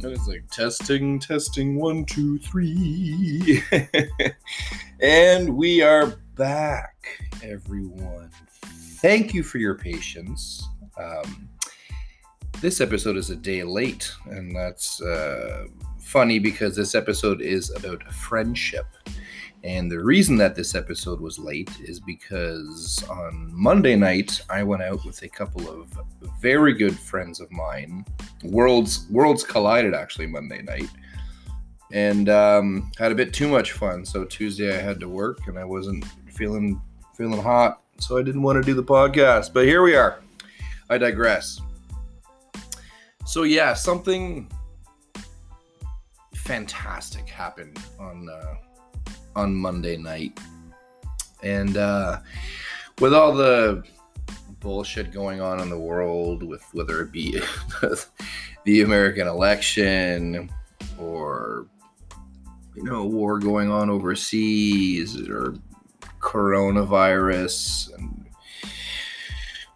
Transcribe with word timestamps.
And 0.00 0.12
it's 0.12 0.28
like 0.28 0.48
testing, 0.50 1.18
testing, 1.18 1.74
one, 1.74 2.04
two, 2.04 2.38
three. 2.38 3.60
and 5.00 5.56
we 5.56 5.82
are 5.82 6.14
back, 6.36 6.94
everyone. 7.42 8.30
Thank 8.62 9.34
you 9.34 9.42
for 9.42 9.58
your 9.58 9.74
patience. 9.74 10.64
Um, 10.96 11.48
this 12.60 12.80
episode 12.80 13.16
is 13.16 13.30
a 13.30 13.36
day 13.36 13.64
late, 13.64 14.12
and 14.26 14.54
that's 14.54 15.02
uh, 15.02 15.66
funny 16.00 16.38
because 16.38 16.76
this 16.76 16.94
episode 16.94 17.40
is 17.42 17.70
about 17.74 18.04
friendship. 18.12 18.86
And 19.68 19.92
the 19.92 20.02
reason 20.02 20.38
that 20.38 20.54
this 20.54 20.74
episode 20.74 21.20
was 21.20 21.38
late 21.38 21.70
is 21.84 22.00
because 22.00 23.04
on 23.10 23.50
Monday 23.52 23.96
night 23.96 24.40
I 24.48 24.62
went 24.62 24.82
out 24.82 25.04
with 25.04 25.20
a 25.20 25.28
couple 25.28 25.68
of 25.68 25.92
very 26.40 26.72
good 26.72 26.98
friends 26.98 27.38
of 27.38 27.52
mine. 27.52 28.06
Worlds 28.44 29.06
worlds 29.10 29.44
collided 29.44 29.92
actually 29.92 30.26
Monday 30.26 30.62
night, 30.62 30.88
and 31.92 32.30
um, 32.30 32.90
had 32.96 33.12
a 33.12 33.14
bit 33.14 33.34
too 33.34 33.46
much 33.46 33.72
fun. 33.72 34.06
So 34.06 34.24
Tuesday 34.24 34.74
I 34.74 34.80
had 34.80 35.00
to 35.00 35.08
work 35.08 35.46
and 35.48 35.58
I 35.58 35.66
wasn't 35.66 36.06
feeling 36.32 36.80
feeling 37.14 37.42
hot, 37.42 37.82
so 37.98 38.16
I 38.16 38.22
didn't 38.22 38.40
want 38.40 38.56
to 38.56 38.62
do 38.62 38.72
the 38.72 38.82
podcast. 38.82 39.52
But 39.52 39.66
here 39.66 39.82
we 39.82 39.94
are. 39.94 40.20
I 40.88 40.96
digress. 40.96 41.60
So 43.26 43.42
yeah, 43.42 43.74
something 43.74 44.50
fantastic 46.32 47.28
happened 47.28 47.78
on. 48.00 48.30
Uh, 48.30 48.54
on 49.36 49.54
Monday 49.54 49.96
night. 49.96 50.38
And 51.42 51.76
uh, 51.76 52.20
with 53.00 53.14
all 53.14 53.32
the 53.32 53.84
bullshit 54.60 55.12
going 55.12 55.40
on 55.40 55.60
in 55.60 55.70
the 55.70 55.78
world, 55.78 56.42
with 56.42 56.62
whether 56.72 57.00
it 57.02 57.12
be 57.12 57.40
the 58.64 58.82
American 58.82 59.26
election 59.26 60.50
or 60.98 61.66
you 62.74 62.82
know 62.82 63.04
war 63.04 63.38
going 63.38 63.70
on 63.70 63.90
overseas 63.90 65.28
or 65.28 65.54
coronavirus 66.20 67.94
and 67.96 68.26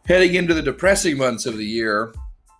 heading 0.06 0.34
into 0.34 0.54
the 0.54 0.62
depressing 0.62 1.16
months 1.16 1.46
of 1.46 1.56
the 1.56 1.64
year, 1.64 2.12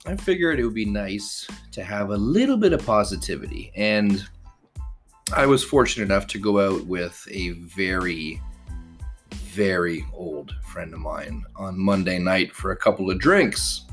I 0.06 0.16
figured 0.16 0.58
it 0.58 0.64
would 0.64 0.74
be 0.74 0.84
nice 0.84 1.46
to 1.72 1.82
have 1.82 2.10
a 2.10 2.16
little 2.16 2.56
bit 2.56 2.72
of 2.72 2.84
positivity 2.84 3.72
and 3.76 4.24
I 5.34 5.46
was 5.46 5.64
fortunate 5.64 6.04
enough 6.04 6.26
to 6.28 6.38
go 6.38 6.60
out 6.60 6.84
with 6.86 7.26
a 7.30 7.52
very, 7.52 8.38
very 9.32 10.04
old 10.12 10.54
friend 10.62 10.92
of 10.92 11.00
mine 11.00 11.42
on 11.56 11.78
Monday 11.78 12.18
night 12.18 12.54
for 12.54 12.72
a 12.72 12.76
couple 12.76 13.10
of 13.10 13.18
drinks. 13.18 13.86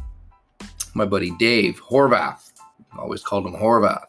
My 0.95 1.05
buddy 1.05 1.31
Dave 1.37 1.81
Horvath, 1.81 2.51
always 2.97 3.23
called 3.23 3.45
him 3.45 3.53
Horvath. 3.53 4.03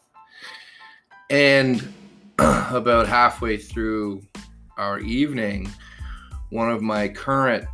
And 1.29 1.93
about 2.39 3.07
halfway 3.07 3.55
through 3.55 4.23
our 4.75 4.99
evening, 4.99 5.71
one 6.49 6.69
of 6.69 6.81
my 6.81 7.07
current 7.07 7.65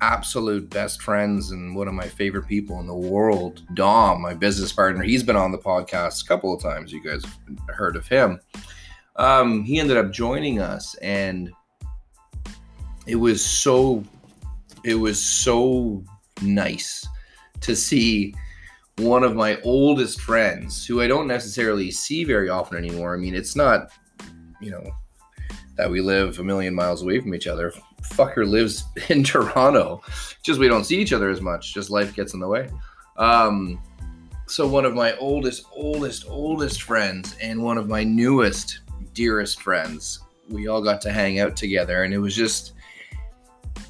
absolute 0.00 0.68
best 0.70 1.02
friends 1.02 1.50
and 1.50 1.74
one 1.74 1.88
of 1.88 1.94
my 1.94 2.06
favorite 2.06 2.46
people 2.46 2.80
in 2.80 2.86
the 2.86 2.94
world, 2.94 3.62
Dom, 3.74 4.20
my 4.20 4.34
business 4.34 4.72
partner. 4.72 5.02
He's 5.02 5.22
been 5.22 5.36
on 5.36 5.52
the 5.52 5.58
podcast 5.58 6.24
a 6.24 6.26
couple 6.26 6.54
of 6.54 6.62
times. 6.62 6.92
You 6.92 7.02
guys 7.02 7.24
heard 7.68 7.96
of 7.96 8.06
him. 8.06 8.40
Um, 9.16 9.64
he 9.64 9.78
ended 9.78 9.96
up 9.96 10.12
joining 10.12 10.60
us, 10.60 10.94
and 10.96 11.50
it 13.06 13.16
was 13.16 13.44
so, 13.44 14.04
it 14.84 14.94
was 14.94 15.20
so 15.20 16.04
nice 16.42 17.06
to 17.62 17.74
see 17.74 18.34
one 18.98 19.22
of 19.22 19.34
my 19.34 19.60
oldest 19.62 20.20
friends, 20.20 20.86
who 20.86 21.00
I 21.00 21.06
don't 21.06 21.26
necessarily 21.26 21.90
see 21.90 22.24
very 22.24 22.48
often 22.48 22.76
anymore. 22.78 23.14
I 23.14 23.18
mean, 23.18 23.34
it's 23.34 23.56
not, 23.56 23.90
you 24.60 24.70
know, 24.70 24.84
that 25.76 25.90
we 25.90 26.00
live 26.00 26.38
a 26.38 26.44
million 26.44 26.74
miles 26.74 27.02
away 27.02 27.20
from 27.20 27.34
each 27.34 27.46
other 27.46 27.72
fucker 28.02 28.48
lives 28.48 28.84
in 29.08 29.22
Toronto. 29.24 30.02
Just 30.42 30.60
we 30.60 30.68
don't 30.68 30.84
see 30.84 30.98
each 30.98 31.12
other 31.12 31.30
as 31.30 31.40
much. 31.40 31.74
Just 31.74 31.90
life 31.90 32.14
gets 32.14 32.34
in 32.34 32.40
the 32.40 32.48
way. 32.48 32.70
Um, 33.16 33.80
so 34.46 34.66
one 34.66 34.84
of 34.84 34.94
my 34.94 35.16
oldest, 35.16 35.64
oldest, 35.72 36.24
oldest 36.28 36.82
friends, 36.82 37.36
and 37.40 37.62
one 37.62 37.78
of 37.78 37.88
my 37.88 38.04
newest, 38.04 38.80
dearest 39.12 39.60
friends, 39.60 40.20
we 40.48 40.68
all 40.68 40.82
got 40.82 41.00
to 41.02 41.12
hang 41.12 41.40
out 41.40 41.56
together, 41.56 42.04
and 42.04 42.14
it 42.14 42.18
was 42.18 42.36
just, 42.36 42.72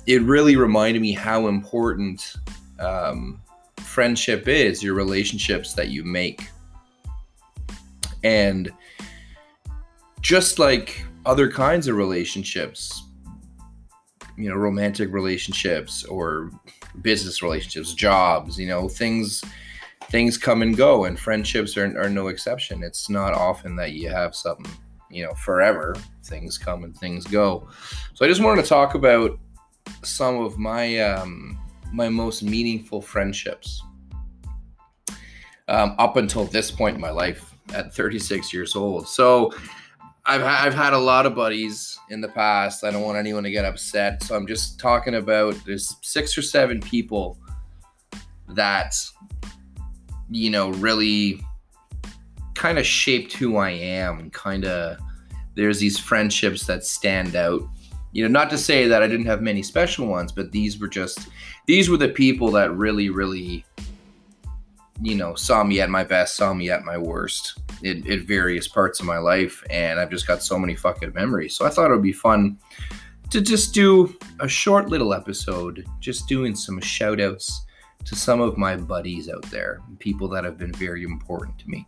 it 0.07 0.23
really 0.23 0.57
reminded 0.57 1.03
me 1.03 1.13
how 1.13 1.49
important 1.49 2.37
um, 2.79 3.41
friendship 3.77 4.49
is. 4.49 4.83
Your 4.83 4.95
relationships 4.95 5.75
that 5.75 5.89
you 5.89 6.05
make, 6.05 6.49
and 8.25 8.73
just 10.23 10.59
like 10.59 11.05
other 11.27 11.51
kinds 11.51 11.89
of 11.89 11.97
relationships 11.97 13.03
you 14.39 14.49
know 14.49 14.55
romantic 14.55 15.13
relationships 15.13 16.05
or 16.05 16.51
business 17.03 17.43
relationships 17.43 17.95
jobs 17.95 18.59
you 18.59 18.69
know 18.69 18.89
things 18.89 19.43
things 20.11 20.39
come 20.39 20.63
and 20.63 20.77
go 20.77 21.05
and 21.05 21.19
friendships 21.19 21.77
are, 21.77 21.99
are 22.01 22.09
no 22.09 22.29
exception. 22.29 22.83
It's 22.83 23.11
not 23.11 23.35
often 23.35 23.77
that 23.77 23.93
you 23.93 24.09
have 24.09 24.35
something 24.35 24.71
you 25.11 25.25
know 25.25 25.35
forever 25.35 25.95
things 26.25 26.59
come 26.59 26.85
and 26.85 26.97
things 26.97 27.25
go. 27.25 27.69
So 28.15 28.25
i 28.25 28.29
just 28.29 28.43
wanted 28.43 28.63
to 28.63 28.69
talk 28.69 28.95
about 28.95 29.39
some 30.03 30.37
of 30.39 30.59
my 30.59 30.99
um 30.99 31.59
my 31.93 32.09
most 32.09 32.43
meaningful 32.43 33.01
friendships. 33.01 33.83
Um, 35.69 35.97
up 35.99 36.17
until 36.17 36.45
this 36.45 36.71
point 36.71 36.95
in 36.95 37.01
my 37.01 37.11
life 37.11 37.53
at 37.75 37.93
36 37.93 38.53
years 38.53 38.77
old. 38.77 39.09
So 39.09 39.53
I've 40.27 40.43
I've 40.43 40.75
had 40.75 40.93
a 40.93 40.99
lot 40.99 41.25
of 41.25 41.35
buddies 41.35 41.99
in 42.11 42.21
the 42.21 42.29
past. 42.29 42.83
I 42.83 42.91
don't 42.91 43.03
want 43.03 43.17
anyone 43.17 43.45
to 43.45 43.51
get 43.51 43.65
upset, 43.65 44.23
so 44.23 44.35
I'm 44.35 44.47
just 44.47 44.81
talking 44.81 45.15
about 45.15 45.55
there's 45.65 45.97
six 46.03 46.37
or 46.37 46.43
seven 46.43 46.81
people 46.81 47.39
that 48.49 48.97
you 50.31 50.51
know 50.51 50.71
really 50.71 51.41
kind 52.55 52.79
of 52.79 52.87
shaped 52.87 53.35
who 53.35 53.57
I 53.57 53.71
am 53.71 54.19
and 54.19 54.33
kind 54.33 54.65
of 54.65 54.99
there's 55.55 55.79
these 55.79 55.99
friendships 55.99 56.67
that 56.67 56.85
stand 56.85 57.37
out. 57.37 57.63
You 58.13 58.23
know, 58.23 58.29
not 58.29 58.49
to 58.51 58.59
say 58.59 58.89
that 58.89 59.03
I 59.03 59.09
didn't 59.09 59.27
have 59.27 59.43
many 59.43 59.63
special 59.63 60.07
ones, 60.07 60.33
but 60.33 60.51
these 60.51 60.79
were 60.81 60.89
just 60.89 61.29
these 61.67 61.91
were 61.91 61.99
the 61.99 62.09
people 62.09 62.51
that 62.53 62.75
really 62.75 63.11
really 63.11 63.66
you 65.03 65.15
know, 65.15 65.35
saw 65.35 65.63
me 65.63 65.81
at 65.81 65.91
my 65.91 66.05
best, 66.05 66.37
saw 66.37 66.55
me 66.55 66.71
at 66.71 66.85
my 66.85 66.97
worst 66.97 67.61
in, 67.83 68.07
in 68.07 68.27
various 68.27 68.67
parts 68.67 69.01
of 69.01 69.07
my 69.07 69.19
life. 69.19 69.63
And 69.71 70.01
I've 70.01 70.11
just 70.11 70.27
got 70.27 70.43
so 70.43 70.59
many 70.59 70.75
fucking 70.75 71.13
memories. 71.15 71.55
So 71.55 71.67
I 71.67 71.71
thought 71.71 71.91
it 71.91 71.95
would 71.95 72.03
be 72.03 72.13
fun 72.13 72.59
to 73.31 73.41
just 73.41 73.75
do 73.75 74.17
a 74.41 74.49
short 74.49 74.89
little 74.89 75.13
episode, 75.13 75.85
just 76.01 76.29
doing 76.29 76.55
some 76.55 76.81
shout 76.81 77.21
outs 77.21 77.67
to 78.05 78.15
some 78.15 78.41
of 78.41 78.57
my 78.57 78.77
buddies 78.77 79.29
out 79.29 79.43
there, 79.51 79.81
people 79.99 80.29
that 80.29 80.45
have 80.45 80.57
been 80.57 80.73
very 80.73 81.03
important 81.03 81.59
to 81.59 81.69
me. 81.69 81.87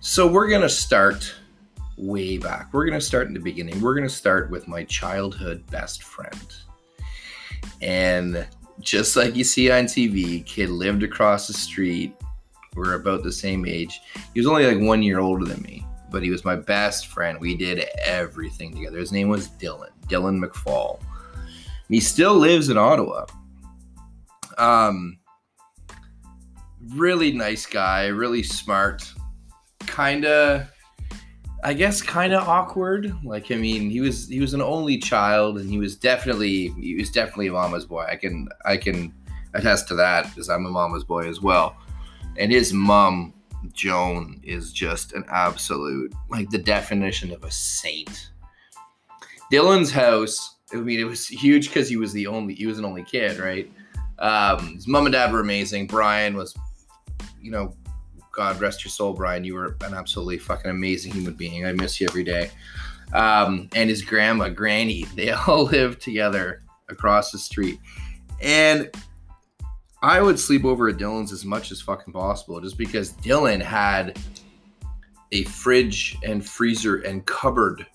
So 0.00 0.30
we're 0.30 0.48
going 0.48 0.62
to 0.62 0.68
start 0.68 1.34
way 1.96 2.36
back. 2.36 2.72
We're 2.72 2.84
going 2.84 2.98
to 2.98 3.04
start 3.04 3.28
in 3.28 3.34
the 3.34 3.40
beginning. 3.40 3.80
We're 3.80 3.94
going 3.94 4.08
to 4.08 4.14
start 4.14 4.50
with 4.50 4.68
my 4.68 4.84
childhood 4.84 5.64
best 5.70 6.02
friend. 6.02 6.54
And 7.80 8.46
just 8.82 9.16
like 9.16 9.34
you 9.36 9.44
see 9.44 9.70
on 9.70 9.84
TV, 9.84 10.44
kid 10.44 10.70
lived 10.70 11.02
across 11.02 11.46
the 11.46 11.52
street. 11.52 12.14
We're 12.74 12.94
about 12.94 13.22
the 13.22 13.32
same 13.32 13.66
age. 13.66 14.00
He 14.34 14.40
was 14.40 14.46
only 14.46 14.66
like 14.66 14.86
one 14.86 15.02
year 15.02 15.20
older 15.20 15.44
than 15.44 15.62
me, 15.62 15.84
but 16.10 16.22
he 16.22 16.30
was 16.30 16.44
my 16.44 16.56
best 16.56 17.08
friend. 17.08 17.38
We 17.40 17.56
did 17.56 17.86
everything 18.02 18.74
together. 18.74 18.98
His 18.98 19.12
name 19.12 19.28
was 19.28 19.48
Dylan, 19.48 19.90
Dylan 20.06 20.42
McFall. 20.42 21.00
He 21.88 22.00
still 22.00 22.34
lives 22.34 22.70
in 22.70 22.78
Ottawa. 22.78 23.26
Um, 24.56 25.18
really 26.94 27.32
nice 27.32 27.66
guy, 27.66 28.06
really 28.06 28.42
smart, 28.42 29.12
kind 29.80 30.24
of 30.24 30.71
I 31.64 31.74
guess 31.74 32.02
kind 32.02 32.32
of 32.32 32.48
awkward. 32.48 33.14
Like 33.24 33.52
I 33.52 33.56
mean, 33.56 33.88
he 33.88 34.00
was 34.00 34.28
he 34.28 34.40
was 34.40 34.54
an 34.54 34.62
only 34.62 34.98
child, 34.98 35.58
and 35.58 35.70
he 35.70 35.78
was 35.78 35.94
definitely 35.94 36.68
he 36.70 36.96
was 36.96 37.10
definitely 37.10 37.50
mama's 37.50 37.84
boy. 37.84 38.04
I 38.08 38.16
can 38.16 38.48
I 38.64 38.76
can 38.76 39.14
attest 39.54 39.88
to 39.88 39.94
that 39.96 40.24
because 40.28 40.48
I'm 40.48 40.66
a 40.66 40.70
mama's 40.70 41.04
boy 41.04 41.28
as 41.28 41.40
well. 41.40 41.76
And 42.36 42.50
his 42.50 42.72
mom, 42.72 43.34
Joan, 43.72 44.40
is 44.42 44.72
just 44.72 45.12
an 45.12 45.24
absolute 45.28 46.12
like 46.30 46.50
the 46.50 46.58
definition 46.58 47.30
of 47.30 47.44
a 47.44 47.50
saint. 47.50 48.30
Dylan's 49.52 49.92
house. 49.92 50.56
I 50.72 50.76
mean, 50.76 50.98
it 50.98 51.04
was 51.04 51.28
huge 51.28 51.68
because 51.68 51.88
he 51.88 51.96
was 51.96 52.12
the 52.12 52.26
only 52.26 52.54
he 52.54 52.66
was 52.66 52.78
an 52.78 52.84
only 52.84 53.04
kid, 53.04 53.38
right? 53.38 53.70
Um, 54.18 54.74
his 54.74 54.88
mom 54.88 55.06
and 55.06 55.12
dad 55.12 55.32
were 55.32 55.40
amazing. 55.40 55.86
Brian 55.86 56.36
was, 56.36 56.56
you 57.40 57.50
know, 57.50 57.74
God 58.32 58.60
rest 58.60 58.84
your 58.84 58.90
soul, 58.90 59.12
Brian. 59.12 59.44
You 59.44 59.54
were 59.54 59.76
an 59.82 59.94
absolutely 59.94 60.38
fucking 60.38 60.70
amazing 60.70 61.12
human 61.12 61.34
being. 61.34 61.66
I 61.66 61.72
miss 61.72 62.00
you 62.00 62.08
every 62.08 62.24
day. 62.24 62.50
Um, 63.12 63.68
and 63.74 63.90
his 63.90 64.02
grandma, 64.02 64.48
Granny, 64.48 65.04
they 65.14 65.30
all 65.30 65.64
lived 65.64 66.00
together 66.00 66.62
across 66.88 67.30
the 67.30 67.38
street. 67.38 67.78
And 68.40 68.90
I 70.02 70.20
would 70.20 70.38
sleep 70.38 70.64
over 70.64 70.88
at 70.88 70.96
Dylan's 70.96 71.32
as 71.32 71.44
much 71.44 71.70
as 71.70 71.80
fucking 71.80 72.12
possible 72.12 72.60
just 72.60 72.76
because 72.76 73.12
Dylan 73.12 73.62
had 73.62 74.18
a 75.30 75.44
fridge 75.44 76.16
and 76.24 76.44
freezer 76.44 76.96
and 77.02 77.24
cupboard 77.26 77.86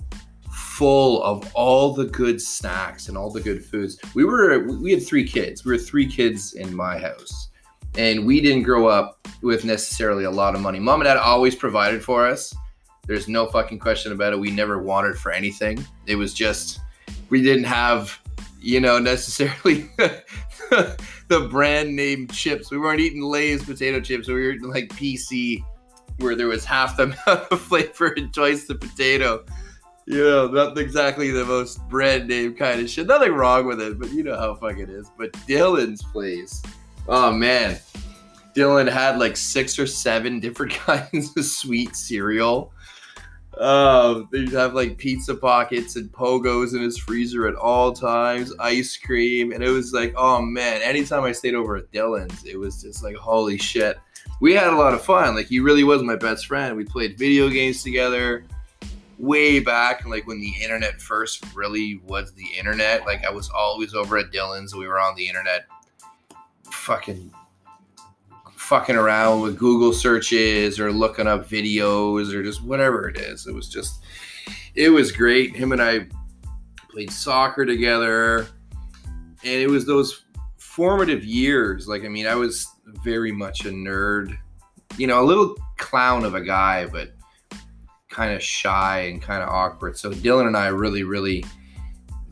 full 0.77 1.21
of 1.23 1.51
all 1.53 1.93
the 1.93 2.05
good 2.05 2.41
snacks 2.41 3.09
and 3.09 3.17
all 3.17 3.29
the 3.29 3.41
good 3.41 3.63
foods. 3.65 3.99
We 4.13 4.23
were 4.23 4.59
we 4.59 4.91
had 4.91 5.05
three 5.05 5.27
kids. 5.27 5.65
We 5.65 5.73
were 5.73 5.77
three 5.77 6.07
kids 6.07 6.53
in 6.53 6.73
my 6.73 6.97
house. 6.97 7.46
And 7.95 8.25
we 8.25 8.41
didn't 8.41 8.63
grow 8.63 8.87
up 8.87 9.27
with 9.41 9.65
necessarily 9.65 10.25
a 10.25 10.31
lot 10.31 10.55
of 10.55 10.61
money. 10.61 10.79
Mom 10.79 11.01
and 11.01 11.05
dad 11.05 11.17
always 11.17 11.55
provided 11.55 12.03
for 12.03 12.27
us. 12.27 12.55
There's 13.07 13.27
no 13.27 13.45
fucking 13.45 13.79
question 13.79 14.11
about 14.11 14.33
it. 14.33 14.39
We 14.39 14.51
never 14.51 14.81
wanted 14.81 15.17
for 15.17 15.31
anything. 15.31 15.83
It 16.05 16.15
was 16.15 16.33
just 16.33 16.79
we 17.29 17.41
didn't 17.41 17.65
have, 17.65 18.19
you 18.61 18.79
know, 18.79 18.99
necessarily 18.99 19.89
the 20.69 21.47
brand 21.49 21.95
name 21.95 22.27
chips. 22.27 22.71
We 22.71 22.77
weren't 22.77 22.99
eating 22.99 23.21
Lay's 23.21 23.63
potato 23.63 23.99
chips. 23.99 24.27
We 24.27 24.33
were 24.33 24.51
eating 24.51 24.69
like 24.69 24.89
PC, 24.89 25.63
where 26.19 26.35
there 26.35 26.47
was 26.47 26.65
half 26.65 26.97
the 26.97 27.03
amount 27.27 27.51
of 27.51 27.61
flavor 27.61 28.13
and 28.17 28.33
twice 28.33 28.65
the 28.65 28.75
potato. 28.75 29.43
You 30.05 30.23
know, 30.23 30.47
not 30.47 30.77
exactly 30.77 31.31
the 31.31 31.43
most 31.43 31.85
brand 31.89 32.29
name 32.29 32.55
kind 32.55 32.79
of 32.79 32.89
shit. 32.89 33.07
Nothing 33.07 33.33
wrong 33.33 33.67
with 33.67 33.81
it, 33.81 33.99
but 33.99 34.09
you 34.11 34.23
know 34.23 34.37
how 34.37 34.55
fuck 34.55 34.77
it 34.77 34.89
is. 34.89 35.11
But 35.17 35.33
Dylan's 35.33 36.01
place, 36.01 36.61
oh 37.07 37.31
man, 37.31 37.77
Dylan 38.55 38.91
had 38.91 39.19
like 39.19 39.37
six 39.37 39.77
or 39.77 39.87
seven 39.87 40.39
different 40.39 40.73
kinds 40.85 41.35
of 41.35 41.45
sweet 41.45 41.95
cereal 41.95 42.71
um, 43.59 44.29
they'd 44.31 44.51
have 44.51 44.73
like 44.73 44.97
pizza 44.97 45.33
pockets 45.33 45.95
and 45.95 46.11
pogos 46.11 46.75
in 46.75 46.81
his 46.81 46.97
freezer 46.97 47.47
at 47.47 47.55
all 47.55 47.91
times, 47.91 48.53
ice 48.59 48.97
cream, 48.97 49.51
and 49.51 49.63
it 49.63 49.69
was 49.69 49.93
like, 49.93 50.13
oh 50.15 50.41
man, 50.41 50.81
anytime 50.83 51.23
I 51.23 51.31
stayed 51.31 51.55
over 51.55 51.75
at 51.75 51.91
Dylan's, 51.91 52.45
it 52.45 52.57
was 52.57 52.81
just 52.81 53.03
like, 53.03 53.15
holy 53.15 53.57
shit. 53.57 53.97
We 54.39 54.53
had 54.53 54.71
a 54.71 54.75
lot 54.75 54.93
of 54.93 55.03
fun. 55.03 55.33
Like 55.33 55.47
he 55.47 55.59
really 55.59 55.83
was 55.83 56.03
my 56.03 56.15
best 56.15 56.45
friend. 56.45 56.77
We 56.77 56.85
played 56.85 57.17
video 57.17 57.49
games 57.49 57.81
together 57.81 58.43
way 59.17 59.59
back, 59.59 60.05
like 60.05 60.27
when 60.27 60.39
the 60.39 60.53
internet 60.61 61.01
first 61.01 61.43
really 61.55 61.99
was 62.05 62.33
the 62.33 62.45
internet. 62.57 63.05
Like 63.05 63.25
I 63.25 63.31
was 63.31 63.49
always 63.49 63.95
over 63.95 64.17
at 64.19 64.31
Dylan's. 64.31 64.75
We 64.75 64.87
were 64.87 64.99
on 64.99 65.15
the 65.15 65.27
internet, 65.27 65.65
fucking 66.87 67.29
fucking 68.55 68.95
around 68.95 69.41
with 69.41 69.57
Google 69.57 69.91
searches 69.91 70.79
or 70.79 70.89
looking 70.89 71.27
up 71.27 71.49
videos 71.49 72.33
or 72.33 72.41
just 72.41 72.63
whatever 72.63 73.09
it 73.09 73.17
is. 73.17 73.45
It 73.45 73.53
was 73.53 73.67
just, 73.67 74.01
it 74.73 74.89
was 74.89 75.11
great. 75.11 75.53
Him 75.53 75.73
and 75.73 75.81
I 75.81 76.07
played 76.89 77.11
soccer 77.11 77.65
together, 77.65 78.47
and 79.05 79.27
it 79.43 79.69
was 79.69 79.85
those 79.85 80.23
formative 80.57 81.25
years. 81.25 81.89
Like, 81.89 82.05
I 82.05 82.07
mean, 82.07 82.25
I 82.25 82.35
was 82.35 82.65
very 83.03 83.33
much 83.33 83.65
a 83.65 83.69
nerd, 83.69 84.37
you 84.97 85.07
know, 85.07 85.21
a 85.21 85.25
little 85.25 85.55
clown 85.75 86.23
of 86.23 86.35
a 86.35 86.41
guy, 86.41 86.85
but 86.85 87.11
kind 88.09 88.33
of 88.33 88.41
shy 88.41 88.99
and 89.01 89.21
kind 89.21 89.43
of 89.43 89.49
awkward. 89.49 89.97
So 89.97 90.11
Dylan 90.11 90.47
and 90.47 90.55
I 90.55 90.67
really, 90.67 91.03
really, 91.03 91.43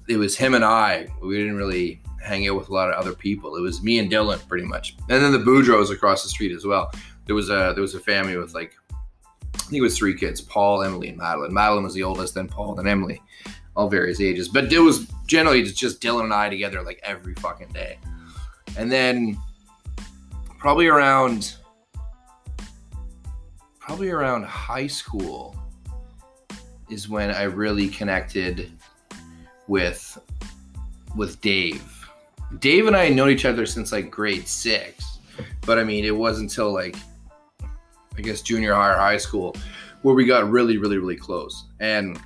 it 0.08 0.16
was 0.16 0.38
him 0.38 0.54
and 0.54 0.64
I. 0.64 1.08
We 1.22 1.36
didn't 1.36 1.58
really 1.58 2.02
hang 2.26 2.48
out 2.48 2.58
with 2.58 2.70
a 2.70 2.74
lot 2.74 2.90
of 2.90 2.96
other 2.96 3.14
people. 3.14 3.56
It 3.56 3.62
was 3.62 3.82
me 3.82 4.00
and 4.00 4.12
Dylan 4.12 4.46
pretty 4.48 4.66
much, 4.66 4.96
and 5.10 5.24
then 5.24 5.32
the 5.32 5.40
Boudreaux 5.40 5.90
across 5.92 6.24
the 6.24 6.30
street 6.30 6.52
as 6.52 6.66
well. 6.66 6.92
There 7.26 7.36
was 7.36 7.50
a 7.50 7.72
there 7.74 7.82
was 7.82 7.96
a 7.96 8.00
family 8.00 8.38
with 8.38 8.54
like 8.54 8.76
I 8.92 9.58
think 9.58 9.80
it 9.80 9.82
was 9.82 9.98
three 9.98 10.18
kids: 10.18 10.42
Paul, 10.42 10.84
Emily, 10.84 11.10
and 11.10 11.18
Madeline. 11.18 11.54
Madeline 11.54 11.84
was 11.84 11.94
the 11.94 12.04
oldest, 12.04 12.36
then 12.36 12.48
Paul, 12.48 12.76
then 12.76 12.88
Emily, 12.88 13.22
all 13.76 13.90
various 13.90 14.20
ages. 14.20 14.48
But 14.48 14.72
it 14.72 14.80
was 14.80 15.08
generally 15.26 15.64
just 15.64 16.02
Dylan 16.02 16.26
and 16.26 16.34
I 16.34 16.50
together 16.50 16.82
like 16.82 17.00
every 17.04 17.36
fucking 17.36 17.70
day. 17.70 17.98
And 18.78 18.92
then 18.92 19.38
probably 20.60 20.88
around 20.88 21.56
probably 23.80 24.10
around 24.10 24.44
high 24.44 24.88
school 24.88 25.56
is 26.90 27.08
when 27.08 27.30
I 27.30 27.44
really 27.44 27.88
connected 27.88 28.72
with 29.68 30.18
with 31.16 31.40
Dave 31.42 31.95
Dave 32.60 32.88
and 32.88 32.96
I 32.96 33.06
had 33.06 33.16
known 33.16 33.30
each 33.30 33.46
other 33.46 33.66
since 33.66 33.92
like 33.92 34.10
grade 34.12 34.48
six, 34.48 35.20
but 35.66 35.78
I 35.78 35.84
mean, 35.84 36.06
it 36.06 36.16
wasn't 36.16 36.52
until 36.52 36.74
like 36.74 36.96
I 38.18 38.22
guess 38.22 38.42
junior 38.42 38.74
high 38.74 38.92
or 38.92 38.98
high 38.98 39.18
school 39.18 39.56
where 40.02 40.16
we 40.16 40.26
got 40.26 40.50
really, 40.50 40.78
really, 40.78 40.98
really 40.98 41.16
close. 41.16 41.66
And 41.80 42.20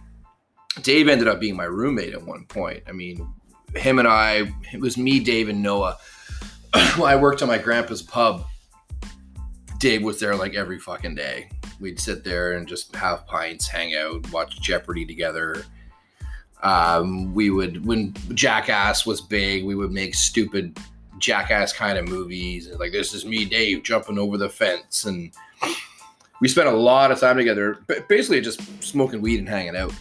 Dave 0.84 1.08
ended 1.08 1.28
up 1.28 1.40
being 1.40 1.56
my 1.56 1.64
roommate 1.64 2.14
at 2.14 2.22
one 2.22 2.46
point. 2.46 2.84
I 2.88 2.92
mean, 2.92 3.28
him 3.76 4.00
and 4.00 4.08
I, 4.08 4.54
it 4.74 4.80
was 4.80 4.98
me, 4.98 5.20
Dave, 5.20 5.50
and 5.50 5.64
Noah. 5.64 5.98
I 6.74 7.16
worked 7.16 7.42
on 7.42 7.48
my 7.48 7.58
grandpa's 7.58 8.02
pub, 8.02 8.46
Dave 9.80 10.04
was 10.04 10.20
there 10.20 10.36
like 10.36 10.56
every 10.56 10.78
fucking 10.78 11.16
day. 11.16 11.50
We'd 11.80 12.02
sit 12.02 12.26
there 12.26 12.54
and 12.54 12.68
just 12.68 12.94
have 12.96 13.26
pints, 13.26 13.68
hang 13.68 13.96
out, 13.96 14.30
watch 14.32 14.60
Jeopardy 14.62 15.06
together 15.06 15.64
um, 16.62 17.34
we 17.34 17.50
would 17.50 17.86
when 17.86 18.14
Jackass 18.34 19.06
was 19.06 19.22
big, 19.22 19.64
we 19.66 19.76
would 19.76 19.92
make 19.92 20.14
stupid 20.16 20.78
Jackass 21.18 21.74
kind 21.74 21.98
of 21.98 22.08
movies. 22.08 22.70
Like 22.78 22.92
this 22.92 23.14
is 23.14 23.26
me, 23.26 23.46
Dave, 23.46 23.84
jumping 23.84 24.18
over 24.18 24.38
the 24.38 24.50
fence, 24.50 25.06
and 25.06 25.32
we 26.42 26.48
spent 26.48 26.68
a 26.68 26.76
lot 26.76 27.12
of 27.12 27.20
time 27.20 27.38
together, 27.38 27.80
basically 28.08 28.42
just 28.42 28.62
smoking 28.84 29.22
weed 29.22 29.40
and 29.40 29.48
hanging 29.50 29.76
out. 29.76 29.94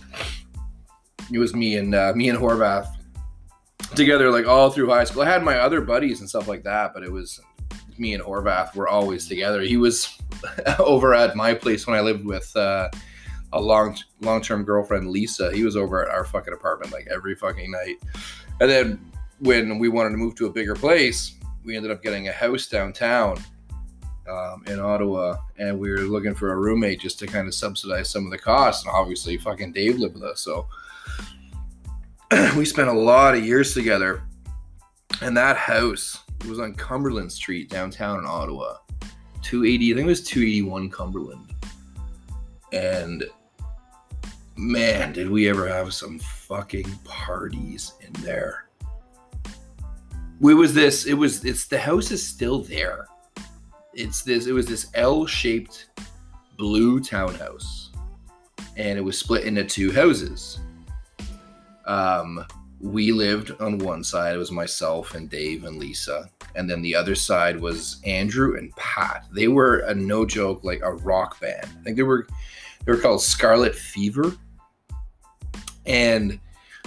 It 1.33 1.39
was 1.39 1.55
me 1.55 1.77
and 1.77 1.95
uh, 1.95 2.13
me 2.15 2.29
and 2.29 2.39
Horvath 2.39 2.89
together, 3.95 4.31
like 4.31 4.47
all 4.47 4.71
through 4.71 4.89
high 4.89 5.05
school. 5.05 5.23
I 5.23 5.27
had 5.27 5.43
my 5.43 5.59
other 5.59 5.81
buddies 5.81 6.21
and 6.21 6.29
stuff 6.29 6.49
like 6.49 6.65
that, 6.65 6.93
but 6.95 7.03
it 7.03 7.13
was 7.13 7.41
me 7.99 8.15
and 8.15 8.23
Horvath 8.23 8.75
were 8.75 8.89
always 8.89 9.27
together. 9.27 9.61
He 9.61 9.77
was 9.77 10.17
over 10.79 11.15
at 11.15 11.37
my 11.37 11.55
place 11.55 11.87
when 11.87 11.97
I 11.97 12.01
lived 12.01 12.25
with. 12.25 12.55
Uh, 12.57 12.89
a 13.53 13.61
long 13.61 13.97
long 14.21 14.43
term 14.43 14.65
girlfriend, 14.65 15.11
Lisa. 15.11 15.53
He 15.53 15.65
was 15.65 15.77
over 15.77 16.03
at 16.03 16.15
our 16.15 16.25
fucking 16.25 16.53
apartment 16.53 16.93
like 16.93 17.09
every 17.11 17.35
fucking 17.35 17.71
night. 17.71 17.97
And 18.61 18.71
then 18.71 19.13
when 19.41 19.79
we 19.79 19.89
wanted 19.89 20.11
to 20.11 20.17
move 20.17 20.35
to 20.37 20.47
a 20.47 20.53
bigger 20.53 20.75
place, 20.75 21.35
we 21.65 21.77
ended 21.77 21.91
up 21.91 22.03
getting 22.03 22.29
a 22.29 22.33
house 22.33 22.67
downtown 22.67 23.39
um, 24.29 24.63
in 24.67 24.79
Ottawa, 24.79 25.39
and 25.59 25.79
we 25.79 25.91
were 25.91 25.99
looking 25.99 26.35
for 26.35 26.53
a 26.53 26.57
roommate 26.57 27.01
just 27.01 27.19
to 27.21 27.27
kind 27.27 27.47
of 27.47 27.55
subsidize 27.55 28.11
some 28.11 28.25
of 28.25 28.31
the 28.31 28.39
costs. 28.39 28.85
And 28.85 28.95
obviously, 28.95 29.37
fucking 29.39 29.73
Dave 29.73 29.99
lived 29.99 30.15
with 30.15 30.25
us, 30.25 30.41
so 30.41 30.67
we 32.57 32.65
spent 32.65 32.89
a 32.89 32.93
lot 32.93 33.35
of 33.35 33.45
years 33.45 33.75
together. 33.75 34.23
And 35.21 35.37
that 35.37 35.57
house 35.57 36.23
was 36.47 36.61
on 36.61 36.75
Cumberland 36.75 37.33
Street 37.33 37.71
downtown 37.71 38.21
in 38.21 38.27
Ottawa, 38.27 38.77
280. 39.43 39.93
I 39.93 39.97
think 39.97 40.07
it 40.07 40.09
was 40.09 40.23
281 40.25 40.91
Cumberland, 40.91 41.55
and 42.73 43.25
man, 44.59 45.13
did 45.13 45.31
we 45.31 45.49
ever 45.49 45.69
have 45.69 45.95
some 45.95 46.19
fucking 46.19 46.91
parties 47.05 47.93
in 48.01 48.13
there. 48.25 48.65
We 50.41 50.53
was 50.53 50.75
this, 50.75 51.07
it 51.07 51.15
was, 51.15 51.45
it's 51.45 51.67
the 51.67 51.79
house 51.79 52.11
is 52.11 52.27
still 52.27 52.63
there. 52.63 53.07
It's 53.95 54.23
this, 54.23 54.47
it 54.47 54.53
was 54.53 54.67
this 54.67 54.89
L 54.95 55.27
shaped 55.27 55.91
blue 56.57 57.01
townhouse, 57.01 57.93
and 58.77 58.99
it 58.99 59.03
was 59.03 59.17
split 59.17 59.45
into 59.45 59.65
two 59.65 59.93
houses. 59.93 60.59
Um, 61.87 62.45
we 62.81 63.13
lived 63.13 63.53
on 63.61 63.79
one 63.79 64.03
side, 64.03 64.35
it 64.35 64.39
was 64.39 64.53
myself 64.53 65.15
and 65.15 65.31
Dave 65.31 65.65
and 65.65 65.79
Lisa. 65.79 66.29
And 66.57 66.69
then 66.69 66.83
the 66.83 66.97
other 66.97 67.15
side 67.15 67.61
was 67.61 68.01
Andrew 68.05 68.57
and 68.57 68.75
Pat. 68.75 69.27
They 69.33 69.47
were 69.47 69.81
a 69.81 69.95
no 69.95 70.27
joke, 70.27 70.65
like 70.65 70.81
a 70.83 70.95
rock 70.95 71.41
band. 71.41 71.65
I 71.65 71.83
think 71.85 71.97
they 71.97 72.03
were 72.03 72.27
they 72.85 72.93
were 72.93 72.99
called 72.99 73.21
Scarlet 73.21 73.75
Fever 73.75 74.37
and 75.89 76.39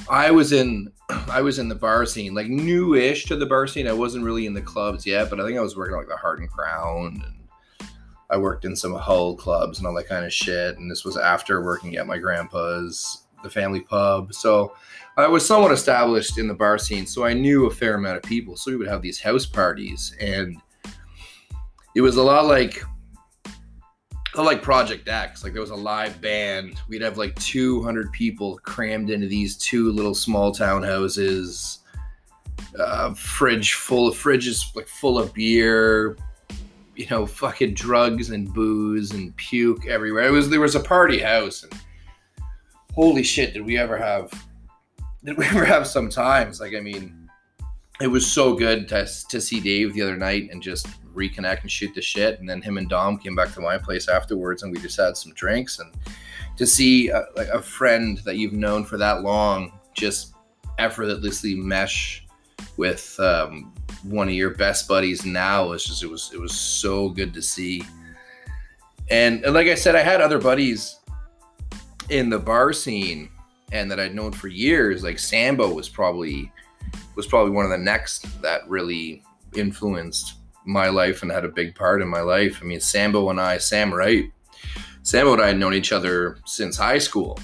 I 0.10 0.31
was 0.31 0.53
in 0.53 0.91
I 1.10 1.41
was 1.41 1.60
in 1.60 1.67
the 1.67 1.75
bar 1.75 2.05
scene, 2.05 2.34
like 2.34 2.48
newish 2.48 3.25
to 3.25 3.36
the 3.36 3.46
bar 3.46 3.67
scene. 3.67 3.88
I 3.88 3.93
wasn't 3.93 4.24
really 4.24 4.46
in 4.46 4.53
the 4.53 4.62
clubs 4.62 5.05
yet, 5.05 5.29
but 5.29 5.39
I 5.39 5.46
think 5.46 5.58
I 5.58 5.62
was 5.62 5.75
working 5.75 5.98
like 5.98 6.08
the 6.08 6.15
Heart 6.15 6.39
and 6.39 6.50
Crown, 6.50 7.22
and 7.25 7.89
I 8.29 8.38
worked 8.38 8.63
in 8.63 8.75
some 8.75 8.93
Hull 8.93 9.36
clubs 9.36 9.77
and 9.77 9.88
all 9.88 9.93
that 9.96 10.08
kind 10.08 10.25
of 10.25 10.31
shit. 10.31 10.77
And 10.77 10.89
this 10.89 11.03
was 11.03 11.17
after 11.17 11.62
working 11.62 11.98
at 11.98 12.08
my 12.08 12.17
grandpa's, 12.17 13.25
the 13.43 13.50
family 13.50 13.81
pub. 13.81 14.34
So 14.34 14.74
I 15.17 15.27
was 15.27 15.46
somewhat 15.46 15.72
established 15.72 16.38
in 16.38 16.48
the 16.48 16.53
bar 16.53 16.77
scene, 16.77 17.05
so 17.05 17.25
I 17.25 17.34
knew 17.34 17.65
a 17.65 17.72
fair 17.72 17.96
amount 17.96 18.17
of 18.17 18.24
people. 18.24 18.55
So 18.55 18.72
we 18.72 18.77
would 18.77 18.88
have 18.88 19.01
these 19.01 19.20
house 19.20 19.46
parties, 19.46 20.15
and 20.22 20.58
it 21.96 22.01
was 22.01 22.15
a 22.15 22.24
lot 22.24 22.46
like 22.46 22.84
like 24.35 24.61
Project 24.61 25.07
X. 25.07 25.43
Like 25.43 25.53
there 25.53 25.61
was 25.61 25.71
a 25.71 25.75
live 25.75 26.21
band. 26.21 26.79
We'd 26.88 27.01
have 27.01 27.17
like 27.17 27.35
200 27.35 28.11
people 28.11 28.59
crammed 28.63 29.09
into 29.09 29.27
these 29.27 29.57
two 29.57 29.91
little 29.91 30.13
small 30.13 30.53
townhouses. 30.53 31.79
Uh, 32.79 33.13
fridge 33.13 33.73
full 33.73 34.07
of 34.07 34.15
fridges 34.15 34.73
like 34.75 34.88
full 34.88 35.19
of 35.19 35.33
beer. 35.33 36.17
You 36.95 37.07
know, 37.09 37.25
fucking 37.25 37.73
drugs 37.73 38.29
and 38.29 38.53
booze 38.53 39.11
and 39.11 39.35
puke 39.35 39.88
everywhere. 39.88 40.27
It 40.27 40.31
was 40.31 40.50
there 40.50 40.61
was 40.61 40.75
a 40.75 40.79
party 40.79 41.19
house 41.19 41.63
and 41.63 41.73
holy 42.93 43.23
shit, 43.23 43.53
did 43.53 43.65
we 43.65 43.77
ever 43.77 43.97
have? 43.97 44.31
Did 45.23 45.38
we 45.38 45.45
ever 45.47 45.65
have 45.65 45.88
some 45.88 46.09
times? 46.09 46.59
Like 46.59 46.75
I 46.75 46.79
mean, 46.79 47.21
it 48.01 48.08
was 48.08 48.29
so 48.29 48.53
good 48.53 48.88
to, 48.89 49.08
to 49.29 49.41
see 49.41 49.60
Dave 49.60 49.93
the 49.93 50.01
other 50.01 50.17
night 50.17 50.50
and 50.51 50.62
just 50.62 50.88
reconnect 51.13 51.62
and 51.62 51.72
shoot 51.72 51.93
the 51.93 52.01
shit. 52.01 52.39
And 52.39 52.50
then 52.50 52.62
him 52.62 52.77
and 52.77 52.89
Dom 52.89 53.17
came 53.17 53.36
back 53.36 53.53
to 53.53 53.62
my 53.62 53.77
place 53.77 54.08
afterwards, 54.08 54.63
and 54.63 54.72
we 54.72 54.79
just 54.79 54.98
had 54.98 55.17
some 55.17 55.34
drinks. 55.34 55.79
And 55.79 55.93
to 56.58 56.65
see 56.65 57.10
a, 57.10 57.25
like 57.36 57.48
a 57.50 57.62
friend 57.62 58.20
that 58.20 58.38
you've 58.38 58.53
known 58.53 58.84
for 58.86 58.98
that 58.98 59.22
long 59.22 59.79
just 59.93 60.34
effortlessly 60.79 61.55
mesh 61.55 62.25
with 62.77 63.20
um, 63.20 63.74
one 64.03 64.27
of 64.27 64.34
your 64.34 64.51
best 64.51 64.88
buddies 64.88 65.25
now 65.25 65.70
was 65.70 65.84
just 65.84 66.03
it 66.03 66.08
was 66.08 66.31
it 66.34 66.39
was 66.39 66.53
so 66.53 67.10
good 67.10 67.34
to 67.34 67.41
see. 67.41 67.84
And, 69.10 69.43
and 69.43 69.53
like 69.53 69.67
I 69.67 69.75
said, 69.75 69.96
I 69.96 70.01
had 70.01 70.22
other 70.22 70.39
buddies 70.39 71.00
in 72.10 72.29
the 72.29 72.39
bar 72.39 72.72
scene 72.72 73.29
and 73.72 73.89
that 73.91 74.00
I'd 74.00 74.15
known 74.15 74.31
for 74.31 74.48
years. 74.48 75.03
Like 75.03 75.20
Sambo 75.20 75.74
was 75.74 75.89
probably 75.89 76.51
was 77.15 77.27
probably 77.27 77.51
one 77.51 77.65
of 77.65 77.71
the 77.71 77.77
next 77.77 78.41
that 78.41 78.67
really 78.67 79.24
influenced 79.55 80.36
my 80.65 80.89
life 80.89 81.21
and 81.21 81.31
had 81.31 81.45
a 81.45 81.50
big 81.50 81.75
part 81.75 82.01
in 82.01 82.07
my 82.07 82.21
life. 82.21 82.60
I 82.62 82.65
mean, 82.65 82.79
Sambo 82.79 83.29
and 83.29 83.39
I, 83.39 83.57
Sam 83.57 83.93
Wright, 83.93 84.25
Sambo 85.03 85.33
and 85.33 85.41
I 85.41 85.48
had 85.48 85.57
known 85.57 85.74
each 85.74 85.91
other 85.91 86.38
since 86.45 86.77
high 86.77 87.00
school. 87.00 87.39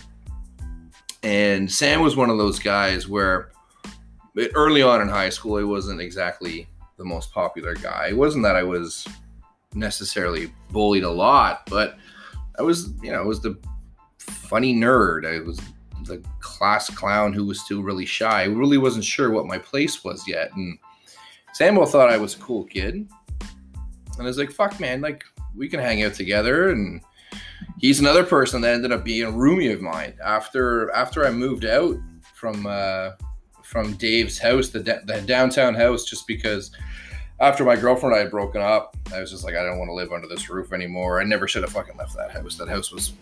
And 1.24 1.72
Sam 1.72 2.02
was 2.02 2.16
one 2.16 2.30
of 2.30 2.38
those 2.38 2.60
guys 2.60 3.08
where 3.08 3.52
early 4.54 4.84
on 4.84 5.02
in 5.02 5.10
high 5.10 5.30
school, 5.30 5.58
he 5.58 5.64
wasn't 5.64 6.00
exactly 6.00 6.68
the 6.98 7.06
most 7.06 7.32
popular 7.32 7.76
guy. 7.76 8.10
It 8.10 8.18
wasn't 8.18 8.44
that 8.44 8.56
I 8.56 8.64
was 8.64 9.08
necessarily 9.74 10.54
bullied 10.72 11.04
a 11.04 11.10
lot, 11.10 11.68
but 11.70 11.98
I 12.58 12.62
was, 12.62 12.94
you 13.02 13.12
know, 13.12 13.22
I 13.22 13.26
was 13.26 13.42
the 13.42 13.58
funny 14.20 14.76
nerd. 14.76 15.26
I 15.26 15.44
was 15.44 15.60
the 16.04 16.24
class 16.40 16.90
clown 16.90 17.34
who 17.34 17.46
was 17.46 17.62
still 17.62 17.84
really 17.84 18.06
shy. 18.06 18.44
Really 18.44 18.78
wasn't 18.78 19.06
sure 19.06 19.32
what 19.32 19.46
my 19.46 19.58
place 19.58 20.04
was 20.04 20.28
yet. 20.28 20.52
And 20.56 20.78
Samuel 21.54 21.86
thought 21.86 22.10
I 22.10 22.18
was 22.18 22.36
a 22.36 22.40
cool 22.40 22.66
kid. 22.66 22.96
And 22.96 23.10
I 24.20 24.24
was 24.24 24.38
like, 24.38 24.52
fuck, 24.52 24.80
man, 24.80 25.02
like, 25.02 25.24
we 25.56 25.68
can 25.68 25.80
hang 25.80 26.04
out 26.04 26.14
together. 26.14 26.70
And 26.70 27.02
he's 27.80 28.00
another 28.00 28.24
person 28.24 28.62
that 28.62 28.74
ended 28.74 28.92
up 28.92 29.04
being 29.04 29.28
a 29.28 29.32
roomie 29.32 29.74
of 29.74 29.82
mine. 29.82 30.14
After 30.24 30.92
after 30.92 31.26
I 31.26 31.32
moved 31.32 31.66
out 31.66 31.98
from 32.34 32.66
uh, 32.66 33.12
from 33.64 33.94
Dave's 33.94 34.40
house, 34.40 34.70
the, 34.70 34.80
the 34.80 35.24
downtown 35.26 35.76
house, 35.76 36.06
just 36.06 36.28
because 36.28 36.72
after 37.40 37.64
my 37.64 37.76
girlfriend 37.76 38.14
and 38.14 38.20
I 38.20 38.24
had 38.24 38.32
broken 38.32 38.62
up, 38.62 38.98
I 39.14 39.20
was 39.20 39.32
just 39.32 39.44
like, 39.44 39.56
I 39.56 39.64
don't 39.64 39.78
want 39.78 39.90
to 39.90 39.94
live 39.94 40.12
under 40.12 40.28
this 40.28 40.50
roof 40.50 40.74
anymore. 40.74 41.22
I 41.22 41.24
never 41.24 41.48
should 41.48 41.64
have 41.64 41.72
fucking 41.72 41.98
left 41.98 42.16
that 42.16 42.32
house. 42.32 42.56
That 42.56 42.70
house 42.70 42.92
was 42.92 43.14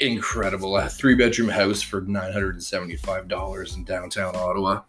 incredible. 0.00 0.76
A 0.76 0.88
three 0.88 1.14
bedroom 1.14 1.48
house 1.48 1.82
for 1.82 2.02
$975 2.02 3.76
in 3.76 3.84
downtown 3.84 4.36
Ottawa. 4.36 4.82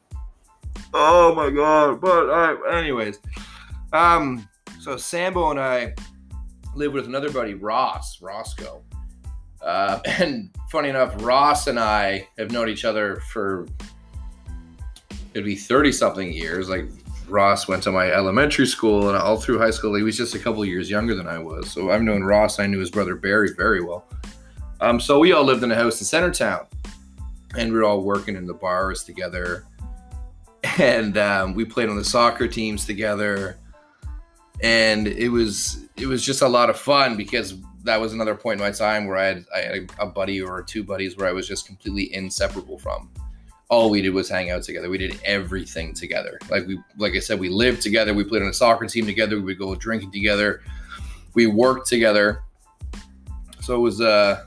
Oh 0.93 1.33
my 1.35 1.49
god. 1.49 2.01
But 2.01 2.29
uh, 2.29 2.61
anyways, 2.71 3.19
um, 3.91 4.47
so 4.79 4.97
Sambo 4.97 5.51
and 5.51 5.59
I 5.59 5.93
live 6.75 6.93
with 6.93 7.05
another 7.05 7.31
buddy, 7.31 7.53
Ross, 7.53 8.21
Roscoe. 8.21 8.83
Uh, 9.61 9.99
and 10.05 10.49
funny 10.69 10.89
enough, 10.89 11.13
Ross 11.23 11.67
and 11.67 11.79
I 11.79 12.27
have 12.37 12.51
known 12.51 12.69
each 12.69 12.85
other 12.85 13.17
for 13.31 13.67
it'd 15.33 15.45
be 15.45 15.55
30 15.55 15.91
something 15.91 16.31
years. 16.31 16.69
Like 16.69 16.85
Ross 17.27 17.67
went 17.67 17.83
to 17.83 17.91
my 17.91 18.11
elementary 18.11 18.67
school 18.67 19.09
and 19.09 19.17
all 19.17 19.37
through 19.37 19.59
high 19.59 19.71
school. 19.71 19.95
He 19.95 20.03
was 20.03 20.17
just 20.17 20.35
a 20.35 20.39
couple 20.39 20.63
years 20.65 20.89
younger 20.89 21.15
than 21.15 21.27
I 21.27 21.39
was. 21.39 21.71
So 21.71 21.91
I've 21.91 22.01
known 22.01 22.23
Ross. 22.23 22.59
I 22.59 22.67
knew 22.67 22.79
his 22.79 22.91
brother 22.91 23.15
Barry 23.15 23.53
very 23.55 23.81
well. 23.81 24.05
Um, 24.83 24.99
so 24.99 25.17
we 25.17 25.31
all 25.31 25.45
lived 25.45 25.63
in 25.63 25.71
a 25.71 25.75
house 25.75 26.01
in 26.01 26.05
Centertown 26.05 26.67
and 27.57 27.71
we 27.71 27.77
were 27.77 27.85
all 27.85 28.01
working 28.01 28.35
in 28.35 28.45
the 28.45 28.53
bars 28.53 29.03
together. 29.03 29.65
And 30.79 31.17
um, 31.17 31.53
we 31.53 31.65
played 31.65 31.89
on 31.89 31.97
the 31.97 32.05
soccer 32.05 32.47
teams 32.47 32.85
together. 32.85 33.57
And 34.63 35.07
it 35.07 35.27
was 35.27 35.85
it 35.97 36.05
was 36.05 36.25
just 36.25 36.41
a 36.41 36.47
lot 36.47 36.69
of 36.69 36.79
fun 36.79 37.17
because 37.17 37.55
that 37.83 37.99
was 37.99 38.13
another 38.13 38.33
point 38.33 38.61
in 38.61 38.65
my 38.65 38.71
time 38.71 39.05
where 39.05 39.17
I 39.17 39.25
had, 39.25 39.45
I 39.53 39.59
had 39.59 39.91
a 39.99 40.05
buddy 40.05 40.41
or 40.41 40.63
two 40.63 40.81
buddies 40.81 41.17
where 41.17 41.27
I 41.27 41.33
was 41.33 41.49
just 41.49 41.67
completely 41.67 42.15
inseparable 42.15 42.79
from 42.79 43.11
all 43.69 43.89
we 43.89 44.01
did 44.01 44.13
was 44.13 44.29
hang 44.29 44.51
out 44.51 44.63
together. 44.63 44.89
We 44.89 44.97
did 44.97 45.19
everything 45.25 45.93
together. 45.93 46.39
Like 46.49 46.65
we, 46.65 46.79
like 46.97 47.13
I 47.13 47.19
said, 47.19 47.39
we 47.39 47.49
lived 47.49 47.81
together. 47.81 48.13
We 48.13 48.23
played 48.23 48.41
on 48.41 48.47
a 48.47 48.53
soccer 48.53 48.87
team 48.87 49.05
together. 49.05 49.35
We 49.35 49.43
would 49.43 49.59
go 49.59 49.75
drinking 49.75 50.11
together. 50.11 50.61
We 51.33 51.47
worked 51.47 51.87
together. 51.87 52.43
So 53.59 53.75
it 53.75 53.79
was, 53.79 53.99
uh, 53.99 54.45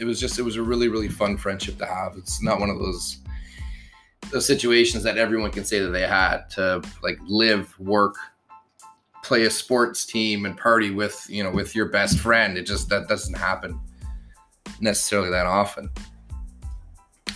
it 0.00 0.04
was 0.04 0.18
just, 0.18 0.38
it 0.38 0.42
was 0.42 0.56
a 0.56 0.62
really, 0.62 0.88
really 0.88 1.08
fun 1.08 1.36
friendship 1.36 1.78
to 1.78 1.86
have. 1.86 2.14
It's 2.16 2.42
not 2.42 2.58
one 2.58 2.70
of 2.70 2.78
those, 2.78 3.18
those 4.30 4.46
situations 4.46 5.02
that 5.04 5.18
everyone 5.18 5.50
can 5.50 5.64
say 5.64 5.78
that 5.80 5.90
they 5.90 6.06
had 6.06 6.48
to 6.50 6.82
like 7.02 7.18
live, 7.26 7.78
work, 7.78 8.16
play 9.22 9.44
a 9.44 9.50
sports 9.50 10.06
team 10.06 10.46
and 10.46 10.56
party 10.56 10.90
with, 10.90 11.24
you 11.28 11.44
know, 11.44 11.50
with 11.50 11.74
your 11.76 11.86
best 11.86 12.18
friend. 12.18 12.56
It 12.56 12.66
just, 12.66 12.88
that 12.88 13.06
doesn't 13.06 13.36
happen 13.36 13.78
necessarily 14.80 15.30
that 15.30 15.46
often 15.46 15.90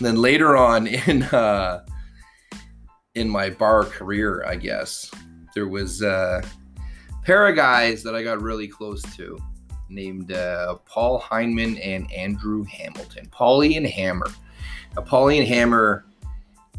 then 0.00 0.16
later 0.16 0.56
on 0.56 0.86
in 1.08 1.22
uh, 1.24 1.84
in 3.14 3.28
my 3.28 3.48
bar 3.50 3.84
career, 3.84 4.44
I 4.46 4.56
guess 4.56 5.10
there 5.54 5.68
was 5.68 6.02
uh, 6.02 6.42
a 6.42 7.24
pair 7.24 7.46
of 7.46 7.54
guys 7.54 8.02
that 8.02 8.14
I 8.14 8.24
got 8.24 8.42
really 8.42 8.66
close 8.66 9.02
to, 9.16 9.38
named 9.88 10.32
uh, 10.32 10.76
Paul 10.86 11.18
Heineman 11.18 11.76
and 11.78 12.10
Andrew 12.12 12.64
Hamilton. 12.64 13.28
Paulie 13.32 13.76
and 13.76 13.86
Hammer. 13.86 14.26
Now, 14.96 15.02
Paulie 15.02 15.38
and 15.38 15.48
Hammer, 15.48 16.04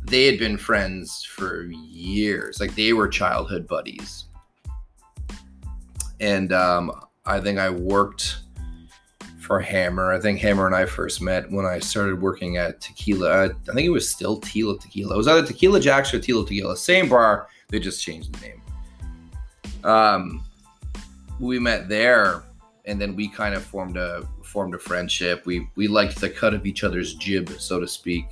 they 0.03 0.25
had 0.25 0.39
been 0.39 0.57
friends 0.57 1.23
for 1.23 1.63
years. 1.63 2.59
Like 2.59 2.75
they 2.75 2.93
were 2.93 3.07
childhood 3.07 3.67
buddies, 3.67 4.25
and 6.19 6.53
um, 6.53 6.91
I 7.25 7.39
think 7.39 7.59
I 7.59 7.69
worked 7.69 8.37
for 9.39 9.59
Hammer. 9.59 10.11
I 10.11 10.19
think 10.19 10.39
Hammer 10.39 10.65
and 10.65 10.75
I 10.75 10.85
first 10.85 11.21
met 11.21 11.49
when 11.51 11.65
I 11.65 11.79
started 11.79 12.19
working 12.19 12.57
at 12.57 12.81
Tequila. 12.81 13.45
I 13.45 13.73
think 13.73 13.85
it 13.85 13.89
was 13.89 14.09
still 14.09 14.39
Tequila 14.39 14.79
Tequila. 14.79 15.13
It 15.13 15.17
was 15.17 15.27
either 15.27 15.45
Tequila 15.45 15.79
Jacks 15.79 16.13
or 16.13 16.19
Tila 16.19 16.47
Tequila. 16.47 16.75
Same 16.75 17.07
bar, 17.07 17.47
they 17.69 17.79
just 17.79 18.01
changed 18.01 18.33
the 18.33 18.47
name. 18.47 18.61
Um, 19.83 20.43
we 21.39 21.59
met 21.59 21.87
there, 21.87 22.43
and 22.85 22.99
then 22.99 23.15
we 23.15 23.27
kind 23.27 23.55
of 23.55 23.63
formed 23.63 23.97
a 23.97 24.27
formed 24.43 24.75
a 24.75 24.79
friendship. 24.79 25.45
We 25.45 25.67
we 25.75 25.87
liked 25.87 26.19
the 26.19 26.29
cut 26.29 26.53
of 26.53 26.65
each 26.65 26.83
other's 26.83 27.15
jib, 27.15 27.49
so 27.59 27.79
to 27.79 27.87
speak. 27.87 28.25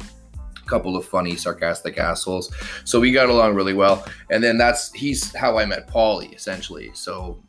A 0.00 0.68
couple 0.68 0.96
of 0.96 1.06
funny, 1.06 1.36
sarcastic 1.36 1.98
assholes. 1.98 2.52
So 2.84 3.00
we 3.00 3.12
got 3.12 3.28
along 3.28 3.54
really 3.54 3.74
well. 3.74 4.06
And 4.30 4.42
then 4.42 4.58
that's 4.58 4.92
he's 4.92 5.34
how 5.34 5.58
I 5.58 5.64
met 5.64 5.88
Paulie, 5.88 6.34
essentially. 6.34 6.90
So 6.94 7.42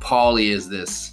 Paulie 0.00 0.50
is 0.50 0.68
this 0.68 1.12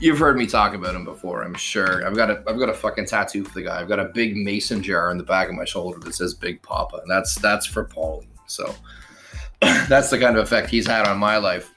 You've 0.00 0.18
heard 0.18 0.36
me 0.36 0.46
talk 0.46 0.74
about 0.74 0.94
him 0.94 1.04
before, 1.04 1.42
I'm 1.42 1.54
sure. 1.54 2.06
I've 2.06 2.14
got 2.14 2.30
a 2.30 2.42
I've 2.46 2.58
got 2.58 2.68
a 2.68 2.74
fucking 2.74 3.06
tattoo 3.06 3.44
for 3.44 3.54
the 3.54 3.62
guy. 3.62 3.80
I've 3.80 3.88
got 3.88 3.98
a 3.98 4.04
big 4.04 4.36
mason 4.36 4.80
jar 4.80 5.10
in 5.10 5.18
the 5.18 5.24
back 5.24 5.48
of 5.48 5.56
my 5.56 5.64
shoulder 5.64 5.98
that 6.00 6.14
says 6.14 6.34
Big 6.34 6.62
Papa, 6.62 6.98
and 6.98 7.10
that's 7.10 7.34
that's 7.34 7.66
for 7.66 7.84
Paulie. 7.84 8.28
So 8.46 8.72
that's 9.60 10.10
the 10.10 10.18
kind 10.18 10.36
of 10.36 10.44
effect 10.44 10.70
he's 10.70 10.86
had 10.86 11.08
on 11.08 11.18
my 11.18 11.38
life. 11.38 11.74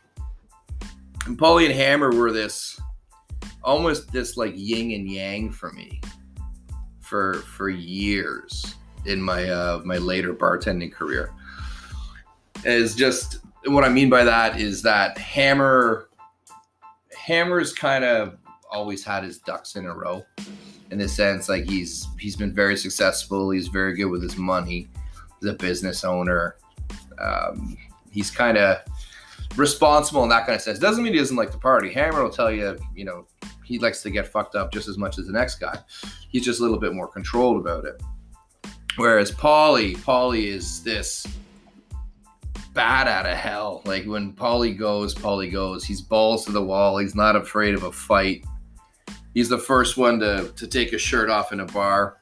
And 1.26 1.38
Paulie 1.38 1.66
and 1.66 1.74
Hammer 1.74 2.12
were 2.14 2.32
this 2.32 2.80
almost 3.64 4.12
this 4.12 4.38
like 4.38 4.54
yin 4.56 4.92
and 4.92 5.10
yang 5.10 5.52
for 5.52 5.72
me 5.74 6.02
for 7.00 7.36
for 7.36 7.70
years 7.70 8.76
in 9.06 9.22
my 9.22 9.50
uh 9.50 9.82
my 9.84 9.98
later 9.98 10.34
bartending 10.34 10.92
career. 10.92 11.32
Is 12.64 12.96
just 12.96 13.40
what 13.66 13.84
I 13.84 13.90
mean 13.90 14.10
by 14.10 14.24
that 14.24 14.60
is 14.60 14.82
that 14.84 15.18
Hammer 15.18 16.10
Hammer's 17.16 17.74
kind 17.74 18.04
of 18.04 18.38
always 18.72 19.04
had 19.04 19.24
his 19.24 19.38
ducks 19.40 19.76
in 19.76 19.86
a 19.86 19.94
row 19.94 20.24
in 20.90 20.98
the 20.98 21.08
sense 21.08 21.50
like 21.50 21.66
he's 21.66 22.08
he's 22.20 22.36
been 22.36 22.54
very 22.54 22.78
successful. 22.78 23.52
He's 23.52 23.68
very 23.68 23.96
good 23.96 24.06
with 24.06 24.24
his 24.24 24.38
money. 24.38 24.90
He's 25.40 25.50
a 25.50 25.54
business 25.54 26.04
owner. 26.04 26.58
Um, 27.20 27.78
he's 28.10 28.32
kind 28.32 28.58
of 28.58 28.80
responsible 29.56 30.24
in 30.24 30.30
that 30.30 30.46
kind 30.46 30.56
of 30.56 30.62
sense. 30.62 30.80
Doesn't 30.80 31.04
mean 31.04 31.14
he 31.14 31.20
doesn't 31.20 31.38
like 31.38 31.52
to 31.52 31.58
party. 31.58 31.92
Hammer 31.92 32.24
will 32.24 32.30
tell 32.30 32.52
you, 32.52 32.78
you 32.96 33.06
know, 33.06 33.28
he 33.64 33.80
likes 33.80 34.02
to 34.04 34.10
get 34.10 34.28
fucked 34.28 34.56
up 34.56 34.72
just 34.72 34.88
as 34.88 34.98
much 34.98 35.18
as 35.18 35.28
the 35.28 35.34
next 35.34 35.56
guy. 35.56 35.78
He's 36.30 36.46
just 36.46 36.60
a 36.60 36.64
little 36.64 36.80
bit 36.80 36.94
more 36.94 37.08
controlled 37.08 37.58
about 37.58 37.86
it. 37.86 38.02
Whereas 38.98 39.32
Paulie, 39.32 39.98
Paulie 39.98 40.48
is 40.48 40.84
this 40.84 41.26
bad 42.74 43.08
out 43.08 43.26
of 43.26 43.38
hell. 43.38 43.82
Like 43.86 44.06
when 44.06 44.34
Paulie 44.34 44.78
goes, 44.78 45.16
Paulie 45.16 45.52
goes. 45.52 45.84
He's 45.84 46.02
balls 46.02 46.46
to 46.46 46.52
the 46.52 46.64
wall. 46.64 46.98
He's 46.98 47.16
not 47.16 47.36
afraid 47.36 47.74
of 47.74 47.84
a 47.84 47.92
fight. 47.92 48.46
He's 49.34 49.50
the 49.50 49.58
first 49.58 49.98
one 49.98 50.20
to, 50.20 50.52
to 50.56 50.68
take 50.68 50.92
a 50.94 50.98
shirt 50.98 51.30
off 51.30 51.54
in 51.54 51.62
a 51.62 51.66
bar. 51.66 52.18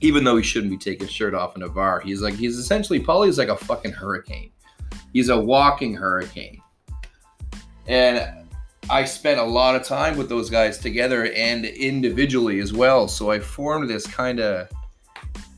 Even 0.00 0.24
though 0.24 0.36
he 0.36 0.42
shouldn't 0.42 0.72
be 0.72 0.76
taking 0.76 1.06
his 1.06 1.14
shirt 1.14 1.32
off 1.32 1.54
in 1.54 1.62
a 1.62 1.68
bar. 1.68 2.00
He's 2.00 2.20
like, 2.20 2.34
he's 2.34 2.58
essentially, 2.58 2.98
Paulie's 2.98 3.38
like 3.38 3.48
a 3.48 3.56
fucking 3.56 3.92
hurricane. 3.92 4.50
He's 5.12 5.28
a 5.28 5.38
walking 5.38 5.94
hurricane. 5.94 6.60
And 7.86 8.46
I 8.90 9.04
spent 9.04 9.38
a 9.38 9.44
lot 9.44 9.74
of 9.74 9.84
time 9.84 10.16
with 10.16 10.28
those 10.28 10.50
guys 10.50 10.78
together 10.78 11.32
and 11.32 11.64
individually 11.64 12.60
as 12.60 12.72
well. 12.72 13.08
So 13.08 13.30
I 13.30 13.38
formed 13.38 13.88
this 13.88 14.06
kind 14.06 14.40
of 14.40 14.68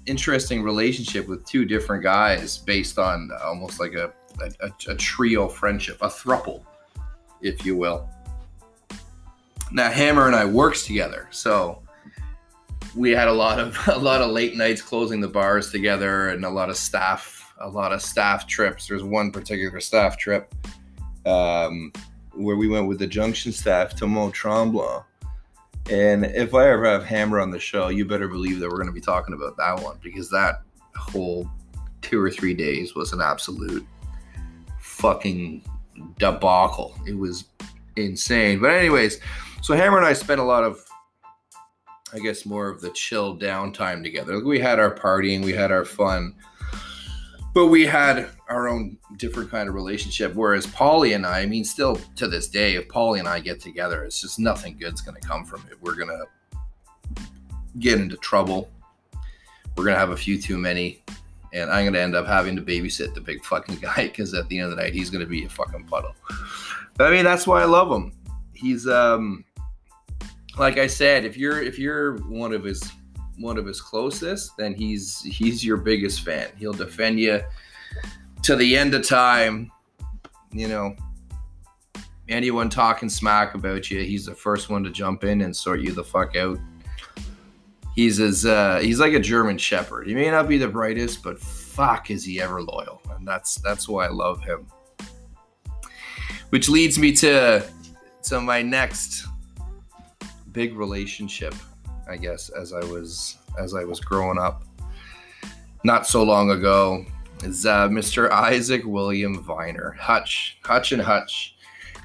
interesting 0.06 0.62
relationship 0.62 1.26
with 1.28 1.44
two 1.46 1.64
different 1.64 2.02
guys 2.02 2.58
based 2.58 2.98
on 2.98 3.30
almost 3.44 3.80
like 3.80 3.94
a, 3.94 4.12
a, 4.60 4.70
a 4.88 4.94
trio 4.94 5.48
friendship, 5.48 5.98
a 6.02 6.08
thruple, 6.08 6.64
if 7.40 7.64
you 7.64 7.76
will. 7.76 8.08
Now 9.72 9.90
Hammer 9.90 10.26
and 10.26 10.36
I 10.36 10.44
works 10.44 10.86
together, 10.86 11.26
so 11.30 11.82
we 12.94 13.10
had 13.10 13.28
a 13.28 13.32
lot 13.32 13.58
of 13.58 13.76
a 13.88 13.98
lot 13.98 14.20
of 14.20 14.30
late 14.30 14.56
nights 14.56 14.82
closing 14.82 15.20
the 15.20 15.28
bars 15.28 15.70
together 15.70 16.28
and 16.28 16.44
a 16.44 16.50
lot 16.50 16.70
of 16.70 16.76
staff 16.76 17.43
a 17.60 17.68
lot 17.68 17.92
of 17.92 18.02
staff 18.02 18.46
trips. 18.46 18.86
There's 18.86 19.02
one 19.02 19.30
particular 19.30 19.80
staff 19.80 20.18
trip 20.18 20.54
um, 21.26 21.92
where 22.32 22.56
we 22.56 22.68
went 22.68 22.88
with 22.88 22.98
the 22.98 23.06
Junction 23.06 23.52
staff 23.52 23.94
to 23.96 24.06
Mont 24.06 24.34
Tremblant 24.34 25.04
and 25.90 26.24
if 26.24 26.54
I 26.54 26.70
ever 26.70 26.86
have 26.86 27.04
Hammer 27.04 27.40
on 27.40 27.50
the 27.50 27.58
show, 27.58 27.88
you 27.88 28.06
better 28.06 28.28
believe 28.28 28.58
that 28.60 28.70
we're 28.70 28.76
going 28.76 28.86
to 28.86 28.92
be 28.92 29.00
talking 29.00 29.34
about 29.34 29.56
that 29.58 29.82
one 29.82 29.98
because 30.02 30.30
that 30.30 30.62
whole 30.96 31.48
two 32.00 32.20
or 32.20 32.30
three 32.30 32.54
days 32.54 32.94
was 32.94 33.12
an 33.12 33.20
absolute 33.20 33.86
fucking 34.80 35.62
debacle. 36.18 36.96
It 37.06 37.16
was 37.18 37.44
insane. 37.96 38.60
But, 38.60 38.70
anyways, 38.70 39.20
so 39.60 39.74
Hammer 39.74 39.98
and 39.98 40.06
I 40.06 40.14
spent 40.14 40.40
a 40.40 40.44
lot 40.44 40.64
of, 40.64 40.82
I 42.14 42.18
guess, 42.18 42.46
more 42.46 42.68
of 42.68 42.80
the 42.80 42.90
chill 42.90 43.36
downtime 43.36 44.02
together. 44.02 44.42
We 44.42 44.58
had 44.58 44.78
our 44.78 44.94
partying, 44.94 45.44
we 45.44 45.52
had 45.52 45.70
our 45.70 45.84
fun 45.84 46.34
but 47.54 47.68
we 47.68 47.86
had 47.86 48.28
our 48.48 48.68
own 48.68 48.98
different 49.16 49.50
kind 49.50 49.68
of 49.68 49.76
relationship. 49.76 50.34
Whereas 50.34 50.66
Paulie 50.66 51.14
and 51.14 51.24
I, 51.24 51.40
I 51.40 51.46
mean, 51.46 51.64
still 51.64 51.96
to 52.16 52.26
this 52.26 52.48
day, 52.48 52.74
if 52.74 52.88
Paulie 52.88 53.20
and 53.20 53.28
I 53.28 53.38
get 53.38 53.60
together, 53.60 54.04
it's 54.04 54.20
just 54.20 54.40
nothing 54.40 54.76
good's 54.76 55.00
going 55.00 55.18
to 55.20 55.26
come 55.26 55.44
from 55.44 55.64
it. 55.70 55.80
We're 55.80 55.94
going 55.94 56.08
to 56.08 57.22
get 57.78 58.00
into 58.00 58.16
trouble. 58.16 58.68
We're 59.76 59.84
going 59.84 59.94
to 59.94 60.00
have 60.00 60.10
a 60.10 60.16
few 60.16 60.40
too 60.40 60.58
many. 60.58 61.02
And 61.52 61.70
I'm 61.70 61.84
going 61.84 61.94
to 61.94 62.00
end 62.00 62.16
up 62.16 62.26
having 62.26 62.56
to 62.56 62.62
babysit 62.62 63.14
the 63.14 63.20
big 63.20 63.44
fucking 63.44 63.76
guy 63.80 64.08
because 64.08 64.34
at 64.34 64.48
the 64.48 64.58
end 64.58 64.70
of 64.70 64.76
the 64.76 64.82
night, 64.82 64.92
he's 64.92 65.08
going 65.08 65.24
to 65.24 65.30
be 65.30 65.44
a 65.44 65.48
fucking 65.48 65.84
puddle. 65.84 66.16
But 66.96 67.06
I 67.06 67.10
mean, 67.10 67.24
that's 67.24 67.46
why 67.46 67.62
I 67.62 67.66
love 67.66 67.90
him. 67.90 68.12
He's, 68.52 68.88
um, 68.88 69.44
like 70.58 70.78
I 70.78 70.88
said, 70.88 71.24
if 71.24 71.36
you're 71.36 71.62
if 71.62 71.78
you're 71.78 72.18
one 72.28 72.52
of 72.52 72.62
his 72.62 72.92
one 73.38 73.58
of 73.58 73.66
his 73.66 73.80
closest, 73.80 74.56
then 74.56 74.74
he's 74.74 75.22
he's 75.22 75.64
your 75.64 75.76
biggest 75.76 76.22
fan. 76.22 76.48
He'll 76.56 76.72
defend 76.72 77.18
you 77.20 77.42
to 78.42 78.56
the 78.56 78.76
end 78.76 78.94
of 78.94 79.06
time. 79.06 79.70
You 80.52 80.68
know, 80.68 80.96
anyone 82.28 82.70
talking 82.70 83.08
smack 83.08 83.54
about 83.54 83.90
you, 83.90 84.00
he's 84.00 84.26
the 84.26 84.34
first 84.34 84.70
one 84.70 84.84
to 84.84 84.90
jump 84.90 85.24
in 85.24 85.42
and 85.42 85.54
sort 85.54 85.80
you 85.80 85.92
the 85.92 86.04
fuck 86.04 86.36
out. 86.36 86.58
He's 87.94 88.18
as 88.20 88.44
uh, 88.44 88.80
he's 88.80 88.98
like 88.98 89.12
a 89.12 89.20
German 89.20 89.58
Shepherd. 89.58 90.06
He 90.06 90.14
may 90.14 90.30
not 90.30 90.48
be 90.48 90.58
the 90.58 90.68
brightest, 90.68 91.22
but 91.22 91.38
fuck, 91.38 92.10
is 92.10 92.24
he 92.24 92.40
ever 92.40 92.60
loyal, 92.62 93.00
and 93.16 93.26
that's 93.26 93.56
that's 93.56 93.88
why 93.88 94.06
I 94.06 94.10
love 94.10 94.42
him. 94.42 94.66
Which 96.50 96.68
leads 96.68 96.98
me 96.98 97.12
to 97.12 97.64
to 98.24 98.40
my 98.40 98.62
next 98.62 99.26
big 100.52 100.76
relationship 100.76 101.54
I 102.08 102.16
guess, 102.16 102.48
as 102.50 102.72
I 102.72 102.80
was 102.80 103.38
as 103.58 103.74
I 103.74 103.84
was 103.84 104.00
growing 104.00 104.38
up. 104.38 104.64
Not 105.84 106.06
so 106.06 106.22
long 106.22 106.50
ago, 106.50 107.04
is 107.42 107.66
uh, 107.66 107.88
Mr. 107.88 108.30
Isaac 108.30 108.82
William 108.84 109.42
Viner, 109.42 109.96
Hutch, 109.98 110.58
Hutch 110.64 110.92
and 110.92 111.02
Hutch. 111.02 111.56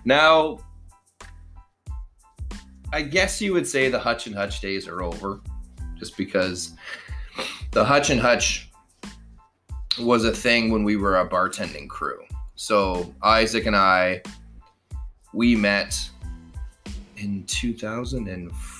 Now, 0.05 0.59
I 2.91 3.01
guess 3.01 3.41
you 3.41 3.53
would 3.53 3.67
say 3.67 3.89
the 3.89 3.99
Hutch 3.99 4.27
and 4.27 4.35
Hutch 4.35 4.61
days 4.61 4.87
are 4.87 5.01
over, 5.01 5.39
just 5.97 6.17
because 6.17 6.73
the 7.71 7.83
Hutch 7.83 8.09
and 8.09 8.19
Hutch 8.19 8.69
was 9.99 10.25
a 10.25 10.31
thing 10.31 10.71
when 10.71 10.83
we 10.83 10.95
were 10.95 11.19
a 11.19 11.27
bartending 11.27 11.87
crew. 11.87 12.19
So 12.55 13.13
Isaac 13.21 13.65
and 13.65 13.75
I, 13.75 14.21
we 15.33 15.55
met 15.55 15.97
in 17.17 17.43
2004 17.45 18.78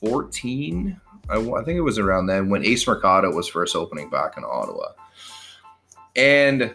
14. 0.00 1.00
I, 1.28 1.36
I 1.36 1.64
think 1.64 1.76
it 1.76 1.82
was 1.82 1.98
around 1.98 2.26
then 2.26 2.48
when 2.48 2.64
Ace 2.64 2.86
Mercado 2.86 3.30
was 3.32 3.48
first 3.48 3.76
opening 3.76 4.10
back 4.10 4.36
in 4.36 4.44
Ottawa. 4.44 4.92
And 6.16 6.74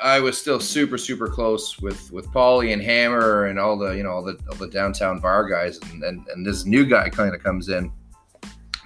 I 0.00 0.20
was 0.20 0.38
still 0.38 0.60
super, 0.60 0.96
super 0.96 1.28
close 1.28 1.78
with 1.78 2.10
with 2.10 2.26
Paulie 2.28 2.72
and 2.72 2.82
Hammer 2.82 3.46
and 3.46 3.58
all 3.58 3.76
the 3.76 3.90
you 3.92 4.02
know 4.02 4.10
all 4.10 4.22
the 4.22 4.38
all 4.48 4.56
the 4.56 4.68
downtown 4.68 5.20
bar 5.20 5.48
guys, 5.48 5.78
and 5.90 6.02
and, 6.02 6.26
and 6.28 6.46
this 6.46 6.64
new 6.64 6.86
guy 6.86 7.10
kind 7.10 7.34
of 7.34 7.42
comes 7.42 7.68
in 7.68 7.92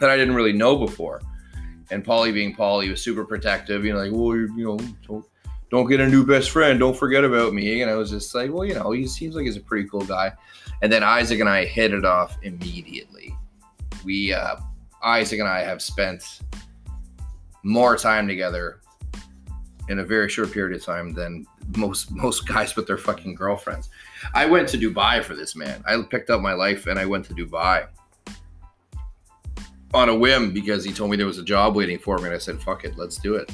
that 0.00 0.10
I 0.10 0.16
didn't 0.16 0.34
really 0.34 0.52
know 0.52 0.76
before. 0.76 1.22
And 1.90 2.04
Paulie 2.04 2.34
being 2.34 2.54
Paulie 2.54 2.90
was 2.90 3.02
super 3.02 3.24
protective, 3.24 3.84
you 3.84 3.92
know, 3.92 4.00
like 4.00 4.12
well, 4.12 4.34
you 4.36 4.64
know, 4.64 4.78
don't, 5.06 5.24
don't 5.70 5.88
get 5.88 6.00
a 6.00 6.08
new 6.08 6.26
best 6.26 6.50
friend, 6.50 6.80
don't 6.80 6.96
forget 6.96 7.24
about 7.24 7.54
me. 7.54 7.82
And 7.82 7.90
I 7.90 7.94
was 7.94 8.10
just 8.10 8.34
like, 8.34 8.52
well, 8.52 8.64
you 8.64 8.74
know, 8.74 8.90
he 8.90 9.06
seems 9.06 9.36
like 9.36 9.44
he's 9.44 9.56
a 9.56 9.60
pretty 9.60 9.88
cool 9.88 10.04
guy. 10.04 10.32
And 10.82 10.92
then 10.92 11.04
Isaac 11.04 11.40
and 11.40 11.48
I 11.48 11.64
hit 11.64 11.92
it 11.92 12.04
off 12.04 12.36
immediately 12.42 13.36
we 14.04 14.32
uh, 14.32 14.56
Isaac 15.02 15.40
and 15.40 15.48
I 15.48 15.60
have 15.60 15.82
spent 15.82 16.40
more 17.62 17.96
time 17.96 18.28
together 18.28 18.80
in 19.88 19.98
a 19.98 20.04
very 20.04 20.28
short 20.28 20.50
period 20.52 20.76
of 20.76 20.84
time 20.84 21.12
than 21.12 21.46
most 21.76 22.10
most 22.10 22.46
guys 22.46 22.76
with 22.76 22.86
their 22.86 22.98
fucking 22.98 23.34
girlfriends. 23.34 23.88
I 24.34 24.46
went 24.46 24.68
to 24.70 24.78
Dubai 24.78 25.22
for 25.22 25.34
this 25.34 25.54
man. 25.54 25.82
I 25.86 26.00
picked 26.02 26.30
up 26.30 26.40
my 26.40 26.52
life 26.52 26.86
and 26.86 26.98
I 26.98 27.06
went 27.06 27.26
to 27.26 27.34
Dubai 27.34 27.86
on 29.92 30.08
a 30.08 30.14
whim 30.14 30.52
because 30.52 30.84
he 30.84 30.92
told 30.92 31.10
me 31.10 31.16
there 31.16 31.26
was 31.26 31.38
a 31.38 31.44
job 31.44 31.76
waiting 31.76 31.98
for 31.98 32.18
me, 32.18 32.24
and 32.24 32.34
I 32.34 32.38
said, 32.38 32.60
"Fuck 32.60 32.84
it, 32.84 32.96
let's 32.96 33.16
do 33.16 33.34
it." 33.36 33.50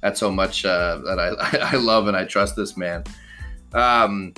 That's 0.00 0.20
how 0.20 0.30
much 0.30 0.64
uh, 0.64 0.98
that 1.04 1.18
I 1.18 1.58
I 1.74 1.76
love 1.76 2.08
and 2.08 2.16
I 2.16 2.24
trust 2.24 2.56
this 2.56 2.76
man. 2.76 3.04
Um, 3.72 4.34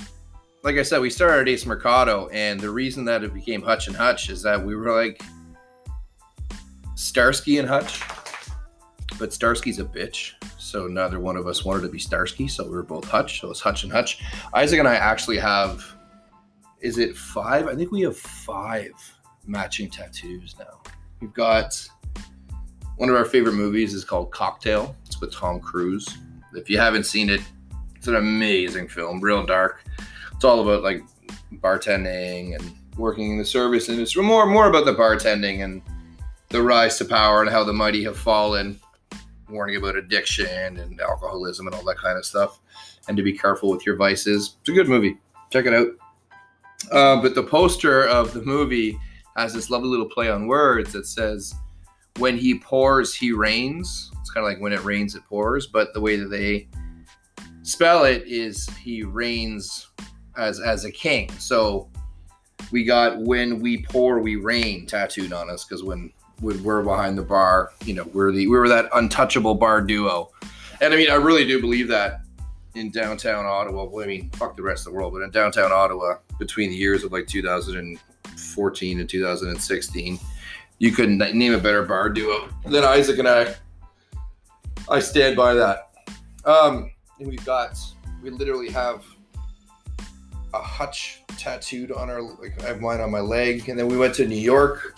like 0.62 0.77
I 0.77 0.83
said, 0.83 1.01
we 1.01 1.11
started 1.11 1.48
Ace 1.48 1.66
Mercado, 1.66 2.29
and 2.29 2.61
the 2.61 2.70
reason 2.70 3.05
that 3.07 3.25
it 3.25 3.35
became 3.35 3.62
Hutch 3.62 3.88
and 3.88 3.96
Hutch 3.96 4.31
is 4.31 4.42
that 4.42 4.64
we 4.64 4.77
were 4.77 4.94
like 4.94 5.20
Starsky 6.94 7.59
and 7.59 7.68
Hutch, 7.68 8.01
but 9.18 9.31
Starsky's 9.31 9.81
a 9.81 9.85
bitch, 9.85 10.35
so 10.59 10.87
neither 10.87 11.18
one 11.18 11.37
of 11.37 11.48
us 11.48 11.64
wanted 11.64 11.83
to 11.83 11.88
be 11.88 11.98
Starsky, 11.98 12.46
so 12.46 12.64
we 12.64 12.70
were 12.70 12.85
both 12.85 13.05
Hutch, 13.05 13.40
so 13.40 13.51
it's 13.51 13.61
Hutch 13.61 13.83
and 13.83 13.92
Hutch. 13.92 14.22
Isaac 14.55 14.79
and 14.79 14.87
I 14.87 14.94
actually 14.94 15.38
have, 15.38 15.85
is 16.81 16.98
it 16.98 17.16
five? 17.16 17.66
I 17.66 17.75
think 17.75 17.90
we 17.90 18.03
have 18.03 18.16
five 18.16 18.92
matching 19.44 19.90
tattoos 19.90 20.55
now. 20.61 20.81
We've 21.20 21.35
got 21.35 21.77
one 22.98 23.09
of 23.09 23.16
our 23.16 23.25
favorite 23.25 23.55
movies 23.55 23.94
is 23.94 24.05
called 24.05 24.31
Cocktail. 24.31 24.94
It's 25.07 25.20
with 25.20 25.33
Tom 25.33 25.59
Cruise. 25.59 26.18
If 26.55 26.70
you 26.70 26.79
haven't 26.79 27.05
seen 27.05 27.31
it, 27.31 27.40
it's 27.96 28.07
an 28.07 28.14
amazing 28.14 28.87
film, 28.87 29.20
real 29.20 29.44
dark 29.44 29.83
it's 30.42 30.48
all 30.48 30.59
about 30.59 30.83
like 30.83 31.05
bartending 31.61 32.57
and 32.57 32.74
working 32.96 33.31
in 33.31 33.38
the 33.38 33.44
service 33.44 33.88
industry. 33.88 34.24
More 34.24 34.44
more 34.44 34.66
about 34.66 34.87
the 34.87 34.92
bartending 34.92 35.62
and 35.62 35.81
the 36.48 36.61
rise 36.61 36.98
to 36.98 37.05
power 37.05 37.42
and 37.42 37.48
how 37.48 37.62
the 37.62 37.72
mighty 37.72 38.02
have 38.02 38.18
fallen. 38.18 38.81
Warning 39.48 39.76
about 39.76 39.94
addiction 39.94 40.78
and 40.78 41.00
alcoholism 41.00 41.68
and 41.68 41.76
all 41.76 41.85
that 41.85 41.98
kind 41.98 42.18
of 42.18 42.24
stuff, 42.24 42.59
and 43.07 43.16
to 43.16 43.22
be 43.22 43.38
careful 43.38 43.70
with 43.70 43.87
your 43.87 43.94
vices. 43.94 44.57
It's 44.59 44.68
a 44.68 44.72
good 44.72 44.88
movie. 44.88 45.16
Check 45.52 45.66
it 45.66 45.74
out. 45.74 45.87
Uh, 46.90 47.22
but 47.22 47.37
the 47.37 47.44
poster 47.44 48.09
of 48.09 48.33
the 48.33 48.42
movie 48.42 48.98
has 49.37 49.55
this 49.55 49.70
lovely 49.70 49.90
little 49.90 50.09
play 50.09 50.28
on 50.28 50.48
words 50.48 50.92
that 50.92 51.07
says, 51.07 51.55
"When 52.18 52.37
he 52.37 52.59
pours, 52.59 53.14
he 53.14 53.31
rains." 53.31 54.11
It's 54.20 54.33
kind 54.33 54.44
of 54.44 54.52
like 54.52 54.61
when 54.61 54.72
it 54.72 54.83
rains, 54.83 55.14
it 55.14 55.22
pours. 55.28 55.68
But 55.68 55.94
the 55.94 56.00
way 56.00 56.16
that 56.16 56.31
they 56.31 56.66
spell 57.62 58.07
it 58.07 58.24
is 58.26 58.68
he 58.83 59.05
rains 59.05 59.87
as 60.37 60.61
as 60.61 60.85
a 60.85 60.90
king. 60.90 61.31
So 61.38 61.88
we 62.71 62.85
got 62.85 63.18
when 63.18 63.61
we 63.61 63.83
pour, 63.83 64.21
we 64.21 64.37
rain 64.37 64.87
tattooed 64.87 65.33
on 65.33 65.51
us 65.51 65.64
because 65.64 65.83
when 65.83 66.12
when 66.40 66.62
we're 66.62 66.83
behind 66.83 67.16
the 67.16 67.23
bar, 67.23 67.73
you 67.85 67.95
know, 67.95 68.05
we're 68.12 68.33
the 68.33 68.47
we 68.47 68.57
were 68.57 68.68
that 68.68 68.88
untouchable 68.95 69.55
bar 69.55 69.81
duo. 69.81 70.31
And 70.81 70.92
I 70.92 70.97
mean, 70.97 71.11
I 71.11 71.14
really 71.14 71.47
do 71.47 71.61
believe 71.61 71.88
that 71.88 72.23
in 72.75 72.90
downtown 72.90 73.47
Ottawa. 73.47 73.85
Well, 73.85 74.05
I 74.05 74.09
mean, 74.09 74.31
fuck 74.31 74.57
the 74.57 74.62
rest 74.62 74.87
of 74.87 74.92
the 74.92 74.99
world, 74.99 75.12
but 75.12 75.23
in 75.23 75.31
downtown 75.31 75.73
Ottawa, 75.73 76.16
between 76.38 76.71
the 76.71 76.77
years 76.77 77.05
of 77.05 77.12
like 77.12 77.27
2014 77.27 79.01
and 79.01 79.09
2016, 79.09 80.18
you 80.79 80.90
couldn't 80.90 81.18
name 81.18 81.53
a 81.53 81.59
better 81.59 81.85
bar 81.85 82.09
duo 82.09 82.49
than 82.66 82.85
Isaac 82.85 83.18
and 83.18 83.29
I. 83.29 83.55
I 84.88 84.99
stand 84.99 85.37
by 85.37 85.55
that. 85.55 85.90
Um, 86.45 86.90
and 87.21 87.29
we've 87.29 87.45
got, 87.45 87.79
we 88.23 88.31
literally 88.31 88.71
have 88.71 89.05
a 90.55 90.61
hutch 90.61 91.23
tattooed 91.38 91.93
on 91.93 92.11
our 92.11 92.23
like 92.23 92.62
I 92.62 92.69
have 92.69 92.81
mine 92.81 93.01
on 93.01 93.11
my 93.11 93.21
leg. 93.21 93.69
And 93.69 93.79
then 93.79 93.88
we 93.88 93.97
went 93.97 94.15
to 94.17 94.27
New 94.27 94.37
York 94.37 94.97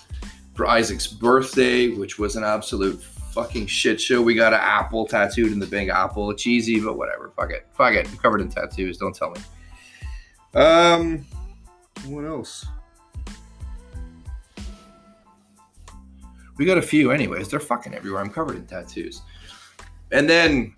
for 0.54 0.66
Isaac's 0.66 1.06
birthday, 1.06 1.88
which 1.88 2.18
was 2.18 2.36
an 2.36 2.44
absolute 2.44 3.02
fucking 3.02 3.66
shit 3.66 4.00
show. 4.00 4.22
We 4.22 4.34
got 4.34 4.52
an 4.52 4.60
apple 4.62 5.06
tattooed 5.06 5.52
in 5.52 5.58
the 5.58 5.66
big 5.66 5.88
apple. 5.88 6.32
Cheesy, 6.34 6.80
but 6.80 6.96
whatever. 6.96 7.32
Fuck 7.36 7.50
it. 7.50 7.66
Fuck 7.72 7.94
it. 7.94 8.08
I'm 8.08 8.16
covered 8.18 8.40
in 8.40 8.48
tattoos. 8.48 8.98
Don't 8.98 9.14
tell 9.14 9.30
me. 9.30 9.40
Um 10.54 11.26
what 12.06 12.24
else? 12.24 12.66
We 16.56 16.64
got 16.64 16.78
a 16.78 16.82
few, 16.82 17.10
anyways. 17.10 17.48
They're 17.48 17.60
fucking 17.60 17.94
everywhere. 17.94 18.20
I'm 18.20 18.30
covered 18.30 18.56
in 18.56 18.66
tattoos. 18.66 19.22
And 20.12 20.28
then 20.28 20.76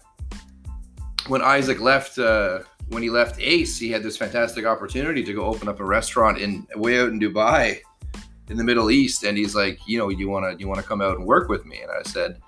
when 1.28 1.42
Isaac 1.42 1.80
left, 1.80 2.18
uh, 2.18 2.60
when 2.88 3.02
he 3.02 3.10
left 3.10 3.40
Ace, 3.40 3.78
he 3.78 3.90
had 3.90 4.02
this 4.02 4.16
fantastic 4.16 4.64
opportunity 4.64 5.24
to 5.24 5.32
go 5.32 5.44
open 5.44 5.68
up 5.68 5.80
a 5.80 5.84
restaurant 5.84 6.38
in 6.38 6.66
way 6.76 7.00
out 7.00 7.08
in 7.08 7.18
Dubai, 7.18 7.80
in 8.48 8.56
the 8.56 8.64
Middle 8.64 8.90
East. 8.90 9.24
And 9.24 9.36
he's 9.36 9.54
like, 9.54 9.78
you 9.86 9.98
know, 9.98 10.08
you 10.08 10.28
want 10.28 10.44
to 10.50 10.60
you 10.60 10.68
want 10.68 10.80
to 10.80 10.86
come 10.86 11.00
out 11.00 11.16
and 11.16 11.26
work 11.26 11.48
with 11.48 11.66
me? 11.66 11.80
And 11.80 11.90
I 11.90 12.02
said, 12.02 12.40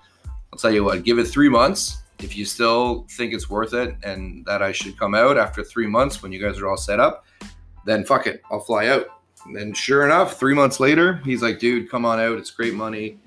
I'll 0.51 0.59
tell 0.59 0.71
you 0.71 0.83
what, 0.83 1.03
give 1.03 1.19
it 1.19 1.25
three 1.25 1.49
months. 1.49 2.01
If 2.19 2.35
you 2.35 2.43
still 2.43 3.07
think 3.11 3.33
it's 3.33 3.49
worth 3.49 3.73
it 3.73 3.95
and 4.03 4.45
that 4.45 4.61
I 4.61 4.73
should 4.73 4.97
come 4.97 5.15
out 5.15 5.37
after 5.37 5.63
three 5.63 5.87
months 5.87 6.21
when 6.21 6.31
you 6.31 6.39
guys 6.41 6.59
are 6.59 6.67
all 6.67 6.77
set 6.77 6.99
up, 6.99 7.25
then 7.85 8.03
fuck 8.03 8.27
it, 8.27 8.41
I'll 8.51 8.59
fly 8.59 8.87
out. 8.87 9.07
And 9.45 9.75
sure 9.75 10.03
enough, 10.03 10.37
three 10.37 10.53
months 10.53 10.81
later, 10.81 11.21
he's 11.23 11.41
like, 11.41 11.59
dude, 11.59 11.89
come 11.89 12.05
on 12.05 12.19
out. 12.19 12.37
It's 12.37 12.51
great 12.51 12.73
money. 12.73 13.19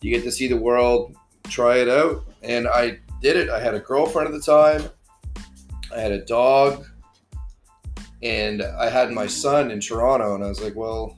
You 0.00 0.10
get 0.10 0.24
to 0.24 0.32
see 0.32 0.48
the 0.48 0.56
world, 0.56 1.14
try 1.48 1.78
it 1.78 1.88
out. 1.88 2.24
And 2.42 2.66
I 2.66 2.98
did 3.20 3.36
it. 3.36 3.50
I 3.50 3.60
had 3.60 3.74
a 3.74 3.80
girlfriend 3.80 4.28
at 4.28 4.32
the 4.32 4.40
time, 4.40 4.88
I 5.94 6.00
had 6.00 6.12
a 6.12 6.24
dog, 6.24 6.86
and 8.22 8.62
I 8.62 8.88
had 8.88 9.12
my 9.12 9.26
son 9.26 9.70
in 9.70 9.80
Toronto. 9.80 10.34
And 10.34 10.44
I 10.44 10.48
was 10.48 10.60
like, 10.60 10.76
well, 10.76 11.16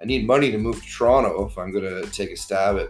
I 0.00 0.04
need 0.04 0.26
money 0.26 0.50
to 0.50 0.58
move 0.58 0.82
to 0.82 0.88
Toronto 0.88 1.46
if 1.46 1.58
I'm 1.58 1.72
going 1.72 1.84
to 1.84 2.08
take 2.10 2.30
a 2.30 2.36
stab 2.36 2.76
at, 2.76 2.88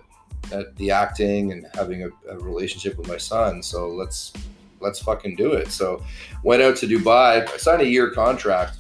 at 0.52 0.76
the 0.76 0.90
acting 0.90 1.52
and 1.52 1.66
having 1.74 2.02
a, 2.02 2.08
a 2.28 2.38
relationship 2.38 2.96
with 2.98 3.08
my 3.08 3.16
son. 3.16 3.62
So 3.62 3.88
let's 3.88 4.32
let's 4.80 5.00
fucking 5.00 5.36
do 5.36 5.52
it. 5.52 5.70
So 5.70 6.04
went 6.42 6.62
out 6.62 6.76
to 6.76 6.86
Dubai. 6.86 7.48
I 7.48 7.56
signed 7.56 7.82
a 7.82 7.88
year 7.88 8.10
contract 8.10 8.78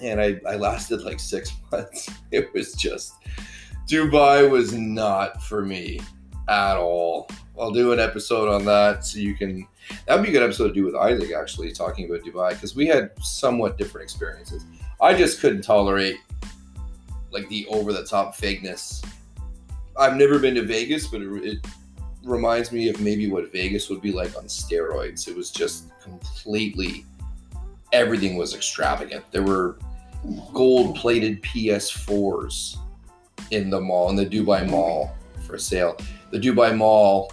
and 0.00 0.20
I, 0.20 0.40
I 0.48 0.56
lasted 0.56 1.02
like 1.02 1.20
six 1.20 1.52
months. 1.72 2.10
It 2.30 2.52
was 2.52 2.74
just 2.74 3.14
Dubai 3.88 4.48
was 4.48 4.72
not 4.72 5.42
for 5.42 5.64
me 5.64 6.00
at 6.48 6.76
all. 6.76 7.28
I'll 7.58 7.70
do 7.70 7.92
an 7.92 8.00
episode 8.00 8.48
on 8.48 8.64
that 8.64 9.04
so 9.04 9.18
you 9.18 9.34
can 9.34 9.66
that 10.06 10.14
would 10.14 10.22
be 10.22 10.30
a 10.30 10.32
good 10.32 10.42
episode 10.42 10.68
to 10.68 10.74
do 10.74 10.84
with 10.84 10.96
Isaac 10.96 11.32
actually 11.32 11.72
talking 11.72 12.06
about 12.06 12.24
Dubai 12.24 12.50
because 12.50 12.74
we 12.74 12.86
had 12.86 13.10
somewhat 13.22 13.78
different 13.78 14.04
experiences. 14.04 14.64
I 15.00 15.14
just 15.14 15.40
couldn't 15.40 15.62
tolerate 15.62 16.16
like 17.30 17.48
the 17.48 17.66
over 17.68 17.92
the 17.92 18.04
top 18.04 18.36
fakeness. 18.36 19.04
I've 19.96 20.16
never 20.16 20.38
been 20.38 20.54
to 20.56 20.62
Vegas, 20.62 21.06
but 21.06 21.20
it, 21.20 21.44
it 21.44 21.66
reminds 22.24 22.72
me 22.72 22.88
of 22.88 23.00
maybe 23.00 23.30
what 23.30 23.52
Vegas 23.52 23.90
would 23.90 24.00
be 24.00 24.12
like 24.12 24.36
on 24.36 24.44
steroids. 24.44 25.28
It 25.28 25.36
was 25.36 25.50
just 25.50 25.84
completely 26.00 27.04
everything 27.92 28.36
was 28.36 28.54
extravagant. 28.54 29.24
There 29.30 29.42
were 29.42 29.78
gold 30.52 30.96
plated 30.96 31.42
PS4s 31.42 32.78
in 33.50 33.70
the 33.70 33.80
mall, 33.80 34.08
in 34.10 34.16
the 34.16 34.26
Dubai 34.26 34.68
Mall 34.68 35.14
for 35.46 35.58
sale. 35.58 35.96
The 36.34 36.40
Dubai 36.40 36.76
Mall 36.76 37.32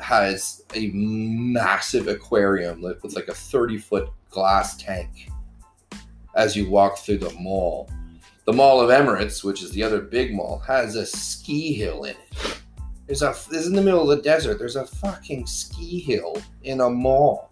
has 0.00 0.64
a 0.74 0.90
massive 0.92 2.08
aquarium 2.08 2.82
with 2.82 3.16
like 3.16 3.28
a 3.28 3.34
30 3.34 3.78
foot 3.78 4.10
glass 4.28 4.76
tank 4.76 5.30
as 6.36 6.54
you 6.54 6.68
walk 6.68 6.98
through 6.98 7.20
the 7.20 7.32
mall. 7.40 7.88
The 8.44 8.52
Mall 8.52 8.82
of 8.82 8.90
Emirates, 8.90 9.42
which 9.42 9.62
is 9.62 9.70
the 9.70 9.82
other 9.82 10.02
big 10.02 10.34
mall, 10.34 10.58
has 10.58 10.94
a 10.94 11.06
ski 11.06 11.72
hill 11.72 12.04
in 12.04 12.10
it. 12.10 12.60
There's 13.06 13.22
a 13.22 13.34
this 13.48 13.62
is 13.62 13.68
in 13.68 13.72
the 13.72 13.80
middle 13.80 14.10
of 14.10 14.14
the 14.14 14.22
desert. 14.22 14.58
There's 14.58 14.76
a 14.76 14.84
fucking 14.84 15.46
ski 15.46 16.00
hill 16.00 16.36
in 16.64 16.82
a 16.82 16.90
mall. 16.90 17.50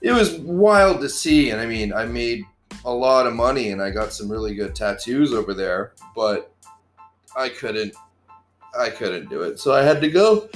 It 0.00 0.12
was 0.12 0.34
wild 0.34 1.00
to 1.00 1.08
see, 1.08 1.50
and 1.50 1.60
I 1.60 1.66
mean, 1.66 1.92
I 1.92 2.04
made 2.04 2.44
a 2.84 2.94
lot 2.94 3.26
of 3.26 3.34
money 3.34 3.72
and 3.72 3.82
I 3.82 3.90
got 3.90 4.12
some 4.12 4.30
really 4.30 4.54
good 4.54 4.76
tattoos 4.76 5.32
over 5.32 5.52
there, 5.52 5.94
but 6.14 6.52
I 7.36 7.48
couldn't 7.48 7.96
I 8.78 8.90
couldn't 8.90 9.28
do 9.28 9.42
it. 9.42 9.58
So 9.58 9.72
I 9.74 9.82
had 9.82 10.00
to 10.00 10.08
go. 10.08 10.48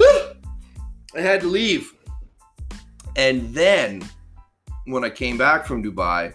I 0.00 1.20
had 1.20 1.40
to 1.42 1.46
leave. 1.46 1.92
And 3.16 3.54
then 3.54 4.02
when 4.86 5.04
I 5.04 5.10
came 5.10 5.36
back 5.36 5.66
from 5.66 5.82
Dubai, 5.82 6.32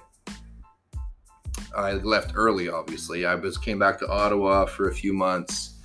I 1.76 1.94
left 1.94 2.34
early 2.36 2.70
obviously. 2.70 3.26
I 3.26 3.36
was 3.36 3.58
came 3.58 3.80
back 3.80 4.00
to 4.00 4.08
Ottawa 4.08 4.66
for 4.66 4.90
a 4.90 4.94
few 4.94 5.14
months. 5.14 5.76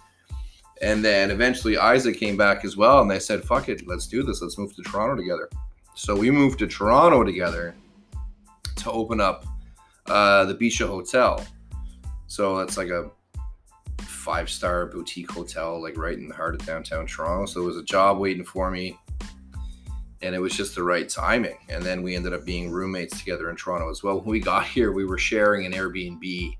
And 0.83 1.05
then 1.05 1.31
eventually 1.31 1.79
Isaac 1.79 2.19
came 2.19 2.37
back 2.37 2.65
as 2.65 2.77
well 2.77 3.01
and 3.01 3.11
they 3.11 3.19
said, 3.19 3.43
"Fuck 3.45 3.69
it, 3.69 3.87
let's 3.87 4.07
do 4.07 4.23
this. 4.23 4.43
Let's 4.43 4.59
move 4.59 4.75
to 4.77 4.83
Toronto 4.83 5.17
together." 5.17 5.49
So 5.95 6.15
we 6.17 6.31
moved 6.31 6.59
to 6.59 6.67
Toronto 6.67 7.25
together 7.25 7.75
to 8.77 8.91
open 8.91 9.21
up 9.21 9.47
uh, 10.07 10.45
the 10.45 10.55
Bisha 10.55 10.87
Hotel. 10.87 11.45
So 12.27 12.59
it's 12.59 12.77
like 12.77 12.89
a 12.89 13.11
five 14.25 14.49
star 14.49 14.87
boutique 14.87 15.31
hotel, 15.31 15.81
like 15.81 15.99
right 15.99 16.17
in 16.17 16.29
the 16.29 16.35
heart 16.35 16.55
of 16.55 16.65
downtown 16.65 17.07
Toronto. 17.07 17.45
So 17.45 17.61
it 17.61 17.67
was 17.67 17.77
a 17.77 17.83
job 17.83 18.19
waiting 18.19 18.45
for 18.45 18.71
me. 18.71 18.99
And 20.23 20.35
it 20.35 20.39
was 20.39 20.57
just 20.57 20.75
the 20.75 20.83
right 20.83 21.07
timing. 21.07 21.59
And 21.69 21.85
then 21.85 22.03
we 22.03 22.17
ended 22.17 22.33
up 22.33 22.47
being 22.47 22.71
roommates 22.71 23.19
together 23.19 23.51
in 23.51 23.57
Toronto 23.57 23.91
as 23.91 24.03
well. 24.03 24.21
When 24.21 24.31
we 24.31 24.41
got 24.41 24.67
here, 24.67 24.93
we 24.93 25.05
were 25.05 25.19
sharing 25.19 25.67
an 25.67 25.73
Airbnb 25.73 26.57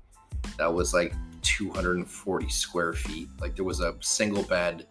that 0.59 0.71
was 0.71 0.93
like 0.93 1.15
240 1.41 2.49
square 2.49 2.93
feet. 2.93 3.27
Like 3.41 3.55
there 3.55 3.65
was 3.65 3.79
a 3.79 3.95
single 4.01 4.43
bed, 4.43 4.85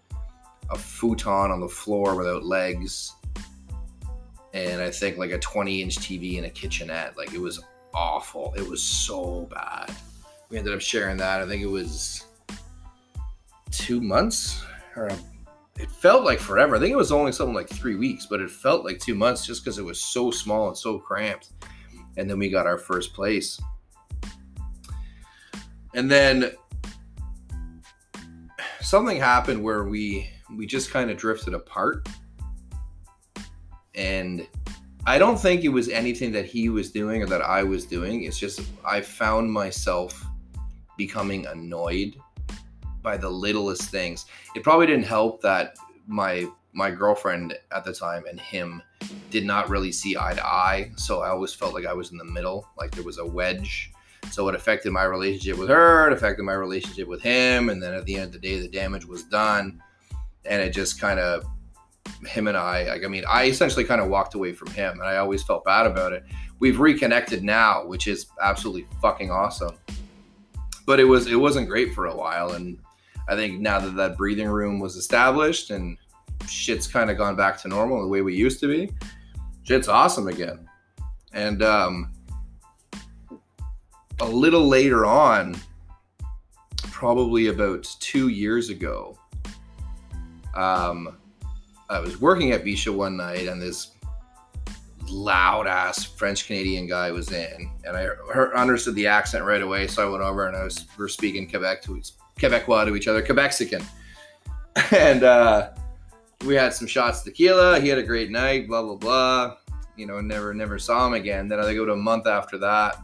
a 0.70 0.76
futon 0.76 1.52
on 1.52 1.60
the 1.60 1.68
floor 1.68 2.16
without 2.16 2.44
legs, 2.44 3.12
and 4.52 4.82
I 4.82 4.90
think 4.90 5.18
like 5.18 5.30
a 5.30 5.38
20 5.38 5.82
inch 5.82 5.98
TV 5.98 6.38
and 6.38 6.46
a 6.46 6.50
kitchenette. 6.50 7.16
Like 7.16 7.32
it 7.32 7.40
was 7.40 7.60
awful. 7.92 8.52
It 8.56 8.68
was 8.68 8.82
so 8.82 9.48
bad. 9.52 9.94
We 10.48 10.58
ended 10.58 10.74
up 10.74 10.80
sharing 10.80 11.16
that. 11.18 11.40
I 11.40 11.46
think 11.46 11.62
it 11.62 11.66
was 11.66 12.24
two 13.76 14.00
months 14.00 14.64
or 14.96 15.10
it 15.78 15.90
felt 15.90 16.24
like 16.24 16.38
forever. 16.38 16.76
I 16.76 16.78
think 16.78 16.92
it 16.92 16.96
was 16.96 17.12
only 17.12 17.32
something 17.32 17.54
like 17.54 17.68
three 17.68 17.96
weeks, 17.96 18.26
but 18.26 18.40
it 18.40 18.50
felt 18.50 18.84
like 18.84 18.98
two 18.98 19.14
months 19.14 19.44
just 19.44 19.64
because 19.64 19.78
it 19.78 19.84
was 19.84 20.00
so 20.00 20.30
small 20.30 20.68
and 20.68 20.76
so 20.76 20.98
cramped. 20.98 21.50
And 22.16 22.30
then 22.30 22.38
we 22.38 22.48
got 22.48 22.66
our 22.66 22.78
first 22.78 23.12
place. 23.12 23.60
And 25.94 26.10
then 26.10 26.52
something 28.80 29.18
happened 29.18 29.62
where 29.62 29.84
we 29.84 30.30
we 30.56 30.66
just 30.66 30.90
kind 30.90 31.10
of 31.10 31.16
drifted 31.16 31.54
apart 31.54 32.06
and 33.94 34.46
I 35.06 35.18
don't 35.18 35.38
think 35.38 35.64
it 35.64 35.68
was 35.68 35.88
anything 35.88 36.32
that 36.32 36.46
he 36.46 36.68
was 36.68 36.90
doing 36.90 37.22
or 37.22 37.26
that 37.26 37.42
I 37.42 37.62
was 37.62 37.84
doing. 37.84 38.24
It's 38.24 38.38
just 38.38 38.62
I 38.84 39.00
found 39.00 39.52
myself 39.52 40.24
becoming 40.96 41.46
annoyed 41.46 42.16
by 43.04 43.16
the 43.16 43.30
littlest 43.30 43.82
things. 43.82 44.26
It 44.56 44.64
probably 44.64 44.86
didn't 44.86 45.06
help 45.06 45.40
that 45.42 45.76
my 46.08 46.48
my 46.72 46.90
girlfriend 46.90 47.56
at 47.70 47.84
the 47.84 47.92
time 47.92 48.24
and 48.28 48.40
him 48.40 48.82
did 49.30 49.44
not 49.44 49.68
really 49.68 49.92
see 49.92 50.16
eye 50.16 50.34
to 50.34 50.44
eye. 50.44 50.90
So 50.96 51.22
I 51.22 51.28
always 51.28 51.54
felt 51.54 51.72
like 51.72 51.86
I 51.86 51.92
was 51.92 52.10
in 52.10 52.18
the 52.18 52.24
middle, 52.24 52.66
like 52.76 52.90
there 52.90 53.04
was 53.04 53.18
a 53.18 53.24
wedge. 53.24 53.92
So 54.32 54.48
it 54.48 54.56
affected 54.56 54.90
my 54.90 55.04
relationship 55.04 55.56
with 55.56 55.68
her, 55.68 56.08
it 56.08 56.12
affected 56.12 56.42
my 56.42 56.54
relationship 56.54 57.06
with 57.06 57.22
him, 57.22 57.68
and 57.68 57.80
then 57.80 57.94
at 57.94 58.06
the 58.06 58.16
end 58.16 58.26
of 58.26 58.32
the 58.32 58.38
day, 58.40 58.58
the 58.58 58.66
damage 58.66 59.04
was 59.04 59.22
done, 59.24 59.80
and 60.46 60.60
it 60.60 60.70
just 60.70 61.00
kind 61.00 61.20
of 61.20 61.44
him 62.26 62.48
and 62.48 62.56
I, 62.56 62.84
like, 62.88 63.04
I 63.04 63.08
mean, 63.08 63.24
I 63.28 63.44
essentially 63.44 63.84
kind 63.84 64.00
of 64.00 64.08
walked 64.08 64.34
away 64.34 64.52
from 64.52 64.70
him 64.72 65.00
and 65.00 65.08
I 65.08 65.16
always 65.16 65.42
felt 65.42 65.64
bad 65.64 65.86
about 65.86 66.12
it. 66.12 66.24
We've 66.58 66.78
reconnected 66.78 67.42
now, 67.42 67.86
which 67.86 68.06
is 68.06 68.26
absolutely 68.42 68.86
fucking 69.00 69.30
awesome. 69.30 69.76
But 70.86 71.00
it 71.00 71.04
was, 71.04 71.26
it 71.26 71.36
wasn't 71.36 71.68
great 71.68 71.94
for 71.94 72.06
a 72.06 72.16
while. 72.16 72.52
And 72.52 72.78
I 73.28 73.34
think 73.34 73.60
now 73.60 73.78
that 73.80 73.96
that 73.96 74.16
breathing 74.16 74.48
room 74.48 74.78
was 74.78 74.96
established 74.96 75.70
and 75.70 75.96
shit's 76.48 76.86
kind 76.86 77.10
of 77.10 77.16
gone 77.16 77.36
back 77.36 77.60
to 77.62 77.68
normal 77.68 78.02
the 78.02 78.08
way 78.08 78.22
we 78.22 78.34
used 78.34 78.60
to 78.60 78.68
be, 78.68 78.92
shit's 79.62 79.88
awesome 79.88 80.28
again. 80.28 80.68
And, 81.32 81.62
um, 81.62 82.12
a 84.20 84.28
little 84.28 84.68
later 84.68 85.04
on, 85.04 85.56
probably 86.82 87.48
about 87.48 87.82
two 88.00 88.28
years 88.28 88.68
ago, 88.68 89.18
um, 90.54 91.16
I 91.90 91.98
was 91.98 92.20
working 92.20 92.52
at 92.52 92.64
Bisha 92.64 92.94
one 92.94 93.16
night 93.16 93.48
and 93.48 93.60
this 93.60 93.90
loud 95.08 95.66
ass 95.66 96.04
French 96.04 96.46
Canadian 96.46 96.86
guy 96.86 97.10
was 97.10 97.32
in, 97.32 97.70
and 97.84 97.96
I 97.96 98.04
heard, 98.32 98.54
understood 98.54 98.94
the 98.94 99.06
accent 99.06 99.44
right 99.44 99.62
away. 99.62 99.86
So 99.86 100.06
I 100.06 100.10
went 100.10 100.22
over 100.22 100.46
and 100.46 100.56
I 100.56 100.64
was 100.64 100.86
we 100.96 101.04
are 101.04 101.08
speaking 101.08 101.48
Quebec 101.48 101.82
to 101.82 102.00
Quebecois 102.38 102.86
to 102.86 102.96
each 102.96 103.08
other, 103.08 103.22
Quebexican, 103.22 103.84
and 104.92 105.22
uh, 105.22 105.70
we 106.44 106.54
had 106.54 106.72
some 106.72 106.86
shots 106.86 107.22
tequila. 107.22 107.80
He 107.80 107.88
had 107.88 107.98
a 107.98 108.02
great 108.02 108.30
night. 108.30 108.68
Blah 108.68 108.82
blah 108.82 108.96
blah. 108.96 109.56
You 109.96 110.06
know, 110.06 110.20
never 110.20 110.52
never 110.54 110.78
saw 110.78 111.06
him 111.06 111.14
again. 111.14 111.48
Then 111.48 111.60
I 111.60 111.74
go 111.74 111.84
to 111.84 111.92
a 111.92 111.96
month 111.96 112.26
after 112.26 112.58
that. 112.58 112.96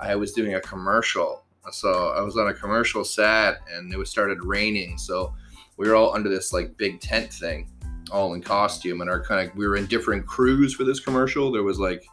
I 0.00 0.16
was 0.16 0.32
doing 0.32 0.54
a 0.54 0.60
commercial, 0.60 1.44
so 1.70 2.08
I 2.16 2.20
was 2.20 2.36
on 2.36 2.48
a 2.48 2.54
commercial 2.54 3.04
set, 3.04 3.60
and 3.72 3.92
it 3.92 3.96
was 3.96 4.10
started 4.10 4.44
raining. 4.44 4.98
So 4.98 5.34
we 5.76 5.88
were 5.88 5.94
all 5.94 6.14
under 6.14 6.28
this 6.28 6.52
like 6.52 6.76
big 6.76 7.00
tent 7.00 7.32
thing 7.32 7.68
all 8.10 8.34
in 8.34 8.42
costume 8.42 9.00
and 9.00 9.10
our 9.10 9.22
kind 9.22 9.48
of 9.48 9.56
we 9.56 9.66
were 9.66 9.76
in 9.76 9.86
different 9.86 10.26
crews 10.26 10.74
for 10.74 10.84
this 10.84 11.00
commercial. 11.00 11.50
There 11.50 11.62
was 11.62 11.78
like 11.78 12.06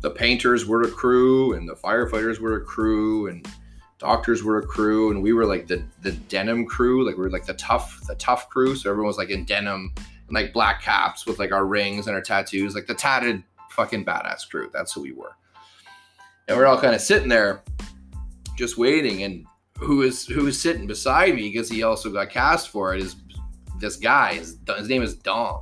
the 0.00 0.10
painters 0.10 0.66
were 0.66 0.82
a 0.82 0.90
crew 0.90 1.54
and 1.54 1.68
the 1.68 1.76
firefighters 1.76 2.38
were 2.38 2.56
a 2.56 2.64
crew 2.64 3.28
and 3.28 3.46
doctors 4.00 4.42
were 4.42 4.58
a 4.58 4.66
crew 4.66 5.10
and 5.10 5.22
we 5.22 5.32
were 5.32 5.44
like 5.44 5.66
the 5.66 5.82
the 6.00 6.12
denim 6.12 6.66
crew 6.66 7.06
like 7.06 7.16
we 7.16 7.22
were 7.22 7.30
like 7.30 7.44
the 7.44 7.54
tough 7.54 8.00
the 8.06 8.14
tough 8.16 8.48
crew. 8.48 8.74
So 8.74 8.90
everyone 8.90 9.06
was 9.06 9.18
like 9.18 9.30
in 9.30 9.44
denim 9.44 9.92
and 9.96 10.34
like 10.34 10.52
black 10.52 10.82
caps 10.82 11.26
with 11.26 11.38
like 11.38 11.52
our 11.52 11.66
rings 11.66 12.06
and 12.06 12.16
our 12.16 12.22
tattoos 12.22 12.74
like 12.74 12.86
the 12.86 12.94
tatted 12.94 13.44
fucking 13.70 14.04
badass 14.04 14.48
crew. 14.48 14.70
That's 14.72 14.92
who 14.92 15.02
we 15.02 15.12
were. 15.12 15.36
And 16.48 16.56
we're 16.56 16.66
all 16.66 16.80
kind 16.80 16.94
of 16.94 17.00
sitting 17.00 17.28
there 17.28 17.62
just 18.56 18.78
waiting. 18.78 19.22
And 19.22 19.46
who 19.76 20.02
is 20.02 20.26
who 20.26 20.46
is 20.46 20.60
sitting 20.60 20.86
beside 20.86 21.34
me 21.34 21.50
because 21.50 21.68
he 21.68 21.82
also 21.82 22.10
got 22.10 22.30
cast 22.30 22.70
for 22.70 22.94
it 22.94 23.02
is 23.02 23.16
this 23.78 23.96
guy. 23.96 24.34
His, 24.34 24.56
his 24.78 24.88
name 24.88 25.02
is 25.02 25.14
dom. 25.14 25.60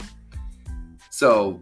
So 1.10 1.60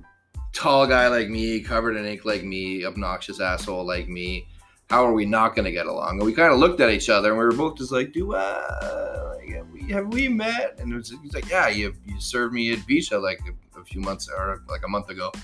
tall 0.53 0.87
guy 0.87 1.09
like 1.09 1.31
me 1.31 1.61
covered 1.61 1.97
in 1.97 2.05
ink 2.05 2.25
like 2.25 2.43
me 2.43 2.85
obnoxious 2.85 3.41
asshole 3.41 3.87
like 3.87 4.09
me 4.09 4.47
how 4.91 5.05
are 5.05 5.13
we 5.13 5.27
not 5.27 5.55
going 5.55 5.65
to 5.65 5.73
get 5.73 5.87
along? 5.87 6.19
And 6.19 6.27
we 6.27 6.33
kind 6.33 6.53
of 6.53 6.59
looked 6.59 6.81
at 6.81 6.91
each 6.91 7.09
other 7.09 7.31
and 7.31 7.39
we 7.39 7.45
were 7.45 7.53
both 7.53 7.77
just 7.77 7.91
like, 7.91 8.13
do 8.13 8.35
uh, 8.35 9.35
like, 9.37 9.49
have, 9.49 9.71
we, 9.71 9.83
have 9.93 10.07
we 10.09 10.29
met? 10.29 10.79
And 10.79 10.93
it 10.93 10.97
was, 10.97 11.13
he's 11.23 11.35
like, 11.35 11.49
yeah, 11.49 11.69
you, 11.69 11.95
you 12.05 12.21
served 12.21 12.55
me 12.55 12.73
at 12.73 12.79
Bisha 12.81 13.21
like 13.21 13.41
a, 13.41 13.81
a, 13.81 13.85
few 13.85 14.01
months 14.01 14.29
or 14.29 14.63
like 14.69 14.83
a 14.85 14.89
month 14.89 15.11
ago. 15.11 15.33
I 15.35 15.41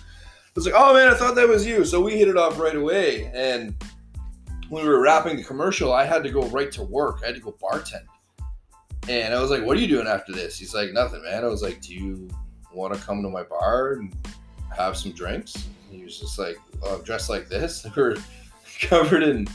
was 0.54 0.66
like, 0.66 0.74
oh 0.76 0.94
man, 0.94 1.08
I 1.08 1.14
thought 1.14 1.34
that 1.34 1.48
was 1.48 1.66
you. 1.66 1.84
So 1.84 2.00
we 2.00 2.16
hit 2.16 2.28
it 2.28 2.36
off 2.36 2.58
right 2.58 2.76
away. 2.76 3.30
And 3.34 3.74
when 4.68 4.84
we 4.84 4.88
were 4.88 5.00
wrapping 5.00 5.36
the 5.36 5.44
commercial, 5.44 5.92
I 5.92 6.04
had 6.04 6.22
to 6.22 6.30
go 6.30 6.42
right 6.48 6.70
to 6.72 6.82
work. 6.82 7.20
I 7.22 7.26
had 7.26 7.34
to 7.34 7.40
go 7.40 7.52
bartend. 7.60 8.06
And 9.08 9.34
I 9.34 9.40
was 9.40 9.50
like, 9.50 9.64
what 9.64 9.76
are 9.76 9.80
you 9.80 9.88
doing 9.88 10.06
after 10.06 10.32
this? 10.32 10.56
He's 10.56 10.74
like, 10.74 10.92
nothing, 10.92 11.22
man. 11.24 11.44
I 11.44 11.48
was 11.48 11.62
like, 11.62 11.80
do 11.80 11.92
you 11.92 12.28
want 12.72 12.94
to 12.94 13.00
come 13.00 13.22
to 13.22 13.28
my 13.28 13.42
bar 13.42 13.94
and 13.94 14.14
have 14.76 14.96
some 14.96 15.10
drinks? 15.12 15.56
And 15.90 15.98
he 15.98 16.04
was 16.04 16.20
just 16.20 16.38
like, 16.38 16.56
oh, 16.84 17.02
dressed 17.02 17.28
like 17.28 17.48
this. 17.48 17.84
Covered 18.88 19.22
in 19.22 19.46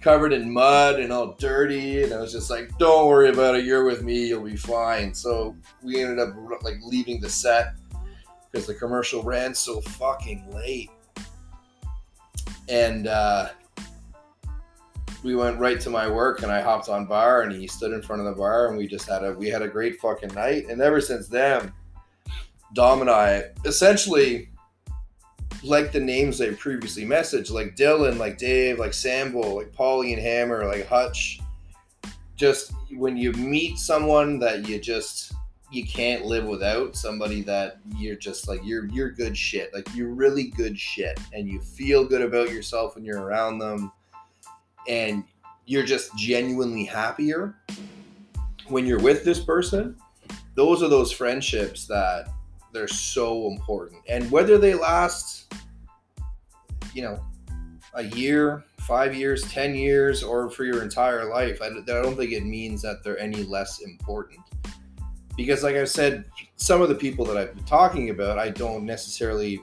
covered 0.00 0.32
in 0.32 0.50
mud 0.50 1.00
and 1.00 1.12
all 1.12 1.32
dirty. 1.32 2.04
And 2.04 2.12
i 2.12 2.20
was 2.20 2.30
just 2.30 2.50
like 2.50 2.76
don't 2.78 3.08
worry 3.08 3.30
about 3.30 3.56
it. 3.56 3.64
You're 3.64 3.84
with 3.84 4.02
me. 4.02 4.28
You'll 4.28 4.44
be 4.44 4.56
fine. 4.56 5.12
So 5.12 5.56
we 5.82 6.00
ended 6.00 6.20
up 6.20 6.34
like 6.62 6.76
leaving 6.84 7.20
the 7.20 7.28
set 7.28 7.74
because 8.50 8.66
the 8.66 8.74
commercial 8.74 9.22
ran 9.22 9.54
so 9.54 9.80
fucking 9.80 10.48
late. 10.54 10.90
And 12.68 13.08
uh, 13.08 13.48
we 15.24 15.34
went 15.34 15.58
right 15.58 15.80
to 15.80 15.90
my 15.90 16.08
work 16.08 16.42
and 16.42 16.52
i 16.52 16.60
hopped 16.60 16.88
on 16.88 17.06
bar 17.06 17.42
and 17.42 17.52
he 17.52 17.66
stood 17.66 17.92
in 17.92 18.00
front 18.02 18.20
of 18.20 18.26
the 18.26 18.40
bar 18.40 18.68
and 18.68 18.78
we 18.78 18.86
just 18.86 19.08
had 19.08 19.24
a 19.24 19.32
we 19.32 19.48
had 19.48 19.62
a 19.62 19.68
great 19.68 19.98
fucking 20.00 20.32
night. 20.34 20.68
And 20.68 20.80
ever 20.80 21.00
since 21.00 21.28
then 21.28 21.72
dom 22.74 23.00
and 23.00 23.10
i 23.10 23.44
essentially 23.64 24.50
like 25.62 25.92
the 25.92 26.00
names 26.00 26.38
they 26.38 26.52
previously 26.52 27.04
messaged, 27.04 27.50
like 27.50 27.76
Dylan, 27.76 28.18
like 28.18 28.38
Dave, 28.38 28.78
like 28.78 28.94
Sambo, 28.94 29.54
like 29.56 29.72
Paulie 29.72 30.12
and 30.12 30.22
Hammer, 30.22 30.64
like 30.66 30.86
Hutch. 30.86 31.40
Just 32.36 32.72
when 32.92 33.16
you 33.16 33.32
meet 33.32 33.78
someone 33.78 34.38
that 34.38 34.68
you 34.68 34.78
just 34.78 35.32
you 35.70 35.84
can't 35.84 36.24
live 36.24 36.46
without, 36.46 36.96
somebody 36.96 37.42
that 37.42 37.78
you're 37.96 38.16
just 38.16 38.48
like 38.48 38.60
you're 38.64 38.86
you're 38.86 39.10
good 39.10 39.36
shit. 39.36 39.74
Like 39.74 39.88
you're 39.94 40.14
really 40.14 40.44
good 40.44 40.78
shit 40.78 41.18
and 41.32 41.48
you 41.48 41.60
feel 41.60 42.04
good 42.04 42.22
about 42.22 42.50
yourself 42.50 42.94
when 42.94 43.04
you're 43.04 43.20
around 43.22 43.58
them 43.58 43.92
and 44.86 45.24
you're 45.66 45.84
just 45.84 46.16
genuinely 46.16 46.84
happier 46.84 47.54
when 48.68 48.86
you're 48.86 49.00
with 49.00 49.24
this 49.24 49.40
person. 49.40 49.96
Those 50.54 50.82
are 50.82 50.88
those 50.88 51.12
friendships 51.12 51.86
that 51.86 52.28
they're 52.72 52.88
so 52.88 53.48
important. 53.48 54.02
And 54.08 54.30
whether 54.30 54.58
they 54.58 54.74
last, 54.74 55.52
you 56.94 57.02
know, 57.02 57.24
a 57.94 58.04
year, 58.04 58.64
five 58.80 59.14
years, 59.14 59.42
10 59.42 59.74
years, 59.74 60.22
or 60.22 60.50
for 60.50 60.64
your 60.64 60.82
entire 60.82 61.28
life, 61.28 61.60
I, 61.62 61.66
I 61.66 61.80
don't 61.84 62.16
think 62.16 62.32
it 62.32 62.44
means 62.44 62.82
that 62.82 63.02
they're 63.02 63.18
any 63.18 63.42
less 63.44 63.80
important. 63.80 64.40
Because, 65.36 65.62
like 65.62 65.76
I've 65.76 65.88
said, 65.88 66.24
some 66.56 66.82
of 66.82 66.88
the 66.88 66.94
people 66.94 67.24
that 67.26 67.36
I've 67.36 67.54
been 67.54 67.64
talking 67.64 68.10
about, 68.10 68.38
I 68.38 68.50
don't 68.50 68.84
necessarily 68.84 69.62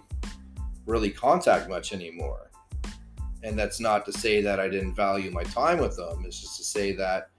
really 0.86 1.10
contact 1.10 1.70
much 1.70 1.92
anymore. 1.92 2.50
And 3.44 3.60
that's 3.60 3.80
not 3.80 4.06
to 4.06 4.14
say 4.14 4.42
that 4.42 4.60
I 4.60 4.70
didn't 4.70 4.96
value 4.96 5.32
my 5.32 5.44
time 5.44 5.80
with 5.80 5.96
them. 5.98 6.24
It's 6.26 6.40
just 6.40 6.58
to 6.58 6.64
say 6.64 6.94
that 6.94 7.30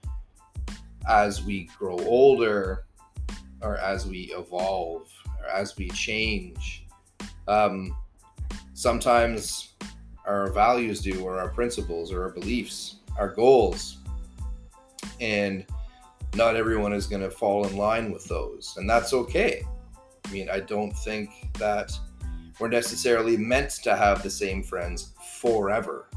as 1.07 1.43
we 1.43 1.69
grow 1.77 1.97
older 1.99 2.85
or 3.61 3.77
as 3.77 4.05
we 4.05 4.33
evolve, 4.33 5.09
as 5.51 5.75
we 5.77 5.89
change. 5.89 6.85
Um, 7.47 7.95
sometimes 8.73 9.75
our 10.25 10.51
values 10.51 11.01
do, 11.01 11.23
or 11.23 11.39
our 11.39 11.49
principles, 11.49 12.11
or 12.11 12.23
our 12.23 12.29
beliefs, 12.29 12.97
our 13.17 13.29
goals. 13.29 13.97
And 15.19 15.65
not 16.35 16.55
everyone 16.55 16.93
is 16.93 17.07
going 17.07 17.21
to 17.21 17.31
fall 17.31 17.65
in 17.65 17.77
line 17.77 18.11
with 18.11 18.25
those. 18.25 18.75
And 18.77 18.89
that's 18.89 19.13
okay. 19.13 19.63
I 20.25 20.31
mean, 20.31 20.49
I 20.49 20.59
don't 20.59 20.91
think 20.91 21.29
that 21.57 21.91
we're 22.59 22.67
necessarily 22.67 23.37
meant 23.37 23.71
to 23.83 23.95
have 23.95 24.23
the 24.23 24.29
same 24.29 24.61
friends 24.61 25.13
forever. 25.39 26.09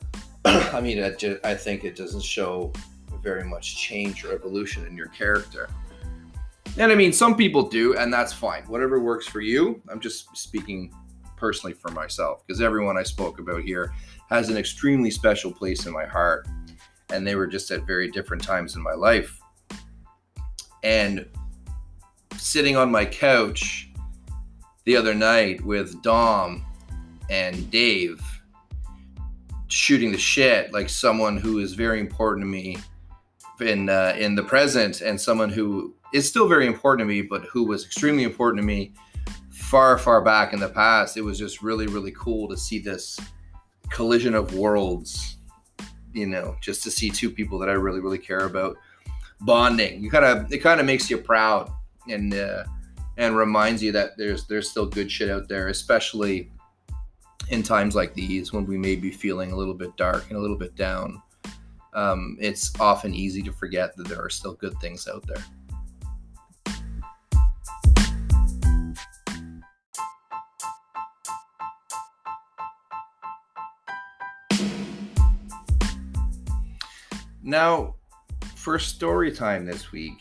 I 0.44 0.80
mean, 0.80 1.02
I, 1.02 1.10
just, 1.10 1.44
I 1.44 1.54
think 1.54 1.84
it 1.84 1.96
doesn't 1.96 2.22
show 2.22 2.72
very 3.22 3.44
much 3.44 3.76
change 3.76 4.24
or 4.24 4.32
evolution 4.32 4.86
in 4.86 4.96
your 4.96 5.06
character. 5.08 5.68
And 6.76 6.90
I 6.90 6.96
mean, 6.96 7.12
some 7.12 7.36
people 7.36 7.68
do, 7.68 7.96
and 7.96 8.12
that's 8.12 8.32
fine. 8.32 8.64
Whatever 8.64 8.98
works 8.98 9.26
for 9.26 9.40
you. 9.40 9.80
I'm 9.88 10.00
just 10.00 10.36
speaking 10.36 10.92
personally 11.36 11.74
for 11.74 11.92
myself 11.92 12.44
because 12.44 12.60
everyone 12.60 12.96
I 12.96 13.04
spoke 13.04 13.38
about 13.38 13.62
here 13.62 13.92
has 14.28 14.48
an 14.48 14.56
extremely 14.56 15.10
special 15.10 15.52
place 15.52 15.86
in 15.86 15.92
my 15.92 16.04
heart. 16.04 16.48
And 17.10 17.24
they 17.24 17.36
were 17.36 17.46
just 17.46 17.70
at 17.70 17.86
very 17.86 18.10
different 18.10 18.42
times 18.42 18.74
in 18.74 18.82
my 18.82 18.94
life. 18.94 19.38
And 20.82 21.26
sitting 22.36 22.76
on 22.76 22.90
my 22.90 23.04
couch 23.04 23.90
the 24.84 24.96
other 24.96 25.14
night 25.14 25.64
with 25.64 26.02
Dom 26.02 26.64
and 27.30 27.70
Dave 27.70 28.20
shooting 29.68 30.10
the 30.12 30.18
shit 30.18 30.72
like 30.72 30.88
someone 30.88 31.36
who 31.36 31.58
is 31.58 31.74
very 31.74 32.00
important 32.00 32.42
to 32.42 32.46
me 32.46 32.76
in 33.60 33.88
uh, 33.88 34.14
in 34.18 34.34
the 34.34 34.42
present 34.42 35.00
and 35.00 35.20
someone 35.20 35.50
who 35.50 35.94
is 36.12 36.28
still 36.28 36.48
very 36.48 36.66
important 36.66 37.00
to 37.00 37.12
me, 37.12 37.22
but 37.22 37.42
who 37.44 37.64
was 37.64 37.84
extremely 37.84 38.22
important 38.22 38.60
to 38.60 38.66
me 38.66 38.92
far, 39.50 39.98
far 39.98 40.20
back 40.20 40.52
in 40.52 40.60
the 40.60 40.68
past. 40.68 41.16
It 41.16 41.22
was 41.22 41.38
just 41.38 41.62
really, 41.62 41.86
really 41.88 42.12
cool 42.12 42.48
to 42.48 42.56
see 42.56 42.78
this 42.78 43.18
collision 43.90 44.34
of 44.34 44.54
worlds, 44.54 45.38
you 46.12 46.26
know, 46.26 46.56
just 46.60 46.84
to 46.84 46.90
see 46.90 47.10
two 47.10 47.30
people 47.30 47.58
that 47.58 47.68
I 47.68 47.72
really, 47.72 48.00
really 48.00 48.18
care 48.18 48.46
about 48.46 48.76
bonding. 49.40 50.02
You 50.02 50.10
kind 50.10 50.24
of, 50.24 50.52
it 50.52 50.58
kind 50.58 50.78
of 50.78 50.86
makes 50.86 51.10
you 51.10 51.18
proud 51.18 51.72
and, 52.08 52.32
uh, 52.32 52.64
and 53.16 53.36
reminds 53.36 53.82
you 53.82 53.90
that 53.92 54.16
there's, 54.16 54.46
there's 54.46 54.70
still 54.70 54.86
good 54.86 55.10
shit 55.10 55.30
out 55.30 55.48
there, 55.48 55.68
especially 55.68 56.50
in 57.48 57.62
times 57.62 57.94
like 57.94 58.14
these 58.14 58.52
when 58.52 58.66
we 58.66 58.78
may 58.78 58.96
be 58.96 59.10
feeling 59.10 59.50
a 59.52 59.56
little 59.56 59.74
bit 59.74 59.96
dark 59.96 60.28
and 60.28 60.38
a 60.38 60.40
little 60.40 60.58
bit 60.58 60.76
down. 60.76 61.20
Um, 61.94 62.36
it's 62.40 62.78
often 62.80 63.14
easy 63.14 63.42
to 63.42 63.52
forget 63.52 63.96
that 63.96 64.08
there 64.08 64.20
are 64.20 64.30
still 64.30 64.54
good 64.54 64.78
things 64.80 65.06
out 65.06 65.24
there. 65.26 65.44
Now, 77.42 77.94
for 78.56 78.78
story 78.78 79.30
time 79.30 79.66
this 79.66 79.92
week, 79.92 80.18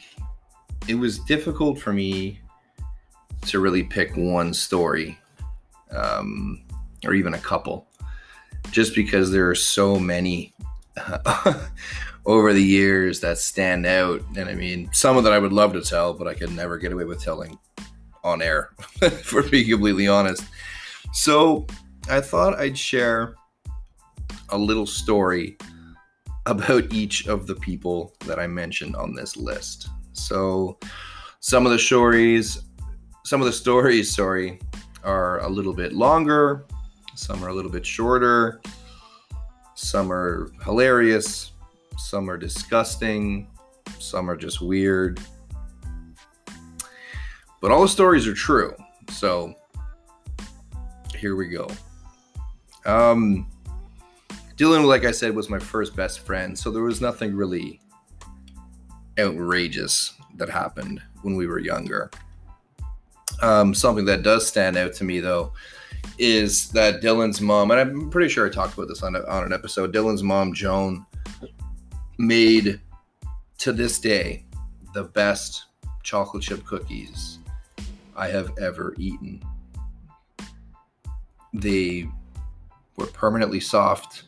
it 0.87 0.95
was 0.95 1.19
difficult 1.19 1.79
for 1.79 1.93
me 1.93 2.39
to 3.45 3.59
really 3.59 3.83
pick 3.83 4.15
one 4.15 4.53
story 4.53 5.17
um, 5.91 6.61
or 7.05 7.13
even 7.13 7.33
a 7.33 7.39
couple, 7.39 7.87
just 8.71 8.93
because 8.93 9.31
there 9.31 9.49
are 9.49 9.55
so 9.55 9.97
many 9.97 10.53
over 12.25 12.53
the 12.53 12.63
years 12.63 13.19
that 13.21 13.37
stand 13.37 13.85
out. 13.85 14.21
And 14.35 14.49
I 14.49 14.55
mean, 14.55 14.89
some 14.93 15.17
of 15.17 15.23
that 15.23 15.33
I 15.33 15.39
would 15.39 15.53
love 15.53 15.73
to 15.73 15.81
tell, 15.81 16.13
but 16.13 16.27
I 16.27 16.33
could 16.33 16.51
never 16.51 16.77
get 16.77 16.91
away 16.91 17.03
with 17.03 17.21
telling 17.21 17.57
on 18.23 18.41
air, 18.41 18.69
for 19.23 19.43
being 19.43 19.69
completely 19.69 20.07
honest. 20.07 20.43
So 21.11 21.67
I 22.09 22.21
thought 22.21 22.59
I'd 22.59 22.77
share 22.77 23.35
a 24.49 24.57
little 24.57 24.85
story 24.85 25.57
about 26.45 26.93
each 26.93 27.27
of 27.27 27.47
the 27.47 27.55
people 27.55 28.13
that 28.25 28.39
I 28.39 28.47
mentioned 28.47 28.95
on 28.95 29.13
this 29.13 29.35
list. 29.35 29.89
So 30.13 30.77
some 31.39 31.65
of 31.65 31.71
the 31.71 31.79
stories, 31.79 32.61
some 33.25 33.41
of 33.41 33.45
the 33.45 33.53
stories, 33.53 34.13
sorry, 34.13 34.59
are 35.03 35.39
a 35.41 35.49
little 35.49 35.73
bit 35.73 35.93
longer, 35.93 36.65
some 37.15 37.43
are 37.43 37.49
a 37.49 37.53
little 37.53 37.71
bit 37.71 37.85
shorter, 37.85 38.61
some 39.83 40.11
are 40.11 40.51
hilarious, 40.63 41.51
some 41.97 42.29
are 42.29 42.37
disgusting, 42.37 43.47
some 43.99 44.29
are 44.29 44.37
just 44.37 44.61
weird. 44.61 45.19
But 47.61 47.71
all 47.71 47.81
the 47.81 47.87
stories 47.87 48.25
are 48.27 48.33
true. 48.33 48.75
So 49.09 49.53
here 51.15 51.35
we 51.35 51.49
go. 51.49 51.69
Um 52.85 53.47
Dylan, 54.55 54.85
like 54.85 55.03
I 55.03 55.11
said, 55.11 55.35
was 55.35 55.49
my 55.49 55.59
first 55.59 55.95
best 55.95 56.19
friend, 56.19 56.57
so 56.57 56.71
there 56.71 56.83
was 56.83 57.01
nothing 57.01 57.35
really 57.35 57.81
outrageous 59.19 60.13
that 60.35 60.49
happened 60.49 61.01
when 61.23 61.35
we 61.35 61.47
were 61.47 61.59
younger. 61.59 62.11
Um, 63.41 63.73
something 63.73 64.05
that 64.05 64.23
does 64.23 64.47
stand 64.47 64.77
out 64.77 64.93
to 64.93 65.03
me, 65.03 65.19
though, 65.19 65.53
is 66.17 66.69
that 66.69 67.01
Dylan's 67.01 67.41
mom, 67.41 67.71
and 67.71 67.79
I'm 67.79 68.09
pretty 68.09 68.29
sure 68.29 68.45
I 68.45 68.49
talked 68.49 68.75
about 68.75 68.87
this 68.87 69.03
on, 69.03 69.15
a, 69.15 69.23
on 69.25 69.43
an 69.43 69.53
episode, 69.53 69.93
Dylan's 69.93 70.23
mom, 70.23 70.53
Joan, 70.53 71.05
made 72.17 72.79
to 73.59 73.73
this 73.73 73.99
day 73.99 74.45
the 74.93 75.03
best 75.03 75.65
chocolate 76.03 76.43
chip 76.43 76.65
cookies 76.65 77.39
I 78.15 78.27
have 78.27 78.51
ever 78.59 78.93
eaten. 78.97 79.41
They 81.53 82.07
were 82.97 83.07
permanently 83.07 83.59
soft. 83.59 84.23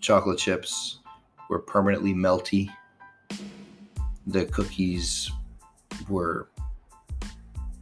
Chocolate 0.00 0.38
chips 0.38 0.98
were 1.48 1.60
permanently 1.60 2.14
melty. 2.14 2.68
The 4.26 4.46
cookies 4.46 5.30
were 6.08 6.48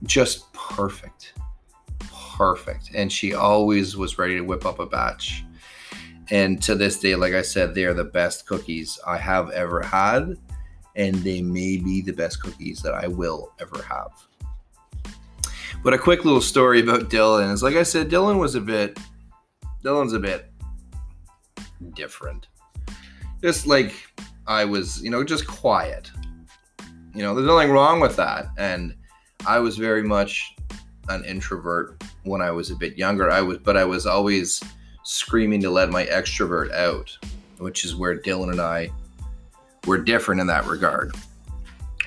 just 0.04 0.52
perfect. 0.52 1.34
Perfect. 2.40 2.92
And 2.94 3.12
she 3.12 3.34
always 3.34 3.98
was 3.98 4.16
ready 4.16 4.36
to 4.36 4.40
whip 4.40 4.64
up 4.64 4.78
a 4.78 4.86
batch. 4.86 5.44
And 6.30 6.62
to 6.62 6.74
this 6.74 6.98
day, 6.98 7.14
like 7.14 7.34
I 7.34 7.42
said, 7.42 7.74
they 7.74 7.84
are 7.84 7.92
the 7.92 8.02
best 8.02 8.46
cookies 8.46 8.98
I 9.06 9.18
have 9.18 9.50
ever 9.50 9.82
had. 9.82 10.36
And 10.96 11.16
they 11.16 11.42
may 11.42 11.76
be 11.76 12.00
the 12.00 12.14
best 12.14 12.42
cookies 12.42 12.80
that 12.80 12.94
I 12.94 13.08
will 13.08 13.52
ever 13.60 13.82
have. 13.82 14.12
But 15.84 15.92
a 15.92 15.98
quick 15.98 16.24
little 16.24 16.40
story 16.40 16.80
about 16.80 17.10
Dylan 17.10 17.52
is 17.52 17.62
like 17.62 17.76
I 17.76 17.82
said, 17.82 18.08
Dylan 18.08 18.40
was 18.40 18.54
a 18.54 18.60
bit, 18.62 18.98
Dylan's 19.84 20.14
a 20.14 20.18
bit 20.18 20.50
different. 21.92 22.46
Just 23.42 23.66
like 23.66 23.92
I 24.46 24.64
was, 24.64 25.02
you 25.02 25.10
know, 25.10 25.22
just 25.24 25.46
quiet. 25.46 26.10
You 27.14 27.22
know, 27.22 27.34
there's 27.34 27.46
nothing 27.46 27.70
wrong 27.70 28.00
with 28.00 28.16
that. 28.16 28.46
And 28.56 28.94
I 29.46 29.58
was 29.58 29.76
very 29.76 30.02
much 30.02 30.54
an 31.10 31.22
introvert 31.26 32.02
when 32.24 32.40
I 32.40 32.50
was 32.50 32.70
a 32.70 32.76
bit 32.76 32.96
younger. 32.96 33.30
I 33.30 33.40
was, 33.40 33.58
but 33.58 33.76
I 33.76 33.84
was 33.84 34.06
always 34.06 34.62
screaming 35.02 35.60
to 35.62 35.70
let 35.70 35.90
my 35.90 36.06
extrovert 36.06 36.72
out, 36.72 37.16
which 37.58 37.84
is 37.84 37.96
where 37.96 38.18
Dylan 38.18 38.50
and 38.50 38.60
I 38.60 38.90
were 39.86 39.98
different 39.98 40.40
in 40.40 40.46
that 40.48 40.66
regard. 40.66 41.14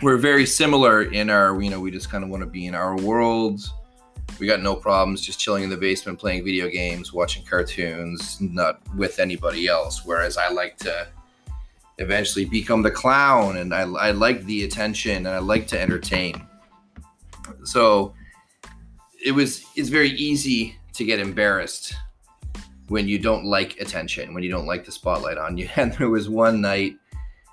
We're 0.01 0.17
very 0.17 0.45
similar 0.45 1.03
in 1.03 1.29
our 1.29 1.59
you 1.61 1.69
know 1.69 1.79
we 1.79 1.91
just 1.91 2.09
kind 2.09 2.23
of 2.23 2.29
want 2.29 2.41
to 2.41 2.49
be 2.49 2.67
in 2.67 2.75
our 2.75 2.97
world. 2.97 3.61
We 4.39 4.47
got 4.47 4.61
no 4.61 4.75
problems 4.75 5.21
just 5.21 5.39
chilling 5.39 5.63
in 5.63 5.69
the 5.69 5.77
basement 5.77 6.19
playing 6.19 6.43
video 6.43 6.67
games 6.67 7.13
watching 7.13 7.45
cartoons 7.45 8.39
not 8.41 8.81
with 8.95 9.19
anybody 9.19 9.67
else 9.67 10.03
whereas 10.05 10.37
i 10.37 10.49
like 10.49 10.77
to 10.77 11.07
eventually 11.99 12.45
become 12.45 12.81
the 12.81 12.89
clown 12.89 13.57
and 13.57 13.73
i, 13.73 13.81
I 13.81 14.11
like 14.11 14.43
the 14.45 14.63
attention 14.63 15.17
and 15.17 15.27
i 15.27 15.39
like 15.39 15.67
to 15.67 15.79
entertain. 15.79 16.47
So 17.63 18.13
it 19.25 19.31
was 19.31 19.65
it's 19.75 19.89
very 19.89 20.09
easy 20.11 20.75
to 20.93 21.03
get 21.03 21.19
embarrassed 21.19 21.93
when 22.89 23.07
you 23.07 23.17
don't 23.17 23.45
like 23.45 23.79
attention 23.79 24.33
when 24.33 24.43
you 24.43 24.51
don't 24.51 24.65
like 24.65 24.85
the 24.85 24.91
spotlight 24.91 25.37
on 25.37 25.57
you 25.57 25.67
and 25.75 25.93
there 25.93 26.09
was 26.09 26.29
one 26.29 26.61
night 26.61 26.95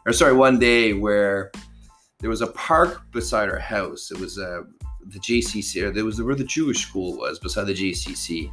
or 0.07 0.13
sorry 0.13 0.33
one 0.33 0.59
day 0.59 0.93
where 0.93 1.51
there 2.21 2.31
was 2.31 2.43
a 2.43 2.49
park 2.49 3.11
beside 3.13 3.49
our 3.49 3.59
house. 3.59 4.11
It 4.11 4.19
was 4.19 4.39
uh, 4.39 4.63
the 5.07 5.19
JCC, 5.19 5.83
or 5.83 5.91
there 5.91 6.05
was 6.05 6.21
where 6.21 6.35
the 6.35 6.45
Jewish 6.45 6.87
school 6.87 7.17
was 7.17 7.39
beside 7.39 7.65
the 7.65 7.75
JCC. 7.75 8.53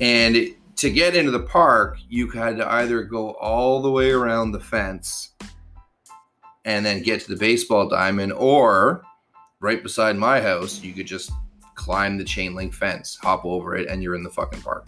And 0.00 0.36
it, 0.36 0.56
to 0.76 0.90
get 0.90 1.16
into 1.16 1.32
the 1.32 1.40
park, 1.40 1.98
you 2.08 2.28
had 2.30 2.56
to 2.58 2.72
either 2.72 3.02
go 3.02 3.32
all 3.32 3.82
the 3.82 3.90
way 3.90 4.10
around 4.10 4.52
the 4.52 4.60
fence 4.60 5.30
and 6.64 6.86
then 6.86 7.02
get 7.02 7.20
to 7.22 7.28
the 7.28 7.36
baseball 7.36 7.88
diamond, 7.88 8.32
or 8.34 9.02
right 9.60 9.82
beside 9.82 10.16
my 10.16 10.40
house, 10.40 10.80
you 10.80 10.92
could 10.92 11.06
just 11.06 11.32
climb 11.74 12.18
the 12.18 12.24
chain 12.24 12.54
link 12.54 12.74
fence, 12.74 13.18
hop 13.22 13.44
over 13.44 13.76
it, 13.76 13.88
and 13.88 14.02
you're 14.02 14.14
in 14.14 14.22
the 14.22 14.30
fucking 14.30 14.62
park. 14.62 14.86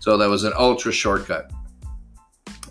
So 0.00 0.16
that 0.16 0.28
was 0.28 0.44
an 0.44 0.52
ultra 0.56 0.92
shortcut. 0.92 1.50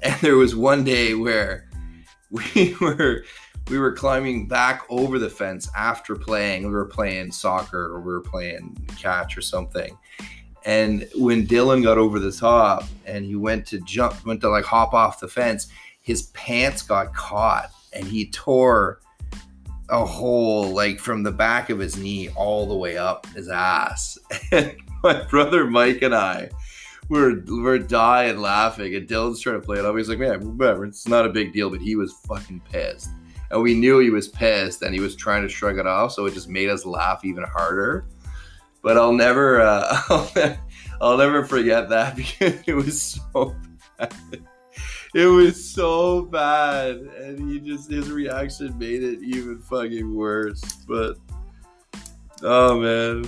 And 0.05 0.19
there 0.19 0.35
was 0.35 0.53
one 0.53 0.83
day 0.83 1.13
where 1.13 1.69
we 2.29 2.75
were 2.81 3.23
we 3.69 3.77
were 3.77 3.93
climbing 3.93 4.47
back 4.47 4.83
over 4.89 5.17
the 5.17 5.29
fence 5.29 5.69
after 5.75 6.15
playing. 6.15 6.63
We 6.63 6.71
were 6.71 6.85
playing 6.85 7.31
soccer 7.31 7.85
or 7.85 8.01
we 8.01 8.11
were 8.11 8.21
playing 8.21 8.75
catch 8.99 9.37
or 9.37 9.41
something. 9.41 9.97
And 10.65 11.07
when 11.15 11.45
Dylan 11.45 11.83
got 11.83 11.97
over 11.97 12.19
the 12.19 12.31
top 12.31 12.83
and 13.05 13.25
he 13.25 13.35
went 13.35 13.65
to 13.67 13.79
jump, 13.81 14.25
went 14.25 14.41
to 14.41 14.49
like 14.49 14.65
hop 14.65 14.93
off 14.93 15.19
the 15.19 15.27
fence, 15.27 15.67
his 16.01 16.23
pants 16.27 16.81
got 16.81 17.13
caught 17.13 17.71
and 17.93 18.05
he 18.05 18.29
tore 18.29 18.99
a 19.93 20.06
hole 20.06 20.69
like 20.71 20.99
from 20.99 21.23
the 21.23 21.32
back 21.32 21.69
of 21.69 21.79
his 21.79 21.97
knee 21.97 22.29
all 22.36 22.67
the 22.67 22.75
way 22.75 22.97
up 22.97 23.25
his 23.27 23.49
ass. 23.49 24.17
And 24.51 24.75
my 25.03 25.23
brother 25.25 25.65
Mike 25.65 26.01
and 26.01 26.15
I 26.15 26.49
were 27.10 27.43
were 27.47 27.79
dying 27.79 28.39
laughing, 28.39 28.95
and 28.95 29.08
Dylan's 29.08 29.41
trying 29.41 29.60
to 29.60 29.65
play 29.65 29.79
it 29.79 29.86
up. 29.86 29.95
He's 29.97 30.10
like, 30.10 30.19
"Man, 30.19 30.58
whatever, 30.58 30.86
it's 30.86 31.08
not 31.08 31.25
a 31.25 31.29
big 31.29 31.53
deal," 31.53 31.69
but 31.69 31.82
he 31.82 31.95
was 31.95 32.13
fucking 32.27 32.62
pissed 32.71 33.10
and 33.53 33.62
we 33.62 33.75
knew 33.75 33.99
he 33.99 34.10
was 34.10 34.27
pissed 34.27 34.82
and 34.82 34.93
he 34.93 34.99
was 34.99 35.15
trying 35.15 35.43
to 35.43 35.49
shrug 35.49 35.77
it 35.77 35.86
off 35.86 36.12
so 36.12 36.25
it 36.25 36.34
just 36.34 36.49
made 36.49 36.69
us 36.69 36.86
laugh 36.86 37.23
even 37.23 37.43
harder 37.43 38.06
but 38.82 38.97
i'll 38.97 39.13
never 39.13 39.62
uh, 39.62 40.01
I'll, 40.10 40.32
never, 40.36 40.60
I'll 41.01 41.17
never 41.17 41.45
forget 41.45 41.89
that 41.89 42.15
because 42.15 42.62
it 42.65 42.73
was 42.73 43.19
so 43.34 43.56
bad 43.97 44.13
it 45.13 45.26
was 45.28 45.71
so 45.71 46.23
bad 46.23 46.97
and 46.97 47.49
he 47.49 47.60
just 47.60 47.89
his 47.89 48.12
reaction 48.12 48.78
made 48.78 49.04
it 49.04 49.19
even 49.21 49.60
fucking 49.60 50.15
worse 50.15 50.62
but 50.88 51.17
oh 52.41 52.80
man 52.80 53.26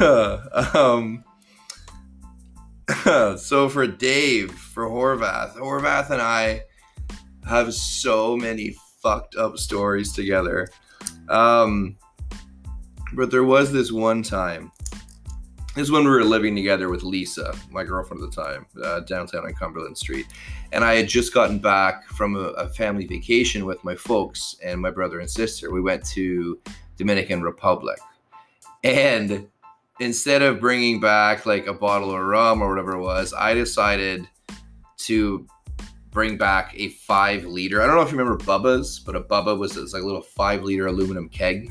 um 0.74 1.24
so 3.38 3.68
for 3.68 3.86
dave 3.86 4.52
for 4.52 4.86
horvath 4.86 5.54
horvath 5.56 6.10
and 6.10 6.22
i 6.22 6.60
have 7.46 7.72
so 7.72 8.36
many 8.36 8.76
fucked 9.06 9.36
up 9.36 9.56
stories 9.56 10.12
together. 10.12 10.68
Um, 11.28 11.96
but 13.14 13.30
there 13.30 13.44
was 13.44 13.72
this 13.72 13.92
one 13.92 14.22
time. 14.22 14.72
Is 15.76 15.90
when 15.90 16.04
we 16.04 16.10
were 16.10 16.24
living 16.24 16.56
together 16.56 16.88
with 16.88 17.02
Lisa, 17.02 17.54
my 17.70 17.84
girlfriend 17.84 18.22
at 18.22 18.30
the 18.30 18.42
time, 18.42 18.66
uh, 18.82 19.00
downtown 19.00 19.44
on 19.44 19.52
Cumberland 19.52 19.98
Street. 19.98 20.26
And 20.72 20.82
I 20.82 20.94
had 20.94 21.06
just 21.06 21.34
gotten 21.34 21.58
back 21.58 22.08
from 22.08 22.34
a, 22.34 22.48
a 22.54 22.68
family 22.70 23.06
vacation 23.06 23.66
with 23.66 23.84
my 23.84 23.94
folks 23.94 24.56
and 24.64 24.80
my 24.80 24.90
brother 24.90 25.20
and 25.20 25.30
sister. 25.30 25.70
We 25.70 25.82
went 25.82 26.02
to 26.06 26.58
Dominican 26.96 27.42
Republic. 27.42 27.98
And 28.84 29.48
instead 30.00 30.40
of 30.40 30.60
bringing 30.60 30.98
back 30.98 31.44
like 31.44 31.66
a 31.66 31.74
bottle 31.74 32.10
of 32.10 32.20
rum 32.22 32.62
or 32.62 32.70
whatever 32.70 32.92
it 32.92 33.02
was, 33.02 33.34
I 33.34 33.52
decided 33.52 34.26
to 34.98 35.46
bring 36.10 36.38
back 36.38 36.72
a 36.74 36.88
five 36.88 37.44
liter. 37.44 37.82
I 37.82 37.86
don't 37.86 37.96
know 37.96 38.02
if 38.02 38.10
you 38.10 38.16
remember 38.16 38.42
Bubba's, 38.42 38.98
but 38.98 39.14
a 39.14 39.20
Bubba 39.20 39.58
was, 39.58 39.76
was 39.76 39.92
like 39.92 40.02
a 40.02 40.06
little 40.06 40.22
five 40.22 40.62
liter 40.62 40.86
aluminum 40.86 41.28
keg. 41.28 41.70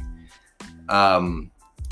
Um, 0.89 1.49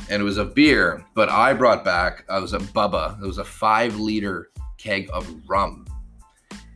and 0.10 0.22
it 0.22 0.26
was 0.26 0.38
a 0.38 0.46
beer, 0.46 1.06
but 1.14 1.30
I 1.30 1.54
brought 1.54 1.84
back, 1.84 2.26
it 2.30 2.42
was 2.42 2.54
a 2.54 2.60
Bubba. 2.60 3.22
It 3.22 3.26
was 3.26 3.38
a 3.38 3.44
five 3.44 3.96
liter 3.98 4.50
keg 4.78 5.10
of 5.14 5.28
rum. 5.48 5.86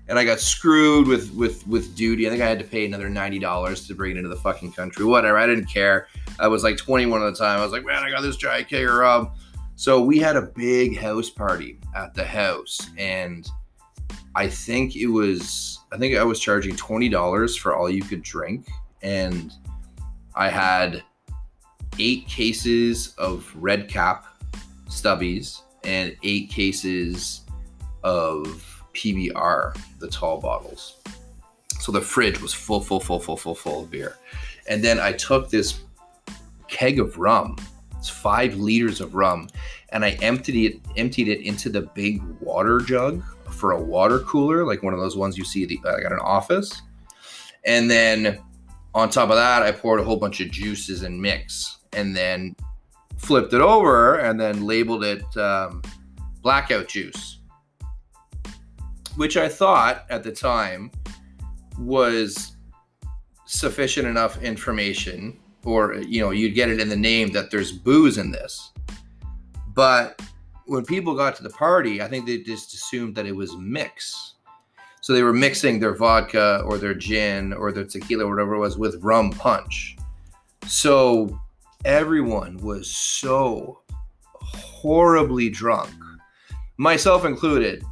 And 0.10 0.18
I 0.18 0.24
got 0.24 0.40
screwed 0.40 1.08
with 1.08 1.34
with 1.34 1.68
with 1.68 1.96
duty. 1.96 2.28
I 2.28 2.30
think 2.30 2.42
I 2.42 2.48
had 2.48 2.60
to 2.60 2.66
pay 2.66 2.86
another 2.86 3.10
ninety 3.10 3.40
dollars 3.40 3.86
to 3.88 3.96
bring 3.96 4.12
it 4.12 4.18
into 4.18 4.30
the 4.30 4.38
fucking 4.38 4.72
country. 4.72 5.04
Whatever. 5.04 5.38
I 5.38 5.46
didn't 5.46 5.66
care. 5.66 6.08
I 6.40 6.48
was 6.48 6.64
like 6.64 6.78
21 6.78 7.22
at 7.22 7.34
the 7.34 7.38
time. 7.38 7.60
I 7.60 7.64
was 7.64 7.74
like, 7.74 7.84
man, 7.84 8.04
I 8.04 8.10
got 8.10 8.22
this 8.22 8.38
giant 8.38 8.70
keg 8.70 8.88
of 8.88 8.94
rum. 8.94 9.32
So 9.76 10.02
we 10.02 10.18
had 10.18 10.38
a 10.38 10.42
big 10.42 10.98
house 10.98 11.30
party 11.30 11.80
at 11.94 12.14
the 12.14 12.24
house, 12.24 12.80
and 12.98 13.48
I 14.34 14.48
think 14.48 14.96
it 14.96 15.08
was 15.08 15.80
I 15.92 15.98
think 15.98 16.16
I 16.16 16.24
was 16.24 16.40
charging 16.40 16.76
twenty 16.76 17.10
dollars 17.10 17.56
for 17.56 17.76
all 17.76 17.90
you 17.90 18.02
could 18.02 18.24
drink, 18.24 18.68
and 19.02 19.52
I 20.36 20.50
had 20.50 21.04
eight 22.00 22.28
cases 22.28 23.14
of 23.18 23.52
red 23.56 23.88
cap 23.88 24.26
stubbies 24.88 25.62
and 25.84 26.16
eight 26.24 26.50
cases 26.50 27.42
of 28.04 28.84
PBR, 28.94 29.78
the 30.00 30.08
tall 30.08 30.40
bottles. 30.40 30.98
So 31.80 31.92
the 31.92 32.02
fridge 32.02 32.42
was 32.42 32.54
full, 32.54 32.82
full, 32.82 33.00
full, 33.00 33.20
full, 33.20 33.38
full, 33.38 33.56
full 33.56 33.84
of 33.84 33.92
beer. 33.92 34.18
And 34.68 34.84
then 34.84 35.00
I 35.00 35.14
took 35.14 35.50
this 35.50 35.82
keg 36.68 37.00
of 37.00 37.18
rum, 37.18 37.58
it's 37.98 38.10
five 38.10 38.56
liters 38.56 39.02
of 39.02 39.16
rum, 39.16 39.48
and 39.90 40.04
I 40.04 40.12
emptied 40.22 40.74
it 40.74 40.82
emptied 40.98 41.30
it 41.30 41.42
into 41.42 41.70
the 41.70 41.82
big 41.82 42.22
water 42.42 42.80
jug 42.80 43.24
for 43.50 43.72
a 43.72 43.82
water 43.82 44.20
cooler, 44.20 44.66
like 44.66 44.84
one 44.84 44.94
of 44.94 45.00
those 45.00 45.16
ones 45.16 45.38
you 45.38 45.46
see 45.46 45.66
the, 45.66 45.80
like 45.84 46.04
at 46.04 46.12
an 46.12 46.20
office. 46.20 46.82
And 47.66 47.90
then 47.90 48.40
on 48.94 49.10
top 49.10 49.30
of 49.30 49.36
that, 49.36 49.64
I 49.64 49.72
poured 49.72 50.00
a 50.00 50.04
whole 50.04 50.18
bunch 50.18 50.42
of 50.42 50.52
juices 50.52 51.04
and 51.04 51.22
mix, 51.22 51.77
and 51.94 52.16
then 52.16 52.56
flipped 53.18 53.54
it 53.54 53.62
over 53.62 54.20
and 54.20 54.40
then 54.40 54.66
labeled 54.66 55.04
it 55.04 55.24
um, 55.38 55.82
blackout 56.42 56.88
juice. 56.88 57.40
which 59.18 59.36
I 59.36 59.50
thought 59.50 60.06
at 60.10 60.24
the 60.24 60.32
time 60.32 60.92
was 61.80 62.56
sufficient 63.46 64.08
enough 64.08 64.42
information, 64.42 65.40
or 65.66 65.96
you 65.96 66.22
know, 66.22 66.32
you'd 66.32 66.54
get 66.54 66.70
it 66.70 66.80
in 66.80 66.88
the 66.88 66.96
name 66.96 67.32
that 67.32 67.52
there's 67.52 67.72
booze 67.72 68.18
in 68.18 68.32
this. 68.32 68.72
But 69.74 70.22
when 70.68 70.86
people 70.86 71.16
got 71.16 71.36
to 71.38 71.44
the 71.44 71.50
party, 71.50 72.02
I 72.02 72.08
think 72.08 72.26
they 72.26 72.38
just 72.40 72.74
assumed 72.74 73.16
that 73.16 73.26
it 73.26 73.36
was 73.36 73.56
mix. 73.58 74.36
So 75.02 75.14
they 75.14 75.24
were 75.24 75.34
mixing 75.34 75.80
their 75.80 75.96
vodka 75.96 76.62
or 76.66 76.78
their 76.78 76.94
gin 76.94 77.54
or 77.54 77.72
their 77.72 77.86
tequila 77.86 78.26
or 78.26 78.30
whatever 78.30 78.56
it 78.56 78.60
was 78.60 78.78
with 78.78 79.02
rum 79.04 79.32
punch. 79.32 79.98
So 80.68 81.40
everyone 81.86 82.58
was 82.58 82.94
so 82.96 83.82
horribly 84.34 85.50
drunk, 85.50 85.92
myself 86.78 87.26
included. 87.26 87.84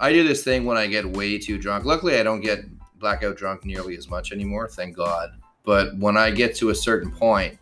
I 0.00 0.12
do 0.12 0.26
this 0.26 0.44
thing 0.44 0.64
when 0.64 0.76
I 0.76 0.86
get 0.86 1.06
way 1.06 1.38
too 1.38 1.58
drunk. 1.58 1.84
Luckily, 1.84 2.18
I 2.18 2.22
don't 2.22 2.40
get 2.40 2.64
blackout 2.98 3.36
drunk 3.36 3.64
nearly 3.64 3.96
as 3.96 4.08
much 4.08 4.32
anymore, 4.32 4.68
thank 4.68 4.96
God. 4.96 5.30
But 5.64 5.96
when 5.98 6.16
I 6.16 6.30
get 6.30 6.54
to 6.56 6.70
a 6.70 6.74
certain 6.74 7.10
point, 7.10 7.58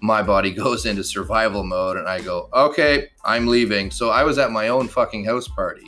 my 0.00 0.22
body 0.22 0.50
goes 0.54 0.86
into 0.86 1.04
survival 1.04 1.64
mode 1.64 1.96
and 1.96 2.08
I 2.08 2.20
go, 2.20 2.48
okay, 2.52 3.10
I'm 3.24 3.46
leaving. 3.46 3.90
So 3.90 4.10
I 4.10 4.22
was 4.22 4.38
at 4.38 4.52
my 4.52 4.68
own 4.68 4.88
fucking 4.88 5.24
house 5.24 5.48
party 5.48 5.86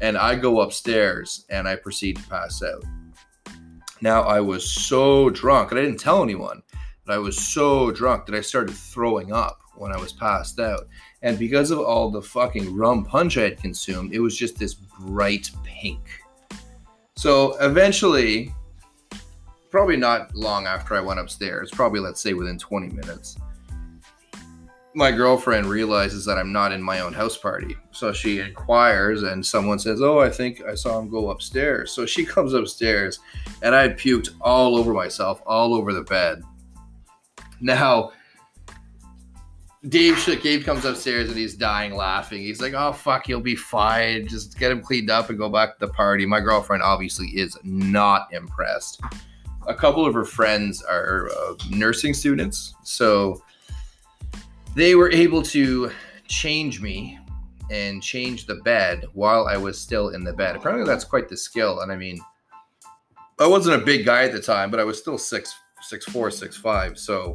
and 0.00 0.16
I 0.16 0.34
go 0.34 0.60
upstairs 0.60 1.44
and 1.50 1.68
I 1.68 1.76
proceed 1.76 2.16
to 2.16 2.28
pass 2.28 2.62
out. 2.62 2.84
Now 4.00 4.22
I 4.22 4.40
was 4.40 4.68
so 4.68 5.30
drunk 5.30 5.70
and 5.70 5.78
I 5.78 5.84
didn't 5.84 6.00
tell 6.00 6.22
anyone, 6.22 6.62
but 7.04 7.14
I 7.14 7.18
was 7.18 7.36
so 7.36 7.90
drunk 7.90 8.26
that 8.26 8.34
I 8.34 8.40
started 8.40 8.74
throwing 8.74 9.32
up 9.32 9.60
when 9.76 9.92
I 9.92 9.98
was 9.98 10.12
passed 10.12 10.60
out. 10.60 10.88
And 11.22 11.38
because 11.38 11.70
of 11.70 11.80
all 11.80 12.10
the 12.10 12.22
fucking 12.22 12.74
rum 12.74 13.04
punch 13.04 13.38
I 13.38 13.42
had 13.42 13.58
consumed, 13.58 14.12
it 14.12 14.20
was 14.20 14.36
just 14.36 14.58
this 14.58 14.74
bright 14.74 15.50
pink. 15.64 16.00
So 17.16 17.56
eventually, 17.58 18.54
probably 19.70 19.96
not 19.96 20.34
long 20.34 20.66
after 20.66 20.94
I 20.94 21.00
went 21.00 21.20
upstairs, 21.20 21.70
probably 21.70 22.00
let's 22.00 22.20
say 22.20 22.34
within 22.34 22.58
20 22.58 22.88
minutes, 22.88 23.36
my 24.94 25.10
girlfriend 25.10 25.66
realizes 25.66 26.24
that 26.26 26.36
I'm 26.36 26.52
not 26.52 26.72
in 26.72 26.82
my 26.82 27.00
own 27.00 27.14
house 27.14 27.36
party. 27.36 27.76
So 27.92 28.12
she 28.12 28.40
inquires, 28.40 29.22
and 29.22 29.44
someone 29.44 29.78
says, 29.78 30.02
Oh, 30.02 30.18
I 30.18 30.28
think 30.28 30.62
I 30.64 30.74
saw 30.74 30.98
him 30.98 31.08
go 31.08 31.30
upstairs. 31.30 31.92
So 31.92 32.04
she 32.04 32.24
comes 32.26 32.52
upstairs, 32.52 33.20
and 33.62 33.74
I 33.74 33.88
puked 33.88 34.30
all 34.40 34.76
over 34.76 34.92
myself, 34.92 35.42
all 35.46 35.74
over 35.74 35.92
the 35.92 36.02
bed. 36.02 36.42
Now, 37.62 38.12
Dave 39.88 40.22
Dave 40.42 40.64
comes 40.64 40.84
upstairs 40.84 41.28
and 41.28 41.38
he's 41.38 41.54
dying 41.54 41.94
laughing. 41.96 42.42
He's 42.42 42.60
like, 42.60 42.74
"Oh 42.74 42.92
fuck, 42.92 43.26
he'll 43.26 43.40
be 43.40 43.56
fine. 43.56 44.28
Just 44.28 44.58
get 44.58 44.70
him 44.70 44.82
cleaned 44.82 45.10
up 45.10 45.30
and 45.30 45.38
go 45.38 45.48
back 45.48 45.78
to 45.78 45.86
the 45.86 45.92
party." 45.92 46.26
My 46.26 46.40
girlfriend 46.40 46.82
obviously 46.82 47.28
is 47.28 47.56
not 47.64 48.28
impressed 48.32 49.00
a 49.66 49.74
couple 49.74 50.04
of 50.04 50.14
her 50.14 50.24
friends 50.24 50.82
are 50.82 51.30
uh, 51.30 51.54
nursing 51.70 52.14
students, 52.14 52.74
so 52.82 53.42
they 54.74 54.94
were 54.94 55.10
able 55.10 55.42
to 55.42 55.90
change 56.26 56.80
me 56.80 57.18
and 57.70 58.02
change 58.02 58.46
the 58.46 58.56
bed 58.56 59.04
while 59.12 59.46
I 59.46 59.56
was 59.56 59.80
still 59.80 60.10
in 60.10 60.24
the 60.24 60.32
bed. 60.32 60.56
Apparently, 60.56 60.86
that's 60.86 61.04
quite 61.04 61.28
the 61.28 61.36
skill. 61.36 61.80
And 61.80 61.92
I 61.92 61.96
mean, 61.96 62.20
I 63.38 63.46
wasn't 63.46 63.80
a 63.80 63.84
big 63.84 64.04
guy 64.04 64.24
at 64.24 64.32
the 64.32 64.40
time, 64.40 64.70
but 64.70 64.80
I 64.80 64.84
was 64.84 64.98
still 64.98 65.18
six, 65.18 65.54
six 65.82 66.04
four, 66.06 66.30
six 66.30 66.56
five. 66.56 66.98
So 66.98 67.34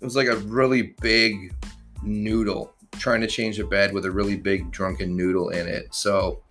it 0.00 0.04
was 0.04 0.16
like 0.16 0.28
a 0.28 0.36
really 0.36 0.94
big 1.00 1.54
noodle 2.02 2.74
trying 2.92 3.20
to 3.20 3.26
change 3.26 3.58
a 3.58 3.66
bed 3.66 3.92
with 3.92 4.04
a 4.04 4.10
really 4.10 4.36
big 4.36 4.70
drunken 4.70 5.16
noodle 5.16 5.50
in 5.50 5.66
it. 5.66 5.94
So 5.94 6.42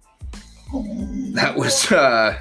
that 1.34 1.56
was 1.56 1.92
uh 1.92 2.38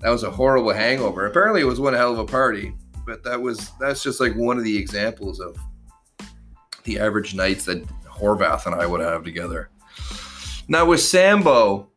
that 0.00 0.10
was 0.10 0.22
a 0.22 0.30
horrible 0.30 0.72
hangover. 0.72 1.26
Apparently, 1.26 1.60
it 1.60 1.64
was 1.64 1.80
one 1.80 1.94
hell 1.94 2.12
of 2.12 2.18
a 2.18 2.24
party, 2.24 2.72
but 3.06 3.24
that 3.24 3.40
was 3.40 3.70
that's 3.80 4.02
just 4.02 4.20
like 4.20 4.34
one 4.34 4.58
of 4.58 4.64
the 4.64 4.76
examples 4.76 5.40
of 5.40 5.56
the 6.84 6.98
average 6.98 7.34
nights 7.34 7.64
that 7.64 7.84
Horvath 8.04 8.66
and 8.66 8.74
I 8.74 8.86
would 8.86 9.00
have 9.00 9.24
together. 9.24 9.70
Now 10.68 10.84
with 10.86 11.00
Sambo, 11.00 11.87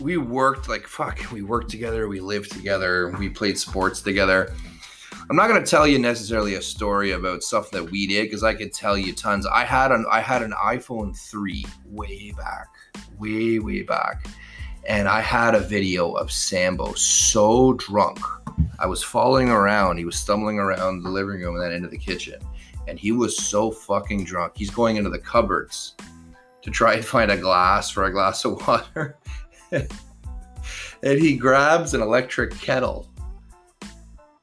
we 0.00 0.16
worked 0.16 0.68
like 0.68 0.86
fuck. 0.86 1.30
We 1.32 1.42
worked 1.42 1.70
together. 1.70 2.08
We 2.08 2.20
lived 2.20 2.52
together. 2.52 3.14
We 3.18 3.28
played 3.28 3.58
sports 3.58 4.00
together. 4.00 4.52
I'm 5.28 5.36
not 5.36 5.48
going 5.48 5.62
to 5.62 5.68
tell 5.68 5.86
you 5.86 5.98
necessarily 5.98 6.54
a 6.54 6.62
story 6.62 7.12
about 7.12 7.42
stuff 7.42 7.70
that 7.72 7.90
we 7.90 8.06
did 8.06 8.24
because 8.24 8.44
I 8.44 8.54
could 8.54 8.72
tell 8.72 8.96
you 8.96 9.12
tons. 9.12 9.46
I 9.46 9.64
had 9.64 9.92
an 9.92 10.06
I 10.10 10.20
had 10.20 10.42
an 10.42 10.52
iPhone 10.52 11.16
3 11.16 11.64
way 11.86 12.32
back, 12.36 12.68
way 13.18 13.58
way 13.58 13.82
back 13.82 14.26
and 14.88 15.08
I 15.08 15.20
had 15.20 15.54
a 15.54 15.60
video 15.60 16.12
of 16.12 16.30
Sambo 16.30 16.92
so 16.94 17.72
drunk. 17.74 18.20
I 18.78 18.86
was 18.86 19.02
following 19.02 19.48
around. 19.48 19.98
He 19.98 20.04
was 20.04 20.16
stumbling 20.16 20.58
around 20.58 21.02
the 21.02 21.10
living 21.10 21.40
room 21.40 21.56
and 21.56 21.64
then 21.64 21.72
into 21.72 21.88
the 21.88 21.98
kitchen. 21.98 22.40
And 22.86 22.98
he 22.98 23.10
was 23.10 23.36
so 23.36 23.70
fucking 23.72 24.24
drunk. 24.24 24.52
He's 24.56 24.70
going 24.70 24.96
into 24.96 25.10
the 25.10 25.18
cupboards 25.18 25.96
to 26.62 26.70
try 26.70 26.94
and 26.94 27.04
find 27.04 27.32
a 27.32 27.36
glass 27.36 27.90
for 27.90 28.04
a 28.04 28.12
glass 28.12 28.44
of 28.44 28.64
water. 28.66 29.18
and 31.02 31.18
he 31.18 31.36
grabs 31.36 31.94
an 31.94 32.02
electric 32.02 32.52
kettle. 32.58 33.08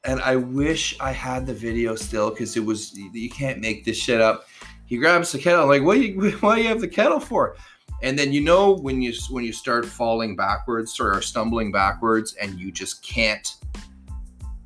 And 0.04 0.20
I 0.20 0.36
wish 0.36 0.98
I 1.00 1.12
had 1.12 1.46
the 1.46 1.54
video 1.54 1.94
still 1.94 2.30
because 2.30 2.56
it 2.56 2.64
was, 2.64 2.94
you 2.96 3.30
can't 3.30 3.60
make 3.60 3.84
this 3.84 3.96
shit 3.96 4.20
up. 4.20 4.46
He 4.84 4.98
grabs 4.98 5.32
the 5.32 5.38
kettle. 5.38 5.62
I'm 5.62 5.68
like, 5.68 5.82
what 5.82 5.94
do 5.94 6.02
you, 6.02 6.30
what 6.40 6.56
do 6.56 6.62
you 6.62 6.68
have 6.68 6.80
the 6.80 6.88
kettle 6.88 7.20
for? 7.20 7.56
and 8.04 8.18
then 8.18 8.32
you 8.32 8.40
know 8.42 8.72
when 8.72 9.00
you 9.00 9.12
when 9.30 9.44
you 9.44 9.52
start 9.52 9.86
falling 9.86 10.36
backwards 10.36 11.00
or 11.00 11.20
stumbling 11.22 11.72
backwards 11.72 12.34
and 12.34 12.60
you 12.60 12.70
just 12.70 13.02
can't 13.02 13.56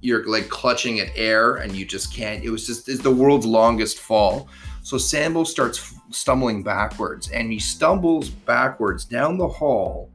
you're 0.00 0.26
like 0.28 0.48
clutching 0.48 1.00
at 1.00 1.08
air 1.14 1.56
and 1.56 1.74
you 1.74 1.84
just 1.84 2.12
can't 2.12 2.42
it 2.44 2.50
was 2.50 2.66
just 2.66 2.88
it's 2.88 3.00
the 3.00 3.10
world's 3.10 3.46
longest 3.46 3.98
fall 4.00 4.48
so 4.82 4.98
sambo 4.98 5.44
starts 5.44 5.94
stumbling 6.10 6.62
backwards 6.62 7.30
and 7.30 7.52
he 7.52 7.58
stumbles 7.58 8.28
backwards 8.28 9.04
down 9.04 9.38
the 9.38 9.48
hall 9.48 10.10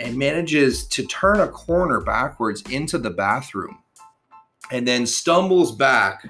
and 0.00 0.16
manages 0.16 0.86
to 0.88 1.04
turn 1.06 1.40
a 1.40 1.48
corner 1.48 2.00
backwards 2.00 2.62
into 2.70 2.98
the 2.98 3.10
bathroom 3.10 3.78
and 4.72 4.86
then 4.86 5.06
stumbles 5.06 5.72
back 5.72 6.26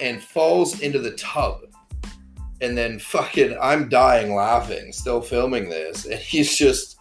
and 0.00 0.22
falls 0.22 0.80
into 0.80 0.98
the 0.98 1.12
tub 1.12 1.60
and 2.60 2.76
then 2.76 2.98
fucking 2.98 3.56
I'm 3.60 3.88
dying 3.88 4.34
laughing, 4.34 4.92
still 4.92 5.20
filming 5.20 5.68
this, 5.68 6.06
and 6.06 6.18
he's 6.18 6.56
just 6.56 6.98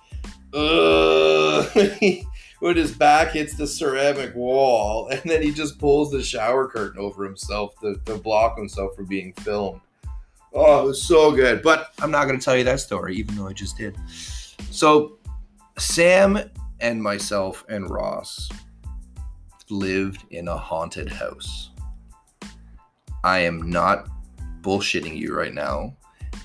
uh 0.54 1.66
when 2.60 2.78
his 2.78 2.92
back 2.94 3.32
hits 3.32 3.56
the 3.56 3.68
ceramic 3.68 4.36
wall, 4.36 5.08
and 5.10 5.22
then 5.26 5.42
he 5.42 5.52
just 5.52 5.80
pulls 5.80 6.12
the 6.12 6.24
shower 6.24 6.68
curtain 6.68 7.00
over 7.00 7.24
himself 7.24 7.80
to, 7.82 7.96
to 8.06 8.18
block 8.18 8.58
himself 8.58 8.96
from 8.96 9.06
being 9.06 9.34
filmed. 9.34 9.82
Oh, 10.54 10.84
it 10.84 10.86
was 10.86 11.04
so 11.04 11.32
good. 11.32 11.62
But 11.62 11.94
I'm 12.00 12.12
not 12.12 12.26
gonna 12.26 12.40
tell 12.40 12.56
you 12.56 12.64
that 12.64 12.80
story, 12.80 13.16
even 13.16 13.36
though 13.36 13.48
I 13.48 13.54
just 13.54 13.78
did. 13.78 13.98
So 14.72 15.18
Sam 15.78 16.40
and 16.80 17.04
myself 17.04 17.66
and 17.68 17.90
Ross 17.90 18.50
lived 19.70 20.24
in 20.30 20.48
a 20.48 20.58
haunted 20.58 21.10
house. 21.10 21.72
I 23.26 23.40
am 23.40 23.70
not 23.70 24.08
bullshitting 24.62 25.18
you 25.18 25.36
right 25.36 25.54
now. 25.54 25.98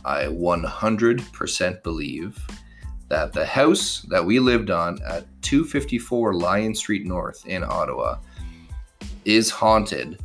I 0.05 0.25
100% 0.25 1.83
believe 1.85 2.39
that 3.09 3.33
the 3.33 3.45
house 3.45 4.03
that 4.09 4.25
we 4.25 4.41
lived 4.41 4.71
on 4.71 4.99
at 5.03 5.27
254 5.43 6.35
Lyon 6.35 6.75
Street 6.75 7.07
North 7.07 7.47
in 7.47 7.63
Ottawa 7.63 8.19
is 9.25 9.51
haunted, 9.51 10.19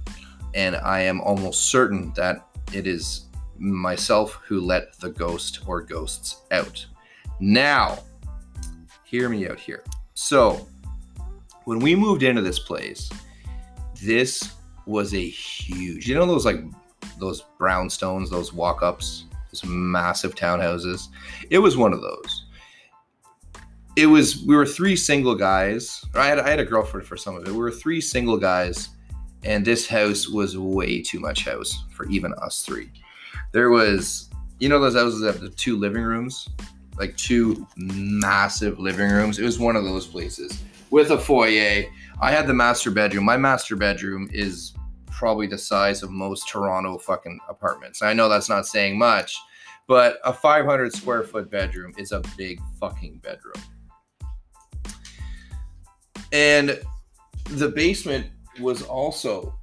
and 0.53 0.77
I 0.77 1.01
am 1.01 1.21
almost 1.21 1.67
certain 1.67 2.11
that 2.15 2.47
it 2.73 2.87
is 2.87 3.25
myself 3.57 4.39
who 4.47 4.61
let 4.61 4.97
the 4.99 5.09
ghost 5.09 5.59
or 5.67 5.81
ghosts 5.81 6.41
out. 6.51 6.85
Now, 7.39 7.99
hear 9.15 9.29
me 9.29 9.47
out 9.47 9.59
here. 9.59 9.83
So, 10.13 10.67
when 11.65 11.79
we 11.79 11.95
moved 11.95 12.23
into 12.23 12.41
this 12.41 12.59
place, 12.59 13.09
this 14.01 14.51
was 14.85 15.13
a 15.13 15.27
huge, 15.27 16.07
you 16.07 16.15
know, 16.15 16.25
those 16.25 16.45
like 16.45 16.61
those 17.19 17.43
brownstones, 17.59 18.29
those 18.29 18.53
walk 18.53 18.83
ups, 18.83 19.25
those 19.51 19.63
massive 19.65 20.35
townhouses. 20.35 21.07
It 21.49 21.59
was 21.59 21.77
one 21.77 21.93
of 21.93 22.01
those. 22.01 22.45
It 23.95 24.07
was 24.07 24.43
we 24.45 24.55
were 24.55 24.65
three 24.65 24.95
single 24.95 25.35
guys. 25.35 26.03
I 26.13 26.27
had 26.27 26.39
I 26.39 26.49
had 26.49 26.59
a 26.59 26.65
girlfriend 26.65 27.07
for 27.07 27.17
some 27.17 27.35
of 27.35 27.47
it. 27.47 27.51
We 27.51 27.57
were 27.57 27.71
three 27.71 28.01
single 28.01 28.37
guys, 28.37 28.89
and 29.43 29.65
this 29.65 29.87
house 29.87 30.27
was 30.27 30.57
way 30.57 31.01
too 31.01 31.19
much 31.19 31.45
house 31.45 31.85
for 31.91 32.05
even 32.09 32.33
us 32.41 32.63
three. 32.63 32.91
There 33.53 33.69
was 33.69 34.29
you 34.59 34.69
know 34.69 34.79
those 34.79 34.95
houses 34.95 35.21
that 35.21 35.33
have 35.33 35.41
the 35.41 35.49
two 35.49 35.77
living 35.77 36.03
rooms, 36.03 36.49
like 36.97 37.15
two 37.17 37.67
massive 37.75 38.79
living 38.79 39.09
rooms. 39.09 39.39
It 39.39 39.43
was 39.43 39.59
one 39.59 39.75
of 39.75 39.83
those 39.83 40.07
places 40.07 40.61
with 40.89 41.11
a 41.11 41.17
foyer. 41.17 41.83
I 42.21 42.31
had 42.31 42.47
the 42.47 42.53
master 42.53 42.91
bedroom. 42.91 43.25
My 43.25 43.37
master 43.37 43.75
bedroom 43.75 44.29
is 44.31 44.73
probably 45.07 45.47
the 45.47 45.57
size 45.57 46.03
of 46.03 46.11
most 46.11 46.47
Toronto 46.47 46.97
fucking 46.97 47.39
apartments. 47.49 48.01
I 48.01 48.13
know 48.13 48.29
that's 48.29 48.49
not 48.49 48.67
saying 48.67 48.97
much, 48.97 49.37
But 49.87 50.17
a 50.25 50.33
500 50.33 50.93
square 50.93 51.23
foot 51.23 51.49
bedroom 51.49 51.93
is 51.97 52.11
a 52.11 52.21
big 52.37 52.59
fucking 52.79 53.19
bedroom. 53.19 53.63
And 56.31 56.81
the 57.51 57.69
basement 57.69 58.27
was 58.59 58.81
also 58.81 59.57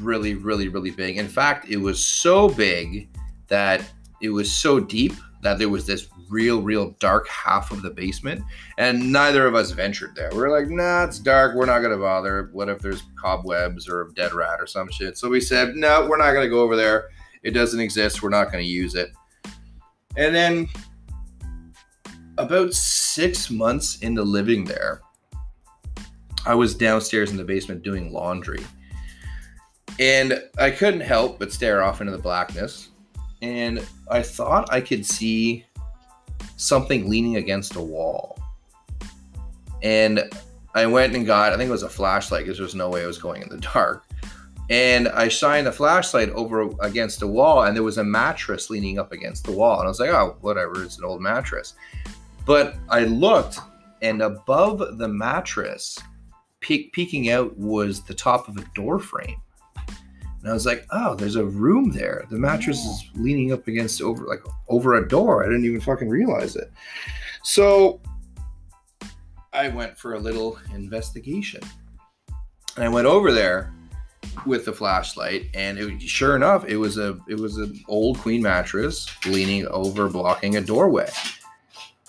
really, 0.00 0.34
really, 0.34 0.68
really 0.68 0.90
big. 0.90 1.18
In 1.18 1.28
fact, 1.28 1.68
it 1.68 1.76
was 1.76 2.04
so 2.04 2.48
big 2.48 3.08
that 3.48 3.82
it 4.22 4.30
was 4.30 4.50
so 4.50 4.80
deep 4.80 5.14
that 5.42 5.58
there 5.58 5.68
was 5.68 5.86
this 5.86 6.08
real, 6.28 6.60
real 6.62 6.90
dark 6.98 7.28
half 7.28 7.70
of 7.70 7.82
the 7.82 7.90
basement, 7.90 8.42
and 8.78 9.12
neither 9.12 9.46
of 9.46 9.54
us 9.54 9.70
ventured 9.70 10.14
there. 10.14 10.30
We 10.32 10.42
are 10.42 10.50
like, 10.50 10.68
nah, 10.68 11.04
it's 11.04 11.18
dark. 11.18 11.54
We're 11.54 11.66
not 11.66 11.80
gonna 11.80 11.98
bother. 11.98 12.50
What 12.52 12.68
if 12.68 12.80
there's 12.80 13.02
cobwebs 13.20 13.88
or 13.88 14.02
a 14.02 14.14
dead 14.14 14.34
rat 14.34 14.60
or 14.60 14.66
some 14.66 14.90
shit? 14.90 15.18
So 15.18 15.28
we 15.28 15.40
said, 15.40 15.76
no, 15.76 16.06
we're 16.08 16.16
not 16.16 16.32
gonna 16.32 16.48
go 16.48 16.60
over 16.60 16.76
there. 16.76 17.08
It 17.42 17.52
doesn't 17.52 17.80
exist. 17.80 18.22
We're 18.22 18.30
not 18.30 18.50
gonna 18.50 18.64
use 18.64 18.94
it. 18.94 19.10
And 20.16 20.34
then 20.34 20.68
about 22.38 22.72
six 22.74 23.50
months 23.50 23.98
into 24.00 24.22
living 24.22 24.64
there, 24.64 25.02
I 26.44 26.54
was 26.54 26.74
downstairs 26.74 27.30
in 27.30 27.36
the 27.36 27.44
basement 27.44 27.82
doing 27.82 28.12
laundry. 28.12 28.64
And 29.98 30.42
I 30.58 30.70
couldn't 30.70 31.00
help 31.00 31.38
but 31.38 31.52
stare 31.52 31.82
off 31.82 32.00
into 32.00 32.12
the 32.12 32.18
blackness 32.18 32.90
and 33.42 33.86
I 34.10 34.22
thought 34.22 34.72
I 34.72 34.80
could 34.80 35.04
see 35.04 35.64
something 36.56 37.08
leaning 37.08 37.36
against 37.36 37.76
a 37.76 37.80
wall. 37.80 38.38
And 39.82 40.24
I 40.74 40.86
went 40.86 41.14
and 41.14 41.26
got, 41.26 41.52
I 41.52 41.56
think 41.56 41.68
it 41.68 41.72
was 41.72 41.82
a 41.82 41.88
flashlight 41.88 42.44
because 42.44 42.58
there's 42.58 42.74
no 42.74 42.90
way 42.90 43.02
I 43.02 43.06
was 43.06 43.18
going 43.18 43.42
in 43.42 43.48
the 43.48 43.58
dark. 43.74 44.04
And 44.68 45.08
I 45.08 45.28
shined 45.28 45.66
the 45.66 45.72
flashlight 45.72 46.30
over 46.30 46.70
against 46.80 47.22
a 47.22 47.26
wall, 47.26 47.62
and 47.62 47.76
there 47.76 47.84
was 47.84 47.98
a 47.98 48.04
mattress 48.04 48.68
leaning 48.68 48.98
up 48.98 49.12
against 49.12 49.44
the 49.44 49.52
wall. 49.52 49.78
And 49.78 49.86
I 49.86 49.88
was 49.88 50.00
like, 50.00 50.10
oh, 50.10 50.36
whatever, 50.40 50.82
it's 50.82 50.98
an 50.98 51.04
old 51.04 51.20
mattress. 51.20 51.74
But 52.44 52.76
I 52.88 53.04
looked, 53.04 53.60
and 54.02 54.22
above 54.22 54.98
the 54.98 55.08
mattress, 55.08 55.98
pe- 56.60 56.88
peeking 56.90 57.30
out, 57.30 57.56
was 57.56 58.02
the 58.02 58.14
top 58.14 58.48
of 58.48 58.56
a 58.56 58.64
door 58.74 58.98
frame. 58.98 59.36
And 60.46 60.52
I 60.52 60.54
was 60.54 60.64
like, 60.64 60.86
oh, 60.90 61.16
there's 61.16 61.34
a 61.34 61.44
room 61.44 61.90
there. 61.90 62.24
The 62.30 62.38
mattress 62.38 62.78
is 62.78 63.10
leaning 63.16 63.52
up 63.52 63.66
against 63.66 64.00
over 64.00 64.26
like 64.26 64.44
over 64.68 64.94
a 64.94 65.08
door. 65.08 65.42
I 65.42 65.48
didn't 65.48 65.64
even 65.64 65.80
fucking 65.80 66.08
realize 66.08 66.54
it. 66.54 66.70
So 67.42 68.00
I 69.52 69.66
went 69.66 69.98
for 69.98 70.14
a 70.14 70.20
little 70.20 70.56
investigation. 70.72 71.62
And 72.76 72.84
I 72.84 72.88
went 72.88 73.08
over 73.08 73.32
there 73.32 73.74
with 74.46 74.66
the 74.66 74.72
flashlight 74.72 75.46
and 75.52 75.78
it, 75.78 76.00
sure 76.00 76.36
enough 76.36 76.64
it 76.66 76.76
was 76.76 76.96
a 76.96 77.18
it 77.28 77.40
was 77.40 77.56
an 77.56 77.82
old 77.88 78.18
queen 78.18 78.40
mattress 78.40 79.08
leaning 79.26 79.66
over 79.66 80.08
blocking 80.08 80.56
a 80.56 80.60
doorway 80.60 81.08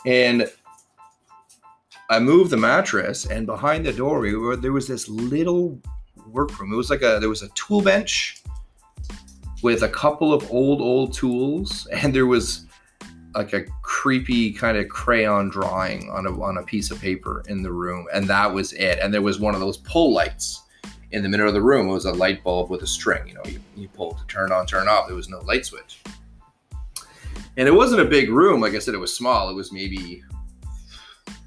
and 0.05 0.51
i 2.09 2.19
moved 2.19 2.49
the 2.49 2.57
mattress 2.57 3.25
and 3.27 3.45
behind 3.45 3.85
the 3.85 3.93
doorway 3.93 4.33
there 4.57 4.73
was 4.73 4.87
this 4.87 5.07
little 5.07 5.79
workroom. 6.37 6.71
It 6.71 6.75
was 6.75 6.89
like 6.89 7.01
a 7.01 7.17
there 7.19 7.29
was 7.29 7.41
a 7.41 7.49
tool 7.49 7.81
bench 7.81 8.41
with 9.63 9.83
a 9.83 9.89
couple 9.89 10.33
of 10.33 10.49
old 10.51 10.79
old 10.79 11.13
tools, 11.13 11.87
and 11.91 12.13
there 12.13 12.27
was 12.27 12.65
like 13.35 13.53
a 13.53 13.65
creepy 13.81 14.51
kind 14.51 14.77
of 14.77 14.87
crayon 14.87 15.49
drawing 15.49 16.09
on 16.09 16.25
a 16.25 16.41
on 16.41 16.57
a 16.57 16.63
piece 16.63 16.91
of 16.91 17.01
paper 17.01 17.43
in 17.47 17.61
the 17.61 17.71
room, 17.71 18.07
and 18.13 18.27
that 18.27 18.53
was 18.53 18.73
it. 18.73 18.99
And 19.01 19.13
there 19.13 19.21
was 19.21 19.39
one 19.39 19.53
of 19.53 19.59
those 19.59 19.77
pull 19.77 20.13
lights 20.13 20.63
in 21.11 21.23
the 21.23 21.29
middle 21.29 21.47
of 21.47 21.53
the 21.53 21.61
room. 21.61 21.89
It 21.89 21.93
was 21.93 22.05
a 22.05 22.13
light 22.13 22.43
bulb 22.43 22.69
with 22.69 22.83
a 22.83 22.87
string. 22.87 23.27
You 23.27 23.33
know, 23.35 23.43
you, 23.45 23.59
you 23.75 23.87
pull 23.89 24.13
to 24.13 24.25
turn 24.27 24.51
on, 24.51 24.65
turn 24.65 24.87
off. 24.87 25.07
There 25.07 25.15
was 25.15 25.29
no 25.29 25.39
light 25.39 25.65
switch. 25.65 26.01
And 27.57 27.67
it 27.67 27.71
wasn't 27.71 28.01
a 28.01 28.05
big 28.05 28.29
room. 28.29 28.61
Like 28.61 28.75
I 28.75 28.79
said, 28.79 28.93
it 28.93 28.99
was 28.99 29.13
small. 29.13 29.49
It 29.49 29.55
was 29.55 29.71
maybe 29.71 30.23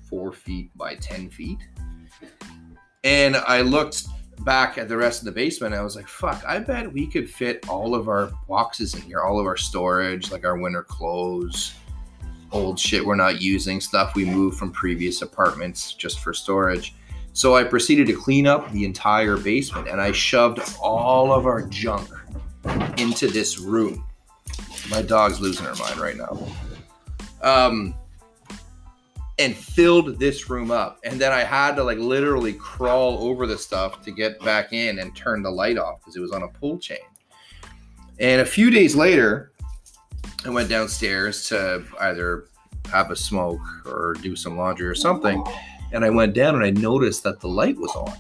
four 0.09 0.33
feet 0.33 0.77
by 0.77 0.97
10 0.97 1.31
feet. 1.31 1.59
And 3.05 3.37
I 3.37 3.63
looked 3.63 4.07
back 4.45 4.79
at 4.79 4.89
the 4.89 4.97
rest 4.97 5.21
of 5.21 5.27
the 5.27 5.33
basement, 5.33 5.75
I 5.75 5.83
was 5.83 5.97
like, 5.97 6.09
fuck, 6.09 6.43
I 6.47 6.59
bet 6.59 6.93
we 6.93 7.07
could 7.07 7.29
fit 7.29 7.69
all 7.69 7.95
of 7.95 8.09
our 8.09 8.31
boxes 8.49 8.95
in 8.95 9.03
here, 9.03 9.21
all 9.21 9.39
of 9.39 9.47
our 9.47 9.57
storage, 9.57 10.31
like 10.31 10.45
our 10.45 10.59
winter 10.59 10.83
clothes, 10.83 11.75
old 12.53 12.79
shit 12.79 13.05
we're 13.05 13.15
not 13.15 13.41
using, 13.41 13.81
stuff 13.81 14.15
we 14.15 14.25
moved 14.25 14.59
from 14.59 14.73
previous 14.73 15.23
apartments 15.23 15.95
just 15.95 16.21
for 16.21 16.33
storage. 16.33 16.95
So 17.33 17.55
I 17.55 17.65
proceeded 17.65 18.07
to 18.09 18.15
clean 18.15 18.47
up 18.47 18.71
the 18.73 18.85
entire 18.85 19.37
basement 19.37 19.89
and 19.89 20.01
I 20.01 20.13
shoved 20.13 20.61
all 20.81 21.33
of 21.33 21.47
our 21.47 21.63
junk 21.63 22.09
into 22.99 23.29
this 23.29 23.59
room. 23.59 24.05
My 24.91 25.03
dog's 25.03 25.41
losing 25.41 25.67
her 25.67 25.75
mind 25.77 25.99
right 25.99 26.17
now. 26.17 26.39
Um, 27.43 27.95
and 29.41 29.57
filled 29.57 30.19
this 30.19 30.51
room 30.51 30.71
up. 30.71 31.01
And 31.03 31.19
then 31.19 31.33
I 31.33 31.41
had 31.41 31.75
to 31.77 31.83
like 31.83 31.97
literally 31.97 32.53
crawl 32.53 33.27
over 33.27 33.47
the 33.47 33.57
stuff 33.57 34.03
to 34.05 34.11
get 34.11 34.39
back 34.41 34.75
in 34.75 34.99
and 34.99 35.17
turn 35.17 35.43
the 35.43 35.51
light 35.51 35.79
off 35.79 36.01
because 36.01 36.15
it 36.15 36.21
was 36.21 36.31
on 36.31 36.43
a 36.43 36.49
pull 36.49 36.79
chain. 36.79 36.99
And 38.19 38.43
a 38.43 38.45
few 38.45 38.71
days 38.71 38.95
later, 38.95 39.53
I 40.45 40.51
went 40.51 40.69
downstairs 40.69 41.49
to 41.49 41.83
either 42.01 42.49
have 42.93 43.11
a 43.11 43.17
smoke 43.17 43.63
or 43.87 44.15
do 44.21 44.37
some 44.37 44.59
laundry 44.59 44.87
or 44.87 44.95
something. 44.95 45.43
And 45.93 46.05
I 46.05 46.11
went 46.11 46.35
down 46.35 46.55
and 46.55 46.63
I 46.63 46.71
noticed 46.71 47.23
that 47.23 47.41
the 47.41 47.49
light 47.49 47.79
was 47.79 47.95
on. 47.97 48.13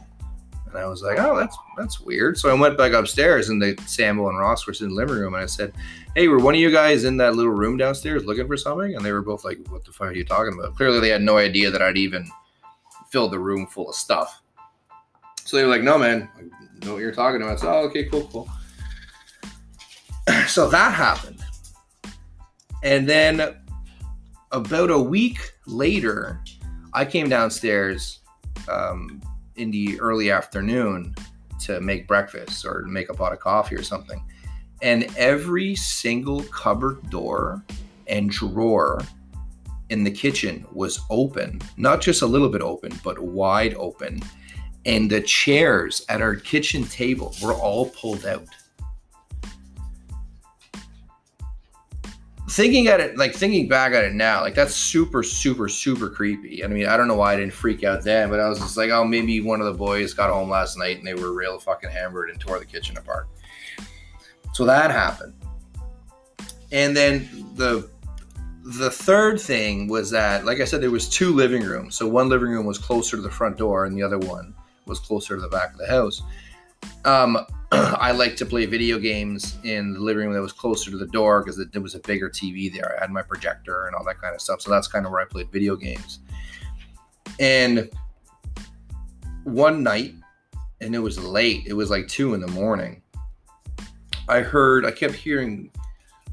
And 0.69 0.79
I 0.79 0.87
was 0.87 1.03
like, 1.03 1.19
oh, 1.19 1.37
that's 1.37 1.57
that's 1.77 2.01
weird. 2.01 2.39
So 2.39 2.49
I 2.49 2.59
went 2.59 2.79
back 2.79 2.93
upstairs 2.93 3.51
and 3.51 3.61
the 3.61 3.79
Samuel 3.87 4.31
and 4.31 4.39
Ross 4.39 4.67
were 4.67 4.73
in 4.81 4.89
the 4.89 4.95
living 4.95 5.17
room 5.17 5.35
and 5.35 5.43
I 5.43 5.47
said, 5.47 5.75
Hey, 6.17 6.27
were 6.27 6.41
one 6.41 6.55
of 6.55 6.61
you 6.61 6.73
guys 6.73 7.05
in 7.05 7.17
that 7.19 7.37
little 7.37 7.53
room 7.53 7.77
downstairs 7.77 8.25
looking 8.25 8.49
for 8.49 8.57
something? 8.57 8.97
And 8.97 9.05
they 9.05 9.13
were 9.13 9.23
both 9.23 9.45
like, 9.45 9.59
What 9.69 9.85
the 9.85 9.93
fuck 9.93 10.09
are 10.09 10.13
you 10.13 10.25
talking 10.25 10.59
about? 10.59 10.75
Clearly 10.75 10.99
they 10.99 11.09
had 11.09 11.23
no 11.23 11.39
idea 11.39 11.71
that 11.71 11.83
I'd 11.83 11.97
even 11.97 12.29
filled 13.11 13.33
the 13.33 13.39
room 13.39 13.69
full 13.69 13.91
of 13.91 13.95
stuff. 13.95 14.43
So 15.45 15.57
they 15.57 15.63
were 15.63 15.71
like, 15.71 15.83
No, 15.83 15.99
man, 15.99 16.29
I 16.37 16.85
know 16.85 16.95
what 16.95 17.01
you're 17.01 17.13
talking 17.13 17.41
about. 17.43 17.61
So, 17.61 17.73
oh, 17.73 17.87
okay, 17.87 18.07
cool, 18.07 18.27
cool. 18.33 18.51
so 20.49 20.69
that 20.69 20.93
happened. 20.95 21.45
And 22.83 23.09
then 23.09 23.57
about 24.51 24.91
a 24.91 24.99
week 24.99 25.39
later, 25.69 26.41
I 26.93 27.05
came 27.05 27.29
downstairs 27.29 28.19
um, 28.69 29.21
in 29.55 29.71
the 29.71 30.01
early 30.01 30.33
afternoon 30.33 31.15
to 31.61 31.81
make 31.81 32.09
breakfast 32.09 32.65
or 32.67 32.83
make 32.89 33.11
a 33.11 33.15
pot 33.15 33.33
of 33.33 33.39
coffee 33.39 33.77
or 33.77 33.85
something. 33.85 34.21
And 34.83 35.07
every 35.17 35.75
single 35.75 36.43
cupboard 36.45 37.11
door 37.11 37.63
and 38.07 38.31
drawer 38.31 39.01
in 39.91 40.05
the 40.05 40.11
kitchen 40.11 40.65
was 40.73 41.01
open, 41.11 41.61
not 41.77 42.01
just 42.01 42.23
a 42.23 42.27
little 42.27 42.49
bit 42.49 42.63
open, 42.63 42.93
but 43.05 43.19
wide 43.19 43.75
open. 43.75 44.23
And 44.87 45.11
the 45.11 45.21
chairs 45.21 46.05
at 46.09 46.23
our 46.23 46.35
kitchen 46.35 46.85
table 46.85 47.35
were 47.43 47.53
all 47.53 47.91
pulled 47.91 48.25
out. 48.25 48.47
thinking 52.51 52.89
at 52.89 53.01
it, 53.01 53.17
like 53.17 53.33
thinking 53.33 53.69
back 53.69 53.93
at 53.93 54.05
it 54.05 54.13
now, 54.13 54.41
like 54.41 54.55
that's 54.55 54.75
super, 54.75 55.23
super, 55.23 55.69
super 55.69 56.11
creepy. 56.11 56.65
I 56.65 56.67
mean, 56.67 56.87
I 56.87 56.97
don't 56.97 57.07
know 57.07 57.15
why 57.15 57.35
I 57.35 57.37
didn't 57.37 57.53
freak 57.53 57.85
out 57.85 58.03
then, 58.03 58.29
but 58.29 58.41
I 58.41 58.49
was 58.49 58.59
just 58.59 58.77
like, 58.77 58.91
oh, 58.91 59.05
maybe 59.05 59.41
one 59.41 59.61
of 59.61 59.67
the 59.67 59.79
boys 59.79 60.15
got 60.15 60.31
home 60.31 60.51
last 60.51 60.77
night 60.77 60.99
and 60.99 61.07
they 61.07 61.15
were 61.15 61.33
real 61.33 61.59
fucking 61.59 61.91
hammered 61.91 62.29
and 62.29 62.41
tore 62.41 62.59
the 62.59 62.67
kitchen 62.67 62.99
apart. 62.99 63.29
So 64.53 64.65
that 64.65 64.91
happened. 64.91 65.35
And 66.73 66.97
then 66.97 67.29
the 67.55 67.89
the 68.63 68.91
third 68.91 69.41
thing 69.41 69.89
was 69.89 70.11
that, 70.11 70.45
like 70.45 70.61
I 70.61 70.65
said, 70.65 70.81
there 70.81 70.91
was 70.91 71.09
two 71.09 71.35
living 71.35 71.63
rooms. 71.63 71.97
So 71.97 72.07
one 72.07 72.29
living 72.29 72.51
room 72.51 72.67
was 72.67 72.79
closer 72.79 73.17
to 73.17 73.23
the 73.23 73.31
front 73.31 73.57
door, 73.57 73.85
and 73.85 73.97
the 73.97 74.03
other 74.03 74.19
one 74.19 74.55
was 74.87 75.01
closer 75.01 75.35
to 75.35 75.41
the 75.41 75.49
back 75.49 75.73
of 75.73 75.79
the 75.79 75.87
house. 75.87 76.23
Um, 77.05 77.39
I 77.73 78.13
like 78.13 78.37
to 78.37 78.47
play 78.47 78.67
video 78.67 78.99
games 78.99 79.57
in 79.65 79.95
the 79.95 80.01
living 80.01 80.25
room 80.25 80.35
that 80.35 80.43
was 80.43 80.53
closer 80.53 80.91
to 80.91 80.97
the 80.97 81.07
door 81.07 81.43
because 81.43 81.63
there 81.73 81.83
was 81.83 81.95
a 81.95 82.01
bigger 82.01 82.29
TV 82.29 82.73
there. 82.73 82.97
I 82.97 83.01
had 83.01 83.11
my 83.11 83.23
projector 83.23 83.87
and 83.87 83.95
all 83.95 84.05
that 84.05 84.21
kind 84.21 84.35
of 84.35 84.41
stuff. 84.41 84.61
So 84.61 84.71
that's 84.71 84.89
kind 84.89 85.07
of 85.07 85.13
where 85.13 85.21
I 85.21 85.25
played 85.25 85.51
video 85.51 85.77
games. 85.77 86.21
And 87.39 87.89
one 89.45 89.83
night, 89.83 90.15
and 90.81 90.95
it 90.95 90.99
was 90.99 91.19
late, 91.19 91.67
it 91.67 91.75
was 91.75 91.91
like 91.91 92.09
two 92.09 92.35
in 92.35 92.41
the 92.41 92.49
morning. 92.49 93.03
I 94.31 94.43
heard, 94.43 94.87
I 94.87 94.93
kept 94.93 95.15
hearing 95.15 95.73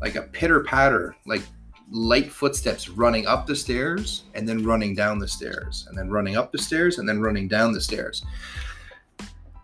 like 0.02 0.14
a 0.14 0.22
pitter 0.22 0.62
patter, 0.62 1.16
like 1.26 1.42
light 1.90 2.32
footsteps 2.32 2.90
running 2.90 3.26
up 3.26 3.48
the 3.48 3.56
stairs 3.56 4.26
and 4.36 4.48
then 4.48 4.64
running 4.64 4.94
down 4.94 5.18
the 5.18 5.28
stairs 5.28 5.88
and 5.90 5.98
then 5.98 6.08
running 6.12 6.38
up 6.38 6.52
the 6.52 6.60
stairs 6.60 7.00
and 7.00 7.10
then 7.10 7.20
running 7.20 7.48
down 7.48 7.74
the 7.74 7.82
stairs. 7.82 8.24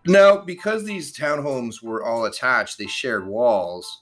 Now, 0.08 0.38
because 0.38 0.84
these 0.84 1.16
townhomes 1.16 1.84
were 1.84 2.04
all 2.04 2.26
attached, 2.26 2.80
they 2.80 2.88
shared 2.88 3.28
walls. 3.28 4.02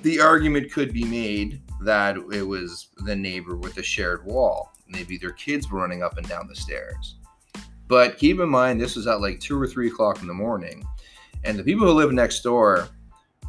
The 0.00 0.20
argument 0.20 0.72
could 0.72 0.94
be 0.94 1.04
made 1.04 1.60
that 1.82 2.16
it 2.32 2.42
was 2.42 2.88
the 3.04 3.14
neighbor 3.14 3.56
with 3.56 3.76
a 3.76 3.82
shared 3.82 4.24
wall. 4.24 4.72
Maybe 4.88 5.18
their 5.18 5.32
kids 5.32 5.70
were 5.70 5.80
running 5.80 6.02
up 6.02 6.16
and 6.16 6.26
down 6.26 6.48
the 6.48 6.56
stairs. 6.56 7.16
But 7.88 8.16
keep 8.16 8.40
in 8.40 8.48
mind, 8.48 8.80
this 8.80 8.96
was 8.96 9.06
at 9.06 9.20
like 9.20 9.38
two 9.38 9.60
or 9.60 9.66
three 9.66 9.88
o'clock 9.88 10.22
in 10.22 10.26
the 10.26 10.34
morning, 10.34 10.82
and 11.44 11.58
the 11.58 11.62
people 11.64 11.86
who 11.86 11.92
live 11.92 12.12
next 12.12 12.40
door 12.40 12.88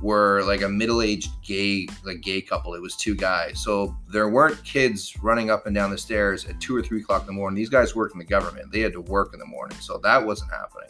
were 0.02 0.43
like 0.43 0.62
a 0.62 0.70
middle-aged 0.70 1.30
gay 1.43 1.88
like 2.06 2.22
gay 2.22 2.41
couple. 2.41 2.74
It 2.74 2.82
was 2.82 2.95
two 2.95 3.16
guys. 3.16 3.62
So 3.64 3.95
there 4.12 4.30
weren't 4.30 4.64
kids 4.64 5.16
running 5.22 5.50
up 5.50 5.66
and 5.66 5.76
down 5.76 5.91
the 5.91 5.97
stairs 5.97 6.45
at 6.45 6.60
two 6.62 6.76
or 6.76 6.82
three 6.82 7.02
o'clock 7.02 7.22
in 7.22 7.28
the 7.28 7.34
morning. 7.34 7.56
These 7.56 7.70
guys 7.70 7.95
worked 7.95 8.14
in 8.14 8.20
the 8.20 8.26
government. 8.26 8.72
They 8.72 8.80
had 8.80 8.93
to 8.93 9.02
work 9.02 9.34
in 9.34 9.39
the 9.39 9.45
morning. 9.45 9.78
So 9.80 10.00
that 10.04 10.26
wasn't 10.26 10.52
happening. 10.52 10.89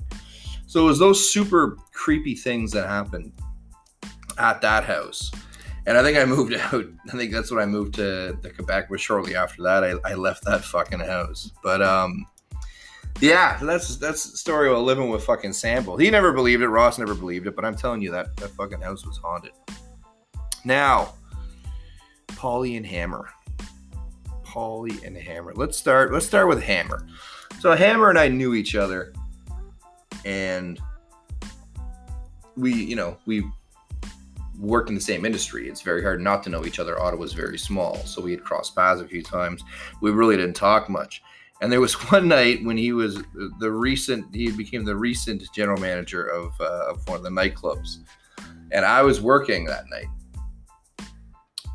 So 0.68 0.82
it 0.82 0.86
was 0.86 1.00
those 1.00 1.32
super 1.32 1.78
creepy 1.94 2.36
things 2.36 2.72
that 2.74 2.88
happened 2.88 3.34
at 4.38 4.62
that 4.62 4.84
house. 4.84 5.32
And 5.86 5.98
i 5.98 6.04
think 6.04 6.18
i 6.18 6.26
moved 6.38 6.54
out. 6.54 6.86
I 7.08 7.18
think 7.18 7.32
that's 7.32 7.52
when 7.52 7.62
i 7.62 7.66
moved 7.66 7.96
to, 7.96 8.38
the 8.42 8.52
quebec 8.52 8.88
but 8.90 9.00
shortly 9.00 9.36
after 9.36 9.64
that 9.64 9.84
I, 9.84 9.96
I 10.06 10.14
left 10.14 10.46
that 10.46 10.64
fucking 10.64 11.00
house. 11.00 11.52
But 11.64 11.82
um 11.82 12.26
yeah, 13.20 13.58
that's 13.62 13.98
that's 13.98 14.32
the 14.32 14.38
story 14.38 14.70
about 14.70 14.84
living 14.84 15.10
with 15.10 15.24
fucking 15.24 15.54
Sambo. 15.54 15.98
He 15.98 16.10
never 16.10 16.32
believed 16.32 16.62
it. 16.62 16.70
Ross 16.70 16.98
never 16.98 17.14
believed 17.14 17.48
it, 17.48 17.56
but 17.56 17.66
I'm 17.66 17.76
telling 17.76 18.02
you 18.02 18.12
that 18.12 18.36
that 18.38 18.50
fucking 18.52 18.82
house 18.82 19.06
was 19.06 19.18
haunted. 19.18 19.52
Now, 20.64 21.14
Polly 22.28 22.78
and 22.78 22.86
Hammer. 22.86 23.30
Polly 24.44 24.98
and 25.06 25.16
Hammer. 25.16 25.54
Let's 25.56 25.78
start. 25.78 26.14
Let's 26.14 26.26
start 26.26 26.48
with 26.48 26.64
Hammer. 26.64 27.06
So 27.60 27.76
Hammer 27.76 28.10
and 28.10 28.18
I 28.18 28.30
knew 28.30 28.54
each 28.54 28.76
other, 28.76 29.14
and 30.24 30.80
we, 32.56 32.74
you 32.74 32.96
know, 32.96 33.18
we 33.26 33.44
worked 34.58 34.90
in 34.90 34.96
the 34.96 35.02
same 35.02 35.26
industry. 35.26 35.68
It's 35.70 35.82
very 35.82 36.02
hard 36.02 36.22
not 36.22 36.44
to 36.44 36.50
know 36.50 36.66
each 36.66 36.80
other. 36.80 37.00
Ottawa's 37.00 37.34
very 37.34 37.58
small, 37.58 37.96
so 37.98 38.22
we 38.22 38.32
had 38.32 38.44
crossed 38.44 38.76
paths 38.76 39.02
a 39.02 39.08
few 39.08 39.22
times. 39.22 39.64
We 40.02 40.12
really 40.12 40.36
didn't 40.36 40.56
talk 40.56 40.90
much. 40.90 41.22
And 41.62 41.72
there 41.72 41.82
was 41.82 41.94
one 42.12 42.28
night 42.28 42.64
when 42.64 42.78
he 42.78 42.92
was 42.92 43.22
the 43.60 43.72
recent, 43.72 44.34
he 44.34 44.52
became 44.52 44.84
the 44.84 44.96
recent 44.96 45.44
general 45.54 45.80
manager 45.80 46.26
of, 46.26 46.54
uh, 46.60 46.90
of 46.90 47.08
one 47.08 47.18
of 47.18 47.24
the 47.24 47.30
nightclubs. 47.30 47.98
And 48.72 48.86
I 48.86 49.02
was 49.02 49.22
working 49.22 49.66
that 49.66 49.90
night. 49.90 50.08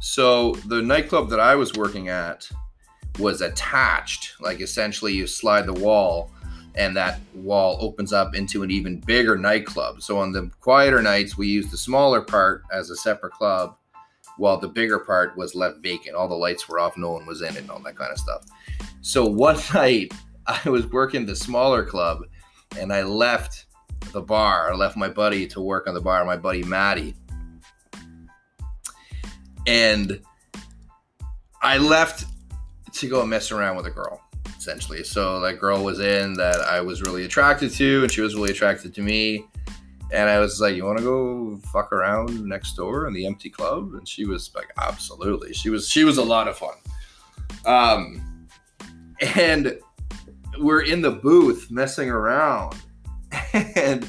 So 0.00 0.52
the 0.66 0.82
nightclub 0.82 1.30
that 1.30 1.40
I 1.40 1.54
was 1.54 1.72
working 1.74 2.08
at 2.08 2.48
was 3.18 3.40
attached. 3.40 4.34
Like 4.40 4.60
essentially, 4.60 5.12
you 5.12 5.26
slide 5.26 5.66
the 5.66 5.72
wall, 5.72 6.30
and 6.74 6.96
that 6.96 7.20
wall 7.34 7.78
opens 7.80 8.12
up 8.12 8.34
into 8.34 8.62
an 8.62 8.70
even 8.70 9.00
bigger 9.00 9.36
nightclub. 9.36 10.02
So 10.02 10.18
on 10.18 10.32
the 10.32 10.50
quieter 10.60 11.00
nights, 11.02 11.38
we 11.38 11.48
used 11.48 11.70
the 11.70 11.76
smaller 11.76 12.20
part 12.20 12.62
as 12.72 12.90
a 12.90 12.96
separate 12.96 13.32
club, 13.32 13.76
while 14.36 14.58
the 14.58 14.68
bigger 14.68 14.98
part 14.98 15.36
was 15.36 15.54
left 15.54 15.78
vacant. 15.82 16.16
All 16.16 16.28
the 16.28 16.34
lights 16.34 16.68
were 16.68 16.78
off, 16.78 16.96
no 16.96 17.12
one 17.12 17.26
was 17.26 17.42
in 17.42 17.56
it, 17.56 17.62
and 17.62 17.70
all 17.70 17.80
that 17.80 17.96
kind 17.96 18.12
of 18.12 18.18
stuff. 18.18 18.44
So 19.00 19.24
one 19.26 19.58
night 19.74 20.12
I 20.46 20.68
was 20.68 20.86
working 20.86 21.26
the 21.26 21.36
smaller 21.36 21.84
club 21.84 22.22
and 22.78 22.92
I 22.92 23.02
left 23.02 23.66
the 24.12 24.20
bar. 24.20 24.72
I 24.72 24.74
left 24.74 24.96
my 24.96 25.08
buddy 25.08 25.46
to 25.48 25.60
work 25.60 25.86
on 25.86 25.94
the 25.94 26.00
bar, 26.00 26.24
my 26.24 26.36
buddy 26.36 26.62
Matty. 26.62 27.14
And 29.66 30.20
I 31.62 31.78
left 31.78 32.26
to 32.92 33.08
go 33.08 33.24
mess 33.24 33.50
around 33.50 33.76
with 33.76 33.86
a 33.86 33.90
girl, 33.90 34.20
essentially. 34.58 35.02
So 35.04 35.40
that 35.40 35.58
girl 35.58 35.82
was 35.82 36.00
in 36.00 36.34
that 36.34 36.60
I 36.60 36.80
was 36.80 37.02
really 37.02 37.24
attracted 37.24 37.72
to, 37.72 38.02
and 38.02 38.12
she 38.12 38.20
was 38.20 38.34
really 38.34 38.50
attracted 38.50 38.94
to 38.94 39.02
me. 39.02 39.46
And 40.14 40.30
I 40.30 40.38
was 40.38 40.60
like, 40.60 40.76
"You 40.76 40.84
want 40.84 40.98
to 40.98 41.04
go 41.04 41.60
fuck 41.72 41.92
around 41.92 42.44
next 42.44 42.74
door 42.74 43.08
in 43.08 43.14
the 43.14 43.26
empty 43.26 43.50
club?" 43.50 43.94
And 43.94 44.08
she 44.08 44.24
was 44.24 44.50
like, 44.54 44.70
"Absolutely." 44.80 45.52
She 45.52 45.70
was 45.70 45.88
she 45.88 46.04
was 46.04 46.18
a 46.18 46.22
lot 46.22 46.48
of 46.48 46.56
fun. 46.56 46.76
Um, 47.66 48.48
and 49.36 49.78
we're 50.58 50.82
in 50.82 51.02
the 51.02 51.10
booth 51.10 51.70
messing 51.70 52.08
around 52.08 52.76
and 53.52 54.08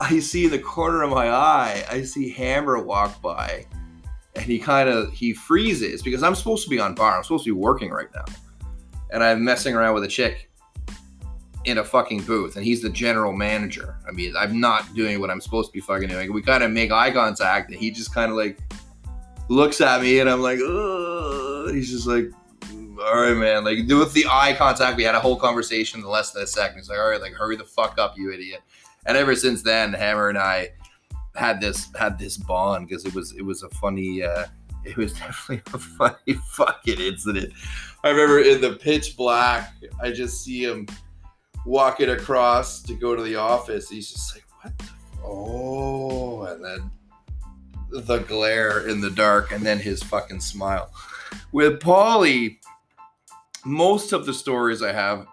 i 0.00 0.18
see 0.18 0.46
the 0.46 0.58
corner 0.58 1.02
of 1.02 1.10
my 1.10 1.30
eye 1.30 1.84
i 1.90 2.02
see 2.02 2.30
hammer 2.30 2.78
walk 2.78 3.20
by 3.20 3.64
and 4.34 4.44
he 4.44 4.58
kind 4.58 4.88
of 4.88 5.12
he 5.12 5.32
freezes 5.32 6.02
because 6.02 6.22
i'm 6.22 6.34
supposed 6.34 6.62
to 6.62 6.70
be 6.70 6.78
on 6.78 6.94
bar 6.94 7.16
i'm 7.16 7.22
supposed 7.22 7.44
to 7.44 7.54
be 7.54 7.60
working 7.60 7.90
right 7.90 8.08
now 8.14 8.24
and 9.10 9.22
i'm 9.22 9.42
messing 9.42 9.74
around 9.74 9.94
with 9.94 10.04
a 10.04 10.08
chick 10.08 10.50
in 11.66 11.78
a 11.78 11.84
fucking 11.84 12.22
booth 12.22 12.56
and 12.56 12.64
he's 12.64 12.80
the 12.80 12.90
general 12.90 13.32
manager 13.32 13.96
i 14.08 14.12
mean 14.12 14.34
i'm 14.36 14.60
not 14.60 14.94
doing 14.94 15.20
what 15.20 15.30
i'm 15.30 15.40
supposed 15.40 15.68
to 15.68 15.72
be 15.72 15.80
fucking 15.80 16.08
doing 16.08 16.32
we 16.32 16.40
kind 16.40 16.62
of 16.62 16.70
make 16.70 16.90
eye 16.90 17.10
contact 17.10 17.70
and 17.70 17.78
he 17.78 17.90
just 17.90 18.14
kind 18.14 18.30
of 18.30 18.36
like 18.36 18.58
looks 19.48 19.80
at 19.80 20.00
me 20.00 20.20
and 20.20 20.30
i'm 20.30 20.40
like 20.40 20.58
Ugh. 20.60 21.74
he's 21.74 21.90
just 21.90 22.06
like 22.06 22.30
all 22.98 23.20
right, 23.20 23.36
man. 23.36 23.64
Like, 23.64 23.86
do 23.86 23.98
with 23.98 24.14
the 24.14 24.26
eye 24.30 24.54
contact. 24.54 24.96
We 24.96 25.02
had 25.02 25.14
a 25.14 25.20
whole 25.20 25.36
conversation 25.36 26.00
in 26.00 26.06
less 26.06 26.30
than 26.30 26.42
a 26.42 26.46
second. 26.46 26.78
He's 26.78 26.88
like, 26.88 26.98
all 26.98 27.10
right, 27.10 27.20
like, 27.20 27.34
hurry 27.34 27.56
the 27.56 27.64
fuck 27.64 27.98
up, 27.98 28.16
you 28.16 28.32
idiot. 28.32 28.62
And 29.04 29.16
ever 29.16 29.36
since 29.36 29.62
then, 29.62 29.92
Hammer 29.92 30.28
and 30.28 30.38
I 30.38 30.70
had 31.34 31.60
this 31.60 31.88
had 31.98 32.18
this 32.18 32.36
bond 32.36 32.88
because 32.88 33.04
it 33.04 33.14
was 33.14 33.32
it 33.36 33.42
was 33.42 33.62
a 33.62 33.68
funny. 33.68 34.22
uh 34.22 34.46
it 34.84 34.96
was 34.96 35.12
definitely 35.18 35.62
a 35.74 35.78
funny 35.78 36.34
fucking 36.52 37.00
incident. 37.00 37.52
I 38.04 38.10
remember 38.10 38.40
in 38.40 38.60
the 38.60 38.74
pitch 38.74 39.16
black, 39.16 39.74
I 40.00 40.12
just 40.12 40.42
see 40.42 40.64
him 40.64 40.86
walking 41.66 42.10
across 42.10 42.80
to 42.82 42.94
go 42.94 43.14
to 43.14 43.22
the 43.22 43.36
office. 43.36 43.90
He's 43.90 44.10
just 44.10 44.34
like, 44.34 44.44
what 44.62 44.78
the? 44.78 44.84
Oh, 45.22 46.42
and 46.44 46.64
then 46.64 46.90
the 47.90 48.18
glare 48.18 48.88
in 48.88 49.00
the 49.00 49.10
dark, 49.10 49.52
and 49.52 49.64
then 49.64 49.78
his 49.78 50.02
fucking 50.02 50.40
smile. 50.40 50.90
With 51.52 51.80
Paulie, 51.80 52.58
most 53.64 54.12
of 54.12 54.26
the 54.26 54.32
stories 54.32 54.82
I 54.82 54.92
have 54.92 55.26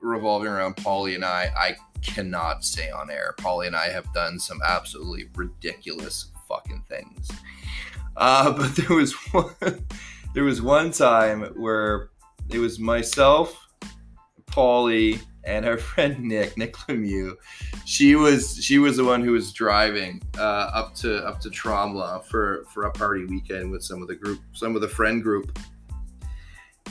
revolving 0.00 0.48
around 0.48 0.76
Polly 0.76 1.14
and 1.14 1.24
I, 1.24 1.52
I 1.56 1.76
cannot 2.02 2.64
say 2.64 2.90
on 2.90 3.10
air. 3.10 3.34
Polly 3.38 3.66
and 3.66 3.76
I 3.76 3.88
have 3.88 4.12
done 4.14 4.38
some 4.38 4.60
absolutely 4.66 5.28
ridiculous 5.34 6.30
fucking 6.48 6.84
things. 6.88 7.30
Uh, 8.16 8.52
but 8.56 8.74
there 8.76 8.96
was 8.96 9.12
one, 9.32 9.54
there 10.34 10.44
was 10.44 10.62
one 10.62 10.90
time 10.90 11.42
where 11.56 12.10
it 12.48 12.58
was 12.58 12.78
myself, 12.78 13.68
Polly, 14.46 15.20
and 15.44 15.66
our 15.66 15.78
friend 15.90 16.20
Nick, 16.20 16.56
Nick 16.56 16.74
Lemieux. 16.74 17.36
She 17.84 18.16
was 18.16 18.62
she 18.62 18.78
was 18.78 18.96
the 18.96 19.04
one 19.04 19.22
who 19.22 19.32
was 19.32 19.52
driving 19.52 20.22
uh, 20.38 20.70
up 20.72 20.94
to 20.96 21.24
up 21.26 21.40
to 21.40 21.50
Tremblant 21.50 22.24
for 22.24 22.64
for 22.72 22.84
a 22.84 22.90
party 22.90 23.24
weekend 23.24 23.70
with 23.70 23.82
some 23.82 24.02
of 24.02 24.08
the 24.08 24.14
group, 24.14 24.40
some 24.52 24.74
of 24.74 24.80
the 24.80 24.88
friend 24.88 25.22
group, 25.22 25.58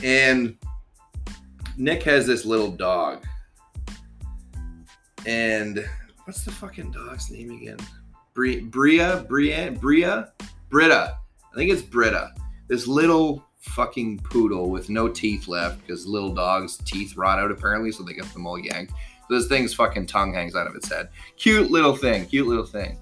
and 0.02 0.56
Nick 1.76 2.02
has 2.04 2.26
this 2.26 2.44
little 2.44 2.70
dog. 2.70 3.24
And 5.26 5.86
what's 6.24 6.44
the 6.44 6.50
fucking 6.50 6.92
dog's 6.92 7.30
name 7.30 7.50
again? 7.50 7.76
Bria, 8.34 8.62
Bria, 8.62 9.24
Bria, 9.28 9.72
Bria, 9.72 10.32
Britta. 10.70 11.16
I 11.52 11.56
think 11.56 11.70
it's 11.70 11.82
Britta. 11.82 12.32
This 12.68 12.86
little 12.86 13.44
fucking 13.60 14.18
poodle 14.18 14.70
with 14.70 14.88
no 14.88 15.08
teeth 15.08 15.48
left 15.48 15.80
because 15.80 16.06
little 16.06 16.34
dogs' 16.34 16.78
teeth 16.78 17.16
rot 17.16 17.38
out 17.38 17.50
apparently, 17.50 17.92
so 17.92 18.02
they 18.02 18.12
get 18.12 18.32
them 18.32 18.46
all 18.46 18.58
yanked. 18.58 18.92
So 19.28 19.38
this 19.38 19.46
thing's 19.46 19.74
fucking 19.74 20.06
tongue 20.06 20.34
hangs 20.34 20.56
out 20.56 20.66
of 20.66 20.74
its 20.74 20.90
head. 20.90 21.08
Cute 21.36 21.70
little 21.70 21.94
thing, 21.94 22.26
cute 22.26 22.46
little 22.46 22.66
thing. 22.66 22.98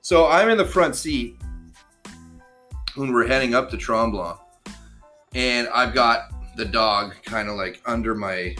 So 0.00 0.26
I'm 0.26 0.50
in 0.50 0.58
the 0.58 0.64
front 0.64 0.96
seat 0.96 1.36
when 2.94 3.12
we're 3.12 3.26
heading 3.26 3.54
up 3.54 3.70
to 3.70 3.76
Tremblant, 3.76 4.38
and 5.34 5.68
I've 5.68 5.94
got 5.94 6.32
the 6.56 6.64
dog 6.64 7.14
kind 7.24 7.48
of 7.48 7.56
like 7.56 7.80
under 7.86 8.14
my 8.14 8.56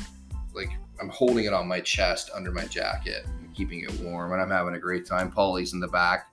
like 0.55 0.71
I'm 1.01 1.09
holding 1.09 1.47
it 1.47 1.53
on 1.53 1.67
my 1.67 1.81
chest 1.81 2.31
under 2.35 2.53
my 2.53 2.65
jacket 2.67 3.27
keeping 3.61 3.81
it 3.81 4.01
warm 4.01 4.33
and 4.33 4.41
I'm 4.41 4.51
having 4.51 4.75
a 4.75 4.79
great 4.79 5.05
time. 5.05 5.31
Polly's 5.31 5.75
in 5.75 5.81
the 5.81 5.89
back. 5.89 6.33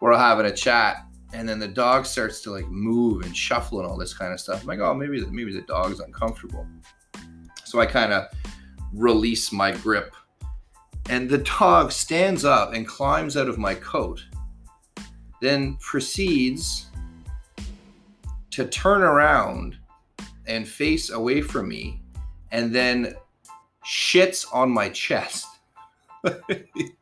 We're 0.00 0.16
having 0.16 0.46
a 0.46 0.50
chat 0.50 1.06
and 1.32 1.48
then 1.48 1.58
the 1.58 1.68
dog 1.68 2.06
starts 2.06 2.40
to 2.42 2.50
like 2.50 2.68
move 2.68 3.24
and 3.24 3.36
shuffle 3.36 3.80
and 3.80 3.88
all 3.88 3.96
this 3.96 4.14
kind 4.14 4.32
of 4.32 4.40
stuff. 4.40 4.62
I'm 4.62 4.66
like, 4.66 4.80
oh 4.80 4.94
maybe 4.94 5.24
maybe 5.26 5.52
the 5.52 5.62
dog's 5.62 6.00
uncomfortable. 6.00 6.66
So 7.64 7.80
I 7.80 7.86
kind 7.86 8.12
of 8.12 8.26
release 8.92 9.52
my 9.52 9.72
grip 9.72 10.14
and 11.08 11.28
the 11.28 11.38
dog 11.38 11.92
stands 11.92 12.44
up 12.44 12.74
and 12.74 12.86
climbs 12.86 13.36
out 13.36 13.48
of 13.48 13.58
my 13.58 13.74
coat. 13.74 14.22
Then 15.40 15.76
proceeds 15.80 16.86
to 18.50 18.66
turn 18.66 19.02
around 19.02 19.76
and 20.46 20.68
face 20.68 21.10
away 21.10 21.40
from 21.40 21.68
me 21.68 22.02
and 22.50 22.74
then 22.74 23.14
shits 23.84 24.46
on 24.52 24.70
my 24.70 24.88
chest. 24.90 25.46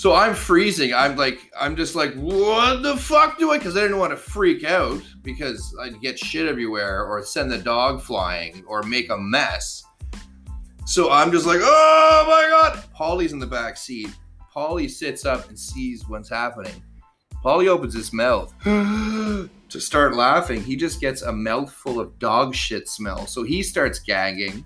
so 0.00 0.14
I'm 0.14 0.34
freezing. 0.34 0.94
I'm 0.94 1.14
like, 1.16 1.52
I'm 1.60 1.76
just 1.76 1.94
like, 1.94 2.14
what 2.14 2.82
the 2.82 2.96
fuck 2.96 3.38
do 3.38 3.50
I? 3.50 3.58
Because 3.58 3.76
I 3.76 3.82
didn't 3.82 3.98
want 3.98 4.12
to 4.12 4.16
freak 4.16 4.64
out 4.64 5.02
because 5.20 5.76
I'd 5.78 6.00
get 6.00 6.18
shit 6.18 6.46
everywhere 6.46 7.04
or 7.04 7.22
send 7.22 7.50
the 7.50 7.58
dog 7.58 8.00
flying 8.00 8.64
or 8.66 8.82
make 8.82 9.10
a 9.10 9.18
mess. 9.18 9.84
So 10.86 11.10
I'm 11.10 11.30
just 11.30 11.44
like, 11.44 11.60
oh 11.62 12.24
my 12.26 12.48
god. 12.48 12.82
Polly's 12.94 13.34
in 13.34 13.38
the 13.40 13.46
back 13.46 13.76
seat. 13.76 14.08
Polly 14.50 14.88
sits 14.88 15.26
up 15.26 15.50
and 15.50 15.58
sees 15.58 16.08
what's 16.08 16.30
happening. 16.30 16.82
Polly 17.42 17.68
opens 17.68 17.92
his 17.92 18.10
mouth. 18.10 18.54
to 18.64 19.50
start 19.68 20.16
laughing, 20.16 20.62
he 20.64 20.76
just 20.76 21.02
gets 21.02 21.20
a 21.20 21.30
mouthful 21.30 22.00
of 22.00 22.18
dog 22.18 22.54
shit 22.54 22.88
smell. 22.88 23.26
So 23.26 23.42
he 23.42 23.62
starts 23.62 23.98
gagging. 23.98 24.64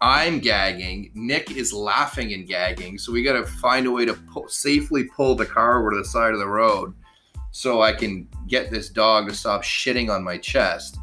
I'm 0.00 0.38
gagging. 0.38 1.10
Nick 1.14 1.50
is 1.56 1.72
laughing 1.72 2.32
and 2.32 2.46
gagging. 2.46 2.98
So 2.98 3.12
we 3.12 3.22
got 3.22 3.32
to 3.32 3.44
find 3.44 3.86
a 3.86 3.90
way 3.90 4.04
to 4.04 4.14
pull, 4.14 4.48
safely 4.48 5.04
pull 5.04 5.34
the 5.34 5.46
car 5.46 5.80
over 5.80 5.90
to 5.90 5.98
the 5.98 6.04
side 6.04 6.32
of 6.32 6.38
the 6.38 6.46
road 6.46 6.94
so 7.50 7.82
I 7.82 7.92
can 7.92 8.28
get 8.46 8.70
this 8.70 8.88
dog 8.88 9.28
to 9.28 9.34
stop 9.34 9.62
shitting 9.62 10.08
on 10.14 10.22
my 10.22 10.38
chest. 10.38 10.98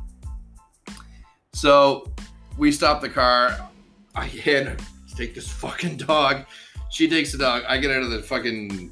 So 1.54 2.12
we 2.58 2.72
stop 2.72 3.02
the 3.02 3.10
car. 3.10 3.70
I 4.16 4.26
hit 4.26 4.80
take 5.16 5.34
this 5.34 5.52
fucking 5.52 5.98
dog. 5.98 6.46
She 6.90 7.10
takes 7.10 7.32
the 7.32 7.38
dog. 7.38 7.64
I 7.68 7.78
get 7.78 7.92
out 7.92 8.04
of 8.04 8.12
the 8.12 8.22
fucking 8.22 8.92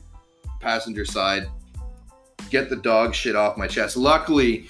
passenger 0.60 1.06
side, 1.06 1.48
get 2.50 2.70
the 2.70 2.78
dog 2.78 3.14
shit 3.14 3.36
off 3.36 3.58
my 3.58 3.68
chest. 3.68 3.98
Luckily, 3.98 4.68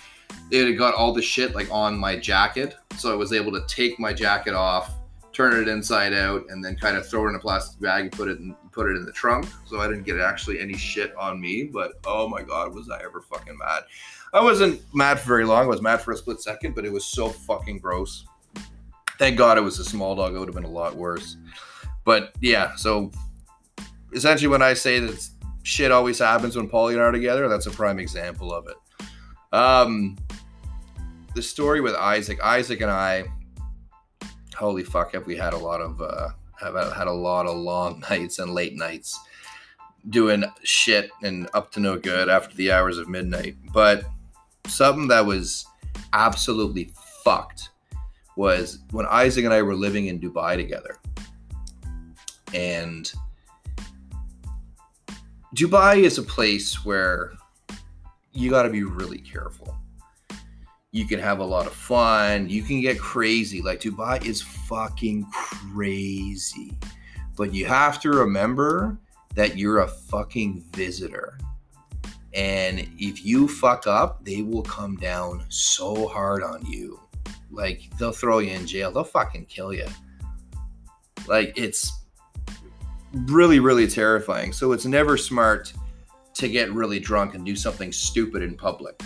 it 0.51 0.65
had 0.65 0.77
got 0.77 0.93
all 0.95 1.13
the 1.13 1.21
shit 1.21 1.55
like 1.55 1.71
on 1.71 1.97
my 1.97 2.17
jacket, 2.17 2.75
so 2.97 3.11
I 3.11 3.15
was 3.15 3.31
able 3.31 3.51
to 3.53 3.63
take 3.67 3.99
my 3.99 4.13
jacket 4.13 4.53
off, 4.53 4.91
turn 5.33 5.59
it 5.59 5.67
inside 5.67 6.13
out, 6.13 6.45
and 6.49 6.63
then 6.63 6.75
kind 6.75 6.95
of 6.95 7.07
throw 7.07 7.25
it 7.25 7.29
in 7.29 7.35
a 7.35 7.39
plastic 7.39 7.81
bag 7.81 8.03
and 8.03 8.11
put 8.11 8.29
it 8.29 8.39
in, 8.39 8.55
put 8.71 8.89
it 8.89 8.95
in 8.95 9.05
the 9.05 9.11
trunk. 9.11 9.47
So 9.65 9.79
I 9.79 9.87
didn't 9.87 10.03
get 10.03 10.19
actually 10.19 10.59
any 10.59 10.75
shit 10.75 11.15
on 11.17 11.41
me. 11.41 11.63
But 11.63 11.93
oh 12.05 12.27
my 12.27 12.41
god, 12.43 12.73
was 12.73 12.89
I 12.89 13.03
ever 13.03 13.21
fucking 13.21 13.57
mad? 13.57 13.83
I 14.33 14.41
wasn't 14.41 14.81
mad 14.95 15.19
for 15.19 15.27
very 15.27 15.45
long. 15.45 15.65
I 15.65 15.67
was 15.67 15.81
mad 15.81 16.01
for 16.01 16.11
a 16.11 16.17
split 16.17 16.41
second, 16.41 16.73
but 16.73 16.85
it 16.85 16.91
was 16.91 17.05
so 17.05 17.29
fucking 17.29 17.79
gross. 17.79 18.25
Thank 19.19 19.37
God 19.37 19.57
it 19.57 19.61
was 19.61 19.77
a 19.79 19.85
small 19.85 20.15
dog. 20.15 20.33
It 20.33 20.39
would 20.39 20.47
have 20.47 20.55
been 20.55 20.63
a 20.63 20.69
lot 20.69 20.95
worse. 20.95 21.37
But 22.03 22.33
yeah, 22.41 22.75
so 22.75 23.11
essentially, 24.11 24.47
when 24.47 24.61
I 24.61 24.73
say 24.73 24.99
that 24.99 25.29
shit 25.63 25.91
always 25.91 26.19
happens 26.19 26.55
when 26.55 26.67
Polly 26.67 26.95
and 26.95 27.03
I 27.03 27.05
are 27.05 27.11
together, 27.11 27.47
that's 27.47 27.67
a 27.67 27.71
prime 27.71 27.99
example 27.99 28.53
of 28.53 28.67
it. 28.67 28.75
Um, 29.53 30.17
the 31.35 31.41
story 31.41 31.79
with 31.79 31.95
Isaac, 31.95 32.43
Isaac 32.43 32.81
and 32.81 32.91
I, 32.91 33.25
holy 34.53 34.83
fuck, 34.83 35.13
have 35.13 35.25
we 35.25 35.35
had 35.35 35.53
a 35.53 35.57
lot 35.57 35.81
of 35.81 36.01
uh, 36.01 36.29
have 36.59 36.75
had 36.93 37.07
a 37.07 37.11
lot 37.11 37.45
of 37.45 37.57
long 37.57 38.03
nights 38.09 38.39
and 38.39 38.53
late 38.53 38.75
nights 38.75 39.19
doing 40.09 40.43
shit 40.63 41.11
and 41.23 41.49
up 41.53 41.71
to 41.71 41.79
no 41.79 41.97
good 41.97 42.29
after 42.29 42.55
the 42.55 42.71
hours 42.71 42.97
of 42.97 43.07
midnight. 43.07 43.55
But 43.71 44.03
something 44.67 45.07
that 45.07 45.25
was 45.25 45.65
absolutely 46.11 46.91
fucked 47.23 47.69
was 48.35 48.79
when 48.91 49.05
Isaac 49.05 49.45
and 49.45 49.53
I 49.53 49.61
were 49.61 49.75
living 49.75 50.07
in 50.07 50.19
Dubai 50.19 50.55
together. 50.55 50.97
And 52.53 53.11
Dubai 55.55 56.03
is 56.03 56.17
a 56.17 56.23
place 56.23 56.83
where 56.83 57.33
you 58.31 58.49
got 58.49 58.63
to 58.63 58.69
be 58.69 58.83
really 58.83 59.19
careful. 59.19 59.75
You 60.93 61.07
can 61.07 61.19
have 61.19 61.39
a 61.39 61.43
lot 61.43 61.65
of 61.65 61.73
fun. 61.73 62.47
You 62.49 62.61
can 62.61 62.79
get 62.79 62.99
crazy. 62.99 63.63
Like 63.63 63.81
Dubai 63.81 64.23
is 64.23 64.43
fucking 64.43 65.25
crazy. 65.33 66.77
But 67.35 67.51
you 67.51 67.65
have 67.65 67.99
to 68.01 68.11
remember 68.11 68.99
that 69.33 69.57
you're 69.57 69.79
a 69.79 69.87
fucking 69.87 70.63
visitor. 70.71 71.39
And 72.35 72.87
if 72.99 73.25
you 73.25 73.47
fuck 73.47 73.87
up, 73.87 74.23
they 74.23 74.43
will 74.43 74.61
come 74.61 74.95
down 74.97 75.43
so 75.49 76.07
hard 76.07 76.43
on 76.43 76.63
you. 76.67 76.99
Like 77.49 77.89
they'll 77.97 78.11
throw 78.11 78.37
you 78.37 78.51
in 78.51 78.67
jail. 78.67 78.91
They'll 78.91 79.03
fucking 79.03 79.47
kill 79.47 79.73
you. 79.73 79.87
Like 81.27 81.53
it's 81.57 81.91
really, 83.13 83.59
really 83.59 83.87
terrifying. 83.87 84.53
So 84.53 84.73
it's 84.73 84.85
never 84.85 85.17
smart 85.17 85.73
to 86.35 86.47
get 86.47 86.71
really 86.71 86.99
drunk 86.99 87.33
and 87.33 87.43
do 87.43 87.55
something 87.55 87.91
stupid 87.91 88.43
in 88.43 88.55
public. 88.55 89.01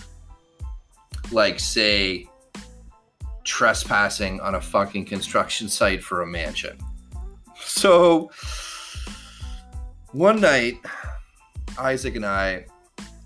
Like, 1.32 1.60
say, 1.60 2.28
trespassing 3.44 4.40
on 4.42 4.56
a 4.56 4.62
fucking 4.62 5.06
construction 5.06 5.70
site 5.70 6.04
for 6.04 6.22
a 6.22 6.28
mansion. 6.28 6.78
So, 7.60 8.30
one 10.12 10.40
night, 10.42 10.76
Isaac 11.80 12.16
and 12.16 12.26
I 12.26 12.66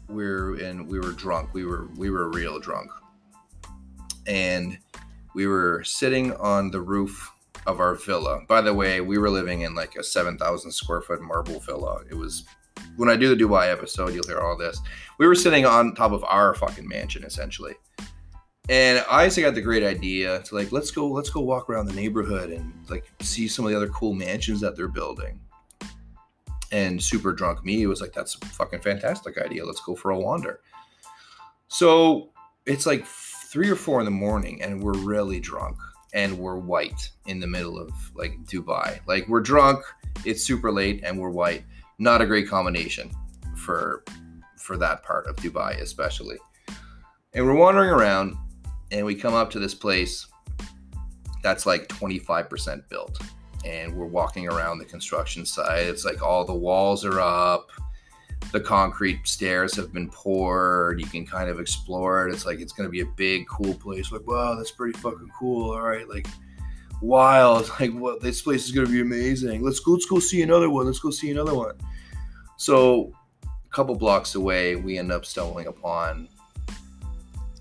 were 0.08 0.60
in 0.60 0.88
we 0.88 1.00
were 1.00 1.12
drunk. 1.12 1.54
We 1.54 1.66
were 1.66 1.88
we 1.98 2.10
were 2.10 2.30
real 2.30 2.60
drunk. 2.60 2.92
And 4.28 4.78
we 5.34 5.48
were 5.48 5.84
sitting 5.84 6.34
on 6.34 6.72
the 6.72 6.82
roof 6.82 7.32
of 7.66 7.80
our 7.80 7.96
villa. 7.96 8.42
By 8.48 8.62
the 8.62 8.74
way, 8.74 9.02
we 9.02 9.18
were 9.18 9.30
living 9.30 9.62
in 9.62 9.76
like 9.76 9.96
a 9.96 10.04
7,000 10.04 10.72
square 10.72 11.02
foot 11.02 11.22
marble 11.22 11.60
villa. 11.60 12.02
It 12.10 12.16
was 12.16 12.44
when 12.98 13.10
I 13.10 13.16
do 13.16 13.34
the 13.34 13.44
Dubai 13.44 13.72
episode, 13.72 14.14
you'll 14.14 14.28
hear 14.28 14.40
all 14.40 14.58
this. 14.58 14.80
We 15.18 15.28
were 15.28 15.36
sitting 15.36 15.66
on 15.66 15.96
top 15.96 16.12
of 16.12 16.24
our 16.24 16.54
fucking 16.54 16.88
mansion 16.88 17.24
essentially. 17.24 17.74
And 18.70 19.04
Isaac 19.10 19.44
got 19.44 19.56
the 19.56 19.62
great 19.62 19.84
idea 19.84 20.42
to 20.44 20.56
like, 20.56 20.72
let's 20.72 20.92
go, 20.92 21.08
let's 21.08 21.30
go 21.30 21.42
walk 21.42 21.70
around 21.70 21.88
the 21.88 21.94
neighborhood 21.94 22.52
and 22.52 22.74
like 22.90 23.12
see 23.20 23.48
some 23.48 23.66
of 23.66 23.72
the 23.72 23.78
other 23.78 23.90
cool 23.90 24.14
mansions 24.14 24.62
that 24.62 24.76
they're 24.76 24.88
building. 24.88 25.40
And 26.72 27.02
super 27.02 27.34
drunk 27.34 27.66
me 27.66 27.86
was 27.88 28.00
like, 28.00 28.14
that's 28.14 28.36
a 28.36 28.46
fucking 28.46 28.80
fantastic 28.80 29.38
idea. 29.38 29.66
Let's 29.66 29.82
go 29.82 29.96
for 29.96 30.12
a 30.12 30.20
wander. 30.20 30.62
So 31.68 32.30
it's 32.66 32.86
like 32.86 33.06
three 33.06 33.70
or 33.70 33.76
four 33.76 34.00
in 34.00 34.06
the 34.06 34.12
morning 34.12 34.62
and 34.62 34.82
we're 34.82 34.98
really 35.00 35.40
drunk 35.40 35.78
and 36.14 36.38
we're 36.38 36.58
white 36.58 37.10
in 37.26 37.40
the 37.40 37.48
middle 37.48 37.78
of 37.78 37.92
like 38.16 38.38
Dubai. 38.46 39.00
Like 39.08 39.28
we're 39.28 39.42
drunk, 39.42 39.84
it's 40.26 40.44
super 40.44 40.72
late, 40.72 41.02
and 41.04 41.20
we're 41.20 41.30
white. 41.30 41.64
Not 42.02 42.20
a 42.20 42.26
great 42.26 42.50
combination 42.50 43.12
for 43.56 44.04
for 44.58 44.76
that 44.78 45.04
part 45.04 45.28
of 45.28 45.36
Dubai, 45.36 45.80
especially. 45.82 46.38
And 47.34 47.46
we're 47.46 47.56
wandering 47.56 47.92
around, 47.92 48.36
and 48.92 49.06
we 49.06 49.14
come 49.14 49.36
up 49.36 49.52
to 49.52 49.60
this 49.60 49.76
place 49.76 50.28
that's 51.44 51.66
like 51.66 51.88
25% 51.88 52.90
built. 52.90 53.20
And 53.66 53.96
we're 53.96 54.08
walking 54.08 54.48
around 54.48 54.80
the 54.80 54.86
construction 54.86 55.46
site. 55.46 55.86
It's 55.86 56.04
like 56.04 56.24
all 56.24 56.44
the 56.44 56.56
walls 56.56 57.06
are 57.06 57.20
up 57.20 57.70
the 58.52 58.60
concrete 58.60 59.26
stairs 59.28 59.76
have 59.76 59.94
been 59.94 60.10
poured. 60.10 61.00
You 61.00 61.06
can 61.06 61.26
kind 61.26 61.50
of 61.50 61.60
explore 61.60 62.28
it. 62.28 62.34
It's 62.34 62.46
like 62.46 62.60
it's 62.60 62.74
going 62.74 62.88
to 62.88 62.92
be 62.92 63.02
a 63.02 63.06
big, 63.06 63.48
cool 63.48 63.74
place. 63.74 64.12
Like, 64.12 64.28
wow, 64.28 64.56
that's 64.56 64.72
pretty 64.72 64.98
fucking 65.00 65.32
cool. 65.38 65.72
All 65.72 65.82
right, 65.82 66.08
like 66.10 66.28
wild. 67.02 67.72
Like, 67.80 67.92
what? 67.92 68.22
This 68.22 68.42
place 68.42 68.66
is 68.66 68.72
to 68.74 68.86
be 68.86 69.02
amazing. 69.02 69.64
Let's 69.64 69.80
go. 69.80 69.92
Let's 69.92 70.06
go 70.06 70.20
see 70.20 70.42
another 70.42 70.70
one. 70.70 70.86
Let's 70.86 71.00
go 71.00 71.10
see 71.10 71.32
another 71.32 71.56
one. 71.56 71.76
So, 72.58 73.12
a 73.44 73.70
couple 73.76 73.96
blocks 73.96 74.36
away, 74.36 74.76
we 74.76 74.98
end 74.98 75.12
up 75.12 75.26
stumbling 75.26 75.68
upon 75.68 76.28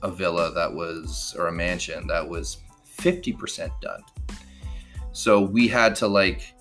a 0.03 0.11
villa 0.11 0.53
that 0.53 0.73
was, 0.73 1.35
or 1.39 1.49
a 1.49 1.53
mansion 1.53 2.07
that 2.07 2.27
was 2.27 2.59
50% 2.99 3.71
done. 3.81 4.03
So 5.13 5.41
we 5.41 5.69
had 5.69 5.95
to 5.97 6.07
like 6.07 6.55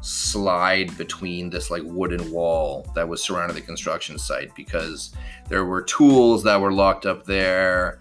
slide 0.00 0.96
between 0.96 1.50
this 1.50 1.70
like 1.70 1.82
wooden 1.84 2.30
wall 2.30 2.86
that 2.94 3.08
was 3.08 3.22
surrounding 3.22 3.54
the 3.54 3.62
construction 3.62 4.18
site 4.18 4.54
because 4.54 5.12
there 5.48 5.64
were 5.64 5.82
tools 5.82 6.42
that 6.44 6.60
were 6.60 6.72
locked 6.72 7.04
up 7.04 7.24
there 7.24 8.00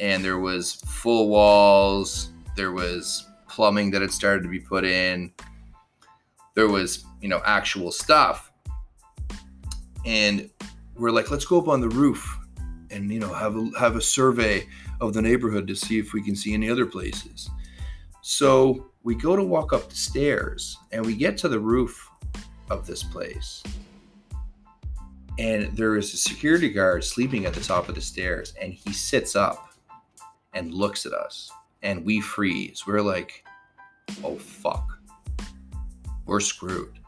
and 0.00 0.24
there 0.24 0.38
was 0.38 0.74
full 0.86 1.28
walls 1.28 2.30
there 2.56 2.72
was 2.72 3.28
plumbing 3.54 3.90
that 3.90 4.02
had 4.02 4.10
started 4.10 4.42
to 4.42 4.48
be 4.48 4.60
put 4.60 4.84
in 4.84 5.32
there 6.54 6.68
was 6.68 7.04
you 7.20 7.28
know 7.28 7.40
actual 7.44 7.92
stuff 7.92 8.52
and 10.04 10.50
we're 10.96 11.10
like 11.10 11.30
let's 11.30 11.44
go 11.44 11.58
up 11.58 11.68
on 11.68 11.80
the 11.80 11.88
roof 11.88 12.38
and 12.90 13.10
you 13.12 13.20
know 13.20 13.32
have 13.32 13.56
a, 13.56 13.70
have 13.78 13.96
a 13.96 14.00
survey 14.00 14.66
of 15.00 15.12
the 15.14 15.22
neighborhood 15.22 15.66
to 15.66 15.74
see 15.74 15.98
if 15.98 16.12
we 16.12 16.22
can 16.22 16.34
see 16.36 16.54
any 16.54 16.68
other 16.68 16.86
places 16.86 17.50
so 18.26 18.90
we 19.02 19.14
go 19.14 19.36
to 19.36 19.44
walk 19.44 19.74
up 19.74 19.90
the 19.90 19.94
stairs 19.94 20.78
and 20.90 21.04
we 21.04 21.14
get 21.14 21.36
to 21.38 21.48
the 21.48 21.60
roof 21.60 22.10
of 22.70 22.86
this 22.86 23.02
place. 23.02 23.62
And 25.38 25.76
there 25.76 25.96
is 25.96 26.14
a 26.14 26.16
security 26.16 26.70
guard 26.70 27.04
sleeping 27.04 27.44
at 27.44 27.52
the 27.52 27.60
top 27.60 27.90
of 27.90 27.96
the 27.96 28.00
stairs 28.00 28.54
and 28.60 28.72
he 28.72 28.94
sits 28.94 29.36
up 29.36 29.74
and 30.54 30.72
looks 30.72 31.04
at 31.04 31.12
us 31.12 31.50
and 31.82 32.02
we 32.02 32.22
freeze. 32.22 32.84
We're 32.86 33.02
like, 33.02 33.43
oh 34.22 34.36
fuck. 34.36 34.98
We're 36.26 36.40
screwed. 36.40 36.98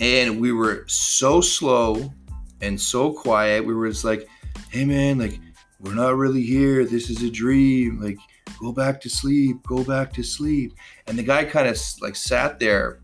And 0.00 0.40
we 0.40 0.52
were 0.52 0.84
so 0.86 1.40
slow 1.40 2.12
and 2.60 2.80
so 2.80 3.12
quiet. 3.12 3.64
We 3.64 3.74
were 3.74 3.88
just 3.88 4.04
like, 4.04 4.28
hey 4.70 4.84
man, 4.84 5.18
like, 5.18 5.40
we're 5.80 5.94
not 5.94 6.16
really 6.16 6.42
here. 6.42 6.84
This 6.84 7.10
is 7.10 7.22
a 7.22 7.30
dream. 7.30 8.00
Like, 8.00 8.18
go 8.60 8.72
back 8.72 9.00
to 9.02 9.10
sleep, 9.10 9.62
go 9.66 9.84
back 9.84 10.12
to 10.14 10.22
sleep. 10.22 10.74
And 11.06 11.18
the 11.18 11.22
guy 11.22 11.44
kind 11.44 11.68
of 11.68 11.78
like 12.00 12.16
sat 12.16 12.58
there 12.58 13.00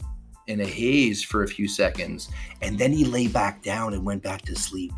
in 0.46 0.60
a 0.60 0.66
haze 0.66 1.22
for 1.22 1.42
a 1.42 1.48
few 1.48 1.66
seconds 1.66 2.28
and 2.60 2.78
then 2.78 2.92
he 2.92 3.04
lay 3.04 3.28
back 3.28 3.62
down 3.62 3.94
and 3.94 4.04
went 4.04 4.22
back 4.22 4.42
to 4.42 4.54
sleep. 4.54 4.92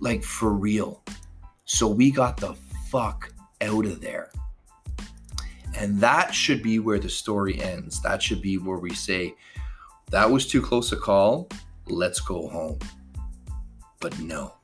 Like 0.00 0.22
for 0.22 0.52
real. 0.52 1.02
So 1.64 1.88
we 1.88 2.10
got 2.10 2.36
the 2.36 2.54
fuck 2.90 3.32
out 3.60 3.86
of 3.86 4.00
there. 4.00 4.30
And 5.76 6.00
that 6.00 6.34
should 6.34 6.62
be 6.62 6.78
where 6.78 6.98
the 6.98 7.08
story 7.08 7.60
ends. 7.60 8.00
That 8.02 8.22
should 8.22 8.40
be 8.40 8.58
where 8.58 8.78
we 8.78 8.94
say, 8.94 9.34
that 10.10 10.30
was 10.30 10.46
too 10.46 10.62
close 10.62 10.92
a 10.92 10.96
call. 10.96 11.48
Let's 11.86 12.20
go 12.20 12.48
home. 12.48 12.78
But 14.00 14.18
no. 14.20 14.54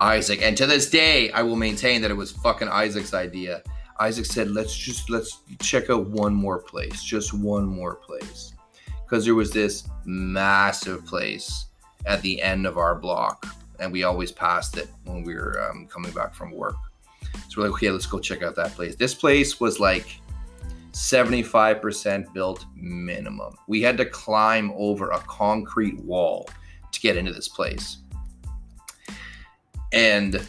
Isaac. 0.00 0.42
And 0.42 0.56
to 0.56 0.66
this 0.66 0.88
day, 0.88 1.30
I 1.32 1.42
will 1.42 1.56
maintain 1.56 2.02
that 2.02 2.10
it 2.10 2.14
was 2.14 2.32
fucking 2.32 2.68
Isaac's 2.68 3.14
idea. 3.14 3.62
Isaac 3.98 4.24
said, 4.24 4.50
let's 4.50 4.74
just 4.74 5.10
let's 5.10 5.40
check 5.60 5.90
out 5.90 6.06
one 6.06 6.34
more 6.34 6.58
place, 6.58 7.02
just 7.02 7.34
one 7.34 7.66
more 7.66 7.96
place. 7.96 8.54
Because 9.02 9.24
there 9.24 9.34
was 9.34 9.50
this 9.50 9.88
massive 10.04 11.04
place 11.04 11.66
at 12.06 12.22
the 12.22 12.40
end 12.40 12.66
of 12.66 12.78
our 12.78 12.94
block, 12.94 13.46
and 13.78 13.92
we 13.92 14.04
always 14.04 14.32
passed 14.32 14.78
it 14.78 14.88
when 15.04 15.22
we 15.22 15.34
were 15.34 15.68
um, 15.68 15.86
coming 15.86 16.12
back 16.12 16.34
from 16.34 16.50
work. 16.52 16.76
So 17.48 17.60
we're 17.60 17.68
like, 17.68 17.76
okay, 17.76 17.90
let's 17.90 18.06
go 18.06 18.18
check 18.18 18.42
out 18.42 18.54
that 18.56 18.72
place. 18.72 18.94
This 18.94 19.14
place 19.14 19.60
was 19.60 19.80
like 19.80 20.20
75% 20.92 22.32
built 22.32 22.66
minimum. 22.74 23.54
We 23.66 23.82
had 23.82 23.96
to 23.98 24.04
climb 24.04 24.72
over 24.76 25.10
a 25.10 25.18
concrete 25.20 25.98
wall 26.00 26.48
to 26.92 27.00
get 27.00 27.16
into 27.16 27.32
this 27.32 27.48
place. 27.48 27.98
And 29.92 30.46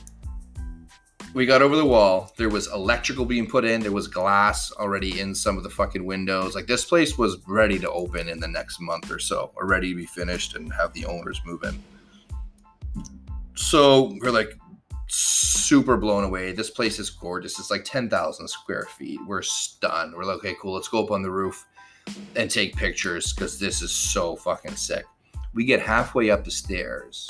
we 1.34 1.46
got 1.46 1.62
over 1.62 1.76
the 1.76 1.86
wall. 1.86 2.34
There 2.38 2.50
was 2.50 2.68
electrical 2.68 3.26
being 3.26 3.48
put 3.48 3.64
in. 3.64 3.82
There 3.82 3.92
was 3.92 4.08
glass 4.08 4.72
already 4.74 5.20
in 5.20 5.34
some 5.34 5.58
of 5.58 5.64
the 5.64 5.70
fucking 5.70 6.06
windows. 6.06 6.56
Like 6.56 6.68
this 6.68 6.86
place 6.86 7.18
was 7.18 7.38
ready 7.48 7.80
to 7.80 7.90
open 7.90 8.28
in 8.28 8.40
the 8.40 8.48
next 8.48 8.82
month 8.82 9.10
or 9.10 9.20
so, 9.20 9.52
or 9.56 9.66
ready 9.66 9.90
to 9.90 9.96
be 9.96 10.06
finished 10.06 10.56
and 10.56 10.72
have 10.74 10.94
the 10.94 11.06
owners 11.06 11.42
move 11.46 11.64
in. 11.64 11.82
So 13.56 14.18
we're 14.22 14.32
like 14.32 14.58
super 15.14 15.98
blown 15.98 16.24
away. 16.24 16.52
This 16.52 16.70
place 16.70 17.00
is 17.00 17.10
gorgeous. 17.10 17.60
It's 17.60 17.72
like 17.72 17.84
10,000 17.84 18.48
square 18.48 18.88
feet. 18.98 19.20
We're 19.28 19.42
stunned. 19.42 20.14
We're 20.14 20.24
like, 20.24 20.38
okay, 20.38 20.56
cool. 20.62 20.74
Let's 20.74 20.88
go 20.88 21.04
up 21.04 21.12
on 21.12 21.22
the 21.22 21.32
roof 21.32 21.66
and 22.36 22.50
take 22.50 22.76
pictures 22.76 23.34
because 23.34 23.60
this 23.60 23.82
is 23.82 23.92
so 23.92 24.36
fucking 24.36 24.76
sick. 24.76 25.06
We 25.54 25.66
get 25.66 25.82
halfway 25.82 26.30
up 26.30 26.46
the 26.46 26.52
stairs 26.52 27.30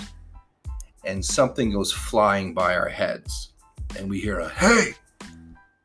and 1.04 1.24
something 1.24 1.72
goes 1.72 1.92
flying 1.92 2.54
by 2.54 2.76
our 2.76 2.90
heads 2.90 3.54
and 3.98 4.10
we 4.10 4.20
hear 4.20 4.40
a 4.40 4.50
hey 4.50 4.94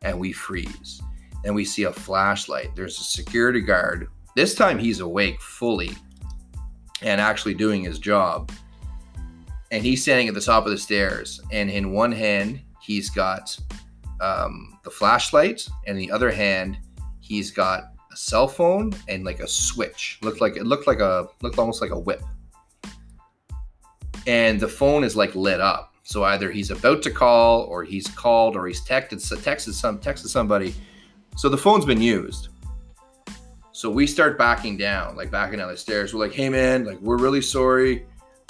and 0.02 0.18
we 0.18 0.32
freeze 0.32 1.00
then 1.42 1.54
we 1.54 1.64
see 1.64 1.84
a 1.84 1.92
flashlight 1.92 2.74
there's 2.76 3.00
a 3.00 3.04
security 3.04 3.60
guard 3.60 4.08
this 4.34 4.54
time 4.54 4.78
he's 4.78 5.00
awake 5.00 5.40
fully 5.40 5.90
and 7.02 7.20
actually 7.20 7.54
doing 7.54 7.82
his 7.82 7.98
job 7.98 8.50
and 9.70 9.82
he's 9.82 10.02
standing 10.02 10.28
at 10.28 10.34
the 10.34 10.40
top 10.40 10.64
of 10.64 10.70
the 10.70 10.78
stairs 10.78 11.40
and 11.52 11.70
in 11.70 11.92
one 11.92 12.12
hand 12.12 12.60
he's 12.80 13.10
got 13.10 13.58
um, 14.20 14.78
the 14.84 14.90
flashlight 14.90 15.66
and 15.86 15.98
the 15.98 16.10
other 16.10 16.30
hand 16.30 16.78
he's 17.20 17.50
got 17.50 17.84
a 18.12 18.16
cell 18.16 18.48
phone 18.48 18.92
and 19.08 19.24
like 19.24 19.40
a 19.40 19.48
switch 19.48 20.18
looked 20.22 20.40
like 20.40 20.56
it 20.56 20.64
looked 20.64 20.86
like 20.86 21.00
a 21.00 21.28
looked 21.42 21.58
almost 21.58 21.80
like 21.80 21.90
a 21.90 21.98
whip 21.98 22.22
and 24.26 24.58
the 24.58 24.68
phone 24.68 25.04
is 25.04 25.16
like 25.16 25.34
lit 25.34 25.60
up 25.60 25.96
so 26.06 26.22
either 26.22 26.52
he's 26.52 26.70
about 26.70 27.02
to 27.02 27.10
call, 27.10 27.62
or 27.62 27.82
he's 27.82 28.06
called, 28.06 28.54
or 28.54 28.68
he's 28.68 28.80
texted 28.80 29.14
texted 29.42 29.72
some 29.72 29.98
texted 29.98 30.28
somebody. 30.28 30.72
So 31.36 31.48
the 31.48 31.58
phone's 31.58 31.84
been 31.84 32.00
used. 32.00 32.48
So 33.72 33.90
we 33.90 34.06
start 34.06 34.38
backing 34.38 34.76
down, 34.76 35.16
like 35.16 35.32
backing 35.32 35.58
down 35.58 35.68
the 35.68 35.76
stairs. 35.76 36.14
We're 36.14 36.20
like, 36.20 36.32
"Hey 36.32 36.48
man, 36.48 36.84
like 36.84 37.00
we're 37.00 37.18
really 37.18 37.42
sorry. 37.42 38.06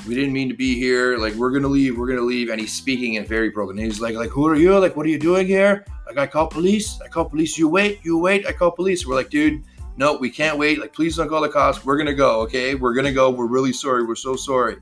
We 0.07 0.15
didn't 0.15 0.33
mean 0.33 0.49
to 0.49 0.55
be 0.55 0.75
here. 0.75 1.19
Like 1.19 1.35
we're 1.35 1.51
gonna 1.51 1.69
leave. 1.69 1.99
We're 1.99 2.09
gonna 2.09 2.21
leave." 2.21 2.49
And 2.49 2.61
he's 2.61 2.73
speaking 2.73 3.15
in 3.15 3.25
very 3.25 3.51
broken. 3.51 3.77
He's 3.77 4.01
like, 4.01 4.15
"Like 4.15 4.31
who 4.31 4.47
are 4.47 4.57
you? 4.57 4.79
Like 4.79 4.97
what 4.97 5.07
are 5.07 5.09
you 5.11 5.19
doing 5.19 5.47
here? 5.47 5.85
Like 6.07 6.19
I 6.19 6.27
call 6.27 6.47
police. 6.47 7.01
I 7.01 7.09
call 7.09 7.25
police. 7.25 7.57
You 7.59 7.69
wait. 7.69 8.01
You 8.05 8.19
wait. 8.19 8.47
I 8.47 8.53
call 8.53 8.71
police." 8.71 9.07
We're 9.07 9.17
like, 9.17 9.31
"Dude." 9.31 9.63
No, 9.99 10.15
we 10.15 10.29
can't 10.29 10.59
wait. 10.59 10.79
Like, 10.79 10.93
please 10.93 11.17
don't 11.17 11.27
call 11.27 11.41
the 11.41 11.49
cops. 11.49 11.83
We're 11.83 11.97
gonna 11.97 12.13
go, 12.13 12.43
okay? 12.43 12.75
We're 12.75 12.93
gonna 12.93 13.15
go. 13.15 13.31
We're 13.31 13.47
really 13.47 13.73
sorry. 13.73 14.05
We're 14.05 14.15
so 14.15 14.37
sorry 14.37 14.77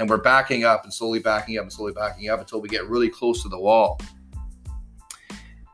and 0.00 0.08
we're 0.08 0.16
backing 0.16 0.64
up 0.64 0.84
and 0.84 0.92
slowly 0.92 1.18
backing 1.18 1.58
up 1.58 1.62
and 1.62 1.72
slowly 1.72 1.92
backing 1.92 2.30
up 2.30 2.40
until 2.40 2.60
we 2.60 2.68
get 2.68 2.88
really 2.88 3.08
close 3.08 3.42
to 3.42 3.48
the 3.48 3.58
wall. 3.58 4.00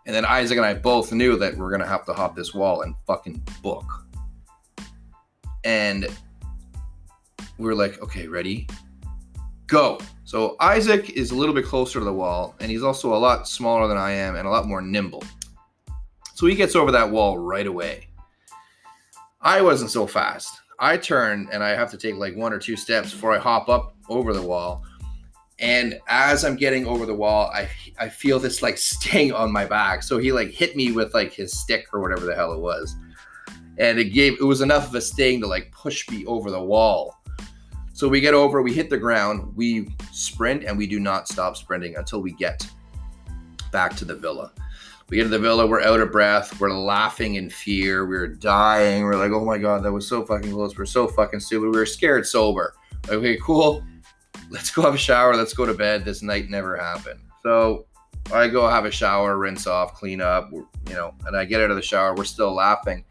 And 0.04 0.14
then 0.14 0.24
Isaac 0.24 0.56
and 0.56 0.66
I 0.66 0.74
both 0.74 1.12
knew 1.12 1.36
that 1.36 1.56
we're 1.56 1.70
gonna 1.70 1.86
have 1.86 2.04
to 2.06 2.12
hop 2.12 2.34
this 2.34 2.54
wall 2.54 2.82
and 2.82 2.94
fucking 3.06 3.42
book. 3.62 3.84
And 5.64 6.08
we 7.58 7.70
are 7.70 7.74
like, 7.74 8.02
okay, 8.02 8.26
ready? 8.26 8.68
Go. 9.66 9.98
So 10.24 10.56
Isaac 10.60 11.10
is 11.10 11.30
a 11.30 11.34
little 11.34 11.54
bit 11.54 11.64
closer 11.64 11.98
to 11.98 12.04
the 12.04 12.12
wall, 12.12 12.54
and 12.60 12.70
he's 12.70 12.82
also 12.82 13.14
a 13.14 13.18
lot 13.18 13.48
smaller 13.48 13.88
than 13.88 13.96
I 13.96 14.12
am 14.12 14.36
and 14.36 14.46
a 14.46 14.50
lot 14.50 14.66
more 14.66 14.80
nimble. 14.80 15.24
So 16.34 16.46
he 16.46 16.54
gets 16.54 16.76
over 16.76 16.90
that 16.92 17.10
wall 17.10 17.38
right 17.38 17.66
away. 17.66 18.08
I 19.40 19.62
wasn't 19.62 19.90
so 19.90 20.06
fast. 20.06 20.60
I 20.78 20.96
turn 20.96 21.48
and 21.52 21.62
I 21.62 21.70
have 21.70 21.90
to 21.92 21.96
take 21.96 22.16
like 22.16 22.36
one 22.36 22.52
or 22.52 22.58
two 22.58 22.76
steps 22.76 23.12
before 23.12 23.32
I 23.32 23.38
hop 23.38 23.68
up 23.68 23.96
over 24.08 24.32
the 24.32 24.42
wall. 24.42 24.84
And 25.58 25.98
as 26.08 26.44
I'm 26.44 26.56
getting 26.56 26.86
over 26.86 27.06
the 27.06 27.14
wall, 27.14 27.50
I 27.54 27.68
I 27.98 28.08
feel 28.08 28.38
this 28.38 28.60
like 28.62 28.76
sting 28.76 29.32
on 29.32 29.50
my 29.50 29.64
back. 29.64 30.02
So 30.02 30.18
he 30.18 30.32
like 30.32 30.50
hit 30.50 30.76
me 30.76 30.92
with 30.92 31.14
like 31.14 31.32
his 31.32 31.58
stick 31.58 31.86
or 31.92 32.00
whatever 32.00 32.26
the 32.26 32.34
hell 32.34 32.52
it 32.52 32.60
was. 32.60 32.94
And 33.78 33.98
it 33.98 34.12
gave 34.12 34.34
it 34.40 34.44
was 34.44 34.60
enough 34.60 34.88
of 34.88 34.94
a 34.94 35.00
sting 35.00 35.40
to 35.40 35.46
like 35.46 35.72
push 35.72 36.08
me 36.10 36.26
over 36.26 36.50
the 36.50 36.62
wall. 36.62 37.15
So 37.96 38.08
we 38.08 38.20
get 38.20 38.34
over, 38.34 38.62
we 38.62 38.72
hit 38.72 38.90
the 38.90 38.98
ground, 38.98 39.52
we 39.56 39.88
sprint, 40.12 40.64
and 40.64 40.76
we 40.76 40.86
do 40.86 41.00
not 41.00 41.28
stop 41.28 41.56
sprinting 41.56 41.96
until 41.96 42.20
we 42.20 42.32
get 42.32 42.68
back 43.72 43.96
to 43.96 44.04
the 44.04 44.14
villa. 44.14 44.52
We 45.08 45.16
get 45.16 45.24
to 45.24 45.28
the 45.30 45.38
villa, 45.38 45.66
we're 45.66 45.82
out 45.82 46.00
of 46.00 46.12
breath, 46.12 46.60
we're 46.60 46.72
laughing 46.72 47.36
in 47.36 47.48
fear, 47.48 48.06
we 48.06 48.16
are 48.16 48.26
dying. 48.26 49.04
We're 49.04 49.16
like, 49.16 49.30
oh 49.30 49.44
my 49.44 49.56
god, 49.58 49.82
that 49.84 49.92
was 49.92 50.06
so 50.06 50.24
fucking 50.24 50.52
close. 50.52 50.76
We're 50.76 50.84
so 50.84 51.08
fucking 51.08 51.40
stupid. 51.40 51.70
We 51.70 51.78
were 51.78 51.86
scared 51.86 52.26
sober. 52.26 52.74
Okay, 53.08 53.38
cool 53.42 53.84
let's 54.50 54.70
go 54.70 54.82
have 54.82 54.94
a 54.94 54.98
shower, 54.98 55.34
let's 55.34 55.54
go 55.54 55.66
to 55.66 55.74
bed. 55.74 56.04
This 56.04 56.22
night 56.22 56.48
never 56.48 56.76
happened. 56.76 57.20
So 57.42 57.86
I 58.32 58.48
go 58.48 58.68
have 58.68 58.84
a 58.84 58.90
shower, 58.90 59.38
rinse 59.38 59.66
off, 59.66 59.94
clean 59.94 60.20
up, 60.20 60.50
you 60.52 60.94
know, 60.94 61.14
and 61.26 61.36
I 61.36 61.44
get 61.44 61.60
out 61.60 61.70
of 61.70 61.76
the 61.76 61.82
shower. 61.82 62.14
We're 62.14 62.24
still 62.24 62.54
laughing. 62.54 63.04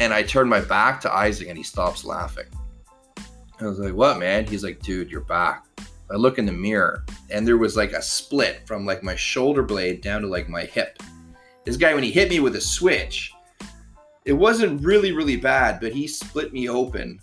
And 0.00 0.12
I 0.12 0.22
turn 0.22 0.48
my 0.48 0.60
back 0.60 1.00
to 1.02 1.12
Isaac 1.12 1.48
and 1.48 1.56
he 1.56 1.64
stops 1.64 2.04
laughing. 2.04 2.46
I 3.60 3.66
was 3.66 3.78
like, 3.78 3.94
what, 3.94 4.18
man? 4.18 4.46
He's 4.46 4.64
like, 4.64 4.80
dude, 4.80 5.10
you're 5.10 5.20
back. 5.20 5.64
I 6.10 6.16
look 6.16 6.38
in 6.38 6.46
the 6.46 6.52
mirror 6.52 7.04
and 7.30 7.46
there 7.46 7.56
was 7.56 7.76
like 7.76 7.92
a 7.92 8.02
split 8.02 8.66
from 8.66 8.84
like 8.84 9.02
my 9.02 9.14
shoulder 9.14 9.62
blade 9.62 10.00
down 10.00 10.22
to 10.22 10.26
like 10.26 10.48
my 10.48 10.64
hip. 10.64 11.02
This 11.64 11.76
guy, 11.76 11.94
when 11.94 12.02
he 12.02 12.10
hit 12.10 12.28
me 12.28 12.40
with 12.40 12.56
a 12.56 12.60
switch, 12.60 13.32
it 14.24 14.32
wasn't 14.32 14.82
really, 14.82 15.12
really 15.12 15.36
bad, 15.36 15.80
but 15.80 15.92
he 15.92 16.06
split 16.06 16.52
me 16.52 16.68
open 16.68 17.20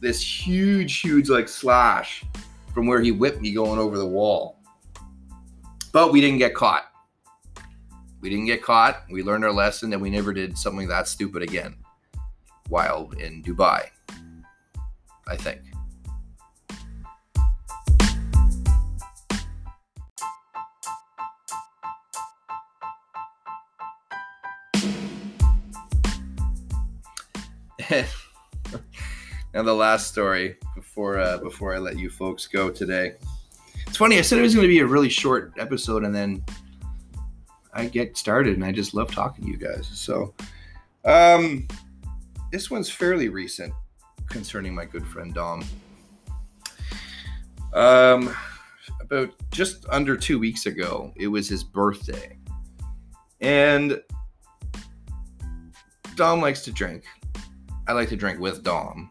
this 0.00 0.20
huge, 0.20 1.00
huge 1.00 1.28
like 1.28 1.48
slash 1.48 2.24
from 2.74 2.86
where 2.86 3.00
he 3.00 3.12
whipped 3.12 3.40
me 3.40 3.52
going 3.52 3.78
over 3.78 3.96
the 3.96 4.06
wall. 4.06 4.58
But 5.92 6.12
we 6.12 6.20
didn't 6.20 6.38
get 6.38 6.54
caught. 6.54 6.84
We 8.20 8.30
didn't 8.30 8.46
get 8.46 8.62
caught. 8.62 9.04
We 9.10 9.22
learned 9.22 9.44
our 9.44 9.52
lesson 9.52 9.92
and 9.92 10.02
we 10.02 10.10
never 10.10 10.32
did 10.32 10.58
something 10.58 10.88
that 10.88 11.06
stupid 11.06 11.42
again 11.42 11.76
while 12.68 13.10
in 13.18 13.42
Dubai, 13.42 13.88
I 15.28 15.36
think. 15.36 15.60
And 29.56 29.66
the 29.66 29.72
last 29.72 30.08
story 30.08 30.56
before 30.74 31.18
uh, 31.18 31.38
before 31.38 31.74
I 31.74 31.78
let 31.78 31.98
you 31.98 32.10
folks 32.10 32.46
go 32.46 32.68
today. 32.68 33.14
It's 33.86 33.96
funny. 33.96 34.18
I 34.18 34.20
said 34.20 34.38
it 34.38 34.42
was 34.42 34.54
going 34.54 34.66
to 34.66 34.68
be 34.68 34.80
a 34.80 34.86
really 34.86 35.08
short 35.08 35.54
episode, 35.56 36.04
and 36.04 36.14
then 36.14 36.44
I 37.72 37.86
get 37.86 38.18
started, 38.18 38.56
and 38.56 38.62
I 38.62 38.70
just 38.70 38.92
love 38.92 39.10
talking 39.10 39.46
to 39.46 39.50
you 39.50 39.56
guys. 39.56 39.88
So, 39.94 40.34
um, 41.06 41.66
this 42.52 42.70
one's 42.70 42.90
fairly 42.90 43.30
recent 43.30 43.72
concerning 44.36 44.74
my 44.74 44.84
good 44.84 45.06
friend 45.06 45.34
Dom. 45.34 45.64
Um, 47.72 48.34
about 49.00 49.30
just 49.50 49.86
under 49.88 50.16
two 50.16 50.38
weeks 50.38 50.66
ago, 50.66 51.12
it 51.16 51.26
was 51.26 51.48
his 51.48 51.64
birthday, 51.64 52.38
and 53.40 54.00
Dom 56.14 56.40
likes 56.40 56.62
to 56.64 56.72
drink. 56.72 57.04
I 57.88 57.92
like 57.92 58.08
to 58.10 58.16
drink 58.16 58.40
with 58.40 58.62
Dom 58.62 59.10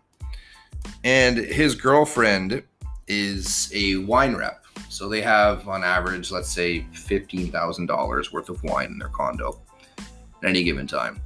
and 1.06 1.38
his 1.38 1.76
girlfriend 1.76 2.64
is 3.08 3.72
a 3.74 3.98
wine 3.98 4.36
rep. 4.36 4.66
So 4.90 5.08
they 5.08 5.22
have, 5.22 5.68
on 5.68 5.84
average, 5.84 6.32
let's 6.32 6.50
say 6.50 6.82
$15,000 6.94 8.32
worth 8.32 8.50
of 8.50 8.64
wine 8.64 8.88
in 8.88 8.98
their 8.98 9.10
condo 9.10 9.62
at 9.98 10.50
any 10.50 10.64
given 10.64 10.88
time. 10.88 11.22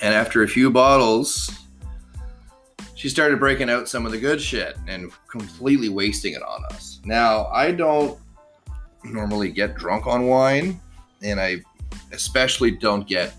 And 0.00 0.14
after 0.14 0.42
a 0.42 0.48
few 0.48 0.70
bottles, 0.70 1.50
she 3.04 3.10
started 3.10 3.38
breaking 3.38 3.68
out 3.68 3.86
some 3.86 4.06
of 4.06 4.12
the 4.12 4.18
good 4.18 4.40
shit 4.40 4.78
and 4.88 5.12
completely 5.28 5.90
wasting 5.90 6.32
it 6.32 6.42
on 6.42 6.64
us. 6.70 7.02
Now, 7.04 7.48
I 7.48 7.70
don't 7.70 8.18
normally 9.04 9.50
get 9.50 9.74
drunk 9.74 10.06
on 10.06 10.26
wine, 10.26 10.80
and 11.20 11.38
I 11.38 11.60
especially 12.12 12.70
don't 12.70 13.06
get 13.06 13.34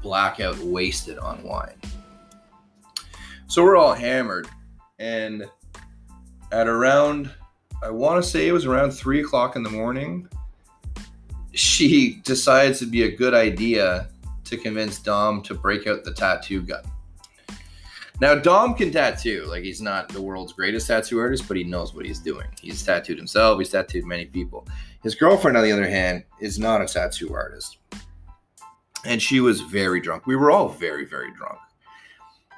blackout 0.00 0.56
wasted 0.56 1.18
on 1.18 1.42
wine. 1.42 1.76
So 3.46 3.62
we're 3.62 3.76
all 3.76 3.92
hammered. 3.92 4.48
And 4.98 5.44
at 6.50 6.66
around, 6.66 7.30
I 7.82 7.90
want 7.90 8.24
to 8.24 8.26
say 8.26 8.48
it 8.48 8.52
was 8.52 8.64
around 8.64 8.92
three 8.92 9.20
o'clock 9.20 9.54
in 9.54 9.62
the 9.62 9.68
morning, 9.68 10.30
she 11.52 12.22
decides 12.24 12.80
it'd 12.80 12.90
be 12.90 13.02
a 13.02 13.14
good 13.14 13.34
idea 13.34 14.08
to 14.44 14.56
convince 14.56 14.98
Dom 14.98 15.42
to 15.42 15.52
break 15.52 15.86
out 15.86 16.04
the 16.04 16.14
tattoo 16.14 16.62
gun. 16.62 16.84
Now, 18.20 18.36
Dom 18.36 18.74
can 18.74 18.92
tattoo. 18.92 19.44
Like, 19.48 19.64
he's 19.64 19.80
not 19.80 20.08
the 20.08 20.22
world's 20.22 20.52
greatest 20.52 20.86
tattoo 20.86 21.18
artist, 21.18 21.48
but 21.48 21.56
he 21.56 21.64
knows 21.64 21.94
what 21.94 22.06
he's 22.06 22.20
doing. 22.20 22.46
He's 22.60 22.82
tattooed 22.82 23.18
himself, 23.18 23.58
he's 23.58 23.70
tattooed 23.70 24.04
many 24.04 24.26
people. 24.26 24.66
His 25.02 25.14
girlfriend, 25.14 25.56
on 25.56 25.64
the 25.64 25.72
other 25.72 25.88
hand, 25.88 26.24
is 26.40 26.58
not 26.58 26.80
a 26.80 26.86
tattoo 26.86 27.34
artist. 27.34 27.78
And 29.04 29.20
she 29.20 29.40
was 29.40 29.60
very 29.60 30.00
drunk. 30.00 30.26
We 30.26 30.36
were 30.36 30.50
all 30.50 30.68
very, 30.68 31.04
very 31.04 31.30
drunk. 31.32 31.58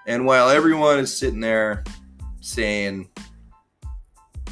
And 0.07 0.27
while 0.27 0.49
everyone 0.51 1.01
is 1.01 1.17
sitting 1.17 1.41
there 1.41 1.83
saying, 2.41 3.09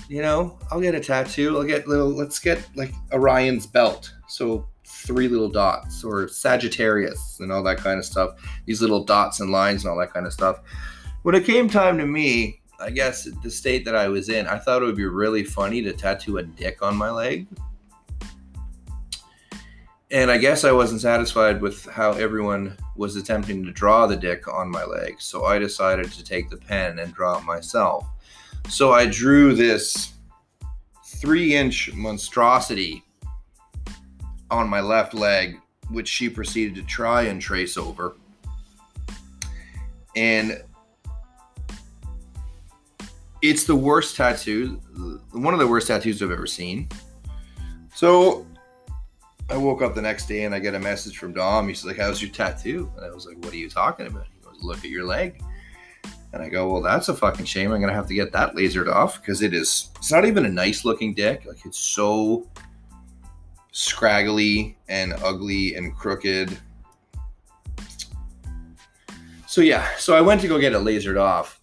you 0.08 0.20
know, 0.20 0.58
I'll 0.70 0.80
get 0.80 0.94
a 0.94 1.00
tattoo. 1.00 1.56
I'll 1.56 1.64
get 1.64 1.86
little, 1.86 2.08
let's 2.08 2.38
get 2.38 2.66
like 2.74 2.92
Orion's 3.12 3.66
belt. 3.66 4.12
So 4.26 4.66
three 4.84 5.28
little 5.28 5.48
dots 5.48 6.04
or 6.04 6.28
Sagittarius 6.28 7.38
and 7.40 7.50
all 7.50 7.62
that 7.62 7.78
kind 7.78 7.98
of 7.98 8.04
stuff. 8.04 8.30
These 8.66 8.80
little 8.80 9.04
dots 9.04 9.40
and 9.40 9.50
lines 9.50 9.84
and 9.84 9.90
all 9.90 9.98
that 9.98 10.12
kind 10.12 10.26
of 10.26 10.32
stuff. 10.32 10.60
When 11.22 11.34
it 11.34 11.44
came 11.44 11.68
time 11.68 11.98
to 11.98 12.06
me, 12.06 12.60
I 12.80 12.90
guess 12.90 13.28
the 13.42 13.50
state 13.50 13.84
that 13.84 13.94
I 13.94 14.08
was 14.08 14.28
in, 14.28 14.46
I 14.46 14.58
thought 14.58 14.82
it 14.82 14.84
would 14.84 14.96
be 14.96 15.06
really 15.06 15.44
funny 15.44 15.82
to 15.82 15.92
tattoo 15.92 16.38
a 16.38 16.42
dick 16.42 16.82
on 16.82 16.96
my 16.96 17.10
leg. 17.10 17.46
And 20.10 20.30
I 20.30 20.38
guess 20.38 20.64
I 20.64 20.72
wasn't 20.72 21.00
satisfied 21.00 21.60
with 21.60 21.86
how 21.86 22.12
everyone 22.12 22.76
was 22.94 23.16
attempting 23.16 23.64
to 23.64 23.72
draw 23.72 24.06
the 24.06 24.16
dick 24.16 24.46
on 24.46 24.70
my 24.70 24.84
leg. 24.84 25.16
So 25.18 25.44
I 25.44 25.58
decided 25.58 26.12
to 26.12 26.22
take 26.22 26.50
the 26.50 26.56
pen 26.56 26.98
and 26.98 27.14
draw 27.14 27.38
it 27.38 27.44
myself. 27.44 28.06
So 28.68 28.92
I 28.92 29.06
drew 29.06 29.54
this 29.54 30.12
three 31.04 31.54
inch 31.54 31.92
monstrosity 31.94 33.02
on 34.50 34.68
my 34.68 34.80
left 34.80 35.14
leg, 35.14 35.60
which 35.90 36.08
she 36.08 36.28
proceeded 36.28 36.74
to 36.76 36.82
try 36.82 37.22
and 37.22 37.40
trace 37.40 37.76
over. 37.76 38.16
And 40.16 40.62
it's 43.42 43.64
the 43.64 43.76
worst 43.76 44.16
tattoo, 44.16 44.80
one 45.32 45.52
of 45.52 45.60
the 45.60 45.66
worst 45.66 45.88
tattoos 45.88 46.22
I've 46.22 46.30
ever 46.30 46.46
seen. 46.46 46.88
So 47.94 48.46
I 49.50 49.56
woke 49.56 49.82
up 49.82 49.94
the 49.94 50.02
next 50.02 50.26
day 50.26 50.44
and 50.44 50.54
I 50.54 50.58
get 50.58 50.74
a 50.74 50.78
message 50.78 51.18
from 51.18 51.34
Dom. 51.34 51.68
He's 51.68 51.84
like, 51.84 51.98
How's 51.98 52.22
your 52.22 52.30
tattoo? 52.30 52.90
And 52.96 53.04
I 53.04 53.10
was 53.10 53.26
like, 53.26 53.36
What 53.44 53.52
are 53.52 53.56
you 53.56 53.68
talking 53.68 54.06
about? 54.06 54.26
He 54.32 54.44
goes, 54.44 54.62
Look 54.62 54.78
at 54.78 54.90
your 54.90 55.04
leg. 55.04 55.42
And 56.32 56.42
I 56.42 56.48
go, 56.48 56.72
Well, 56.72 56.80
that's 56.80 57.08
a 57.08 57.14
fucking 57.14 57.44
shame. 57.44 57.70
I'm 57.70 57.80
going 57.80 57.90
to 57.90 57.94
have 57.94 58.08
to 58.08 58.14
get 58.14 58.32
that 58.32 58.54
lasered 58.54 58.90
off 58.90 59.20
because 59.20 59.42
it 59.42 59.52
is, 59.52 59.90
it's 59.96 60.10
not 60.10 60.24
even 60.24 60.46
a 60.46 60.48
nice 60.48 60.84
looking 60.84 61.12
dick. 61.12 61.44
Like, 61.44 61.66
it's 61.66 61.78
so 61.78 62.48
scraggly 63.74 64.78
and 64.88 65.12
ugly 65.24 65.74
and 65.74 65.96
crooked. 65.96 66.56
So 69.48 69.60
yeah, 69.60 69.84
so 69.98 70.16
I 70.16 70.20
went 70.20 70.40
to 70.42 70.48
go 70.48 70.60
get 70.60 70.72
it 70.72 70.78
lasered 70.78 71.20
off, 71.20 71.60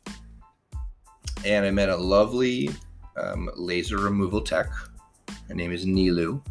and 1.45 1.65
I 1.65 1.71
met 1.71 1.87
a 1.87 1.95
lovely 1.95 2.69
um, 3.15 3.49
laser 3.55 3.97
removal 3.97 4.41
tech. 4.41 4.67
Her 5.47 5.55
name 5.55 5.71
is 5.71 5.85
Nilu. 5.85 6.41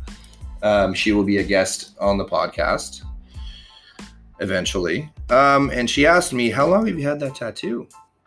Um, 0.62 0.94
she 0.94 1.12
will 1.12 1.24
be 1.24 1.38
a 1.38 1.44
guest 1.44 1.94
on 2.00 2.16
the 2.16 2.24
podcast 2.24 3.02
eventually. 4.40 5.10
Um, 5.28 5.70
and 5.70 5.88
she 5.88 6.06
asked 6.06 6.32
me, 6.32 6.48
"How 6.48 6.66
long 6.66 6.86
have 6.86 6.98
you 6.98 7.06
had 7.06 7.20
that 7.20 7.34
tattoo?" 7.34 7.86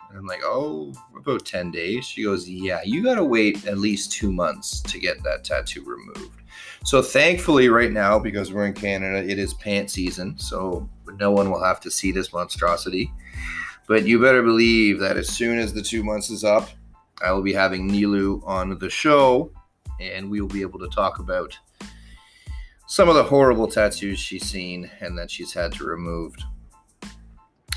And 0.09 0.19
I'm 0.19 0.27
like, 0.27 0.41
"Oh, 0.43 0.93
about 1.17 1.47
ten 1.47 1.71
days." 1.71 2.05
She 2.05 2.23
goes, 2.23 2.47
"Yeah, 2.47 2.81
you 2.85 3.03
gotta 3.03 3.25
wait 3.25 3.65
at 3.65 3.79
least 3.79 4.11
two 4.11 4.31
months 4.31 4.81
to 4.81 4.99
get 4.99 5.23
that 5.23 5.43
tattoo 5.43 5.83
removed." 5.83 6.42
So 6.83 7.01
thankfully, 7.01 7.69
right 7.69 7.91
now, 7.91 8.19
because 8.19 8.51
we're 8.51 8.65
in 8.65 8.73
Canada, 8.73 9.25
it 9.27 9.39
is 9.39 9.53
pant 9.53 9.89
season, 9.89 10.37
so 10.37 10.89
no 11.17 11.31
one 11.31 11.49
will 11.49 11.63
have 11.63 11.79
to 11.81 11.91
see 11.91 12.11
this 12.11 12.33
monstrosity. 12.33 13.11
But 13.87 14.05
you 14.05 14.19
better 14.19 14.43
believe 14.43 14.99
that 14.99 15.17
as 15.17 15.29
soon 15.29 15.59
as 15.59 15.73
the 15.73 15.81
two 15.81 16.03
months 16.03 16.29
is 16.29 16.43
up, 16.43 16.69
I 17.21 17.31
will 17.31 17.41
be 17.41 17.53
having 17.53 17.89
Nilu 17.89 18.45
on 18.45 18.77
the 18.79 18.89
show, 18.89 19.51
and 20.01 20.29
we 20.29 20.41
will 20.41 20.49
be 20.49 20.61
able 20.61 20.79
to 20.79 20.89
talk 20.89 21.19
about 21.19 21.57
some 22.87 23.07
of 23.07 23.15
the 23.15 23.23
horrible 23.23 23.67
tattoos 23.67 24.19
she's 24.19 24.43
seen 24.43 24.91
and 24.99 25.17
that 25.17 25.31
she's 25.31 25.53
had 25.53 25.71
to 25.73 25.85
remove 25.85 26.35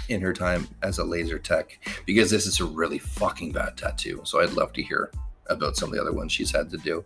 in 0.09 0.21
her 0.21 0.33
time 0.33 0.67
as 0.83 0.99
a 0.99 1.05
laser 1.05 1.39
tech 1.39 1.79
because 2.07 2.31
this 2.31 2.47
is 2.47 2.61
a 2.61 2.65
really 2.65 2.99
fucking 2.99 3.53
bad 3.53 3.77
tattoo. 3.77 4.21
So 4.25 4.41
I'd 4.41 4.53
love 4.53 4.73
to 4.75 4.83
hear 4.83 5.11
about 5.49 5.77
some 5.77 5.89
of 5.89 5.95
the 5.95 6.01
other 6.01 6.13
ones 6.13 6.33
she's 6.33 6.51
had 6.51 6.71
to 6.71 6.77
do. 6.79 7.05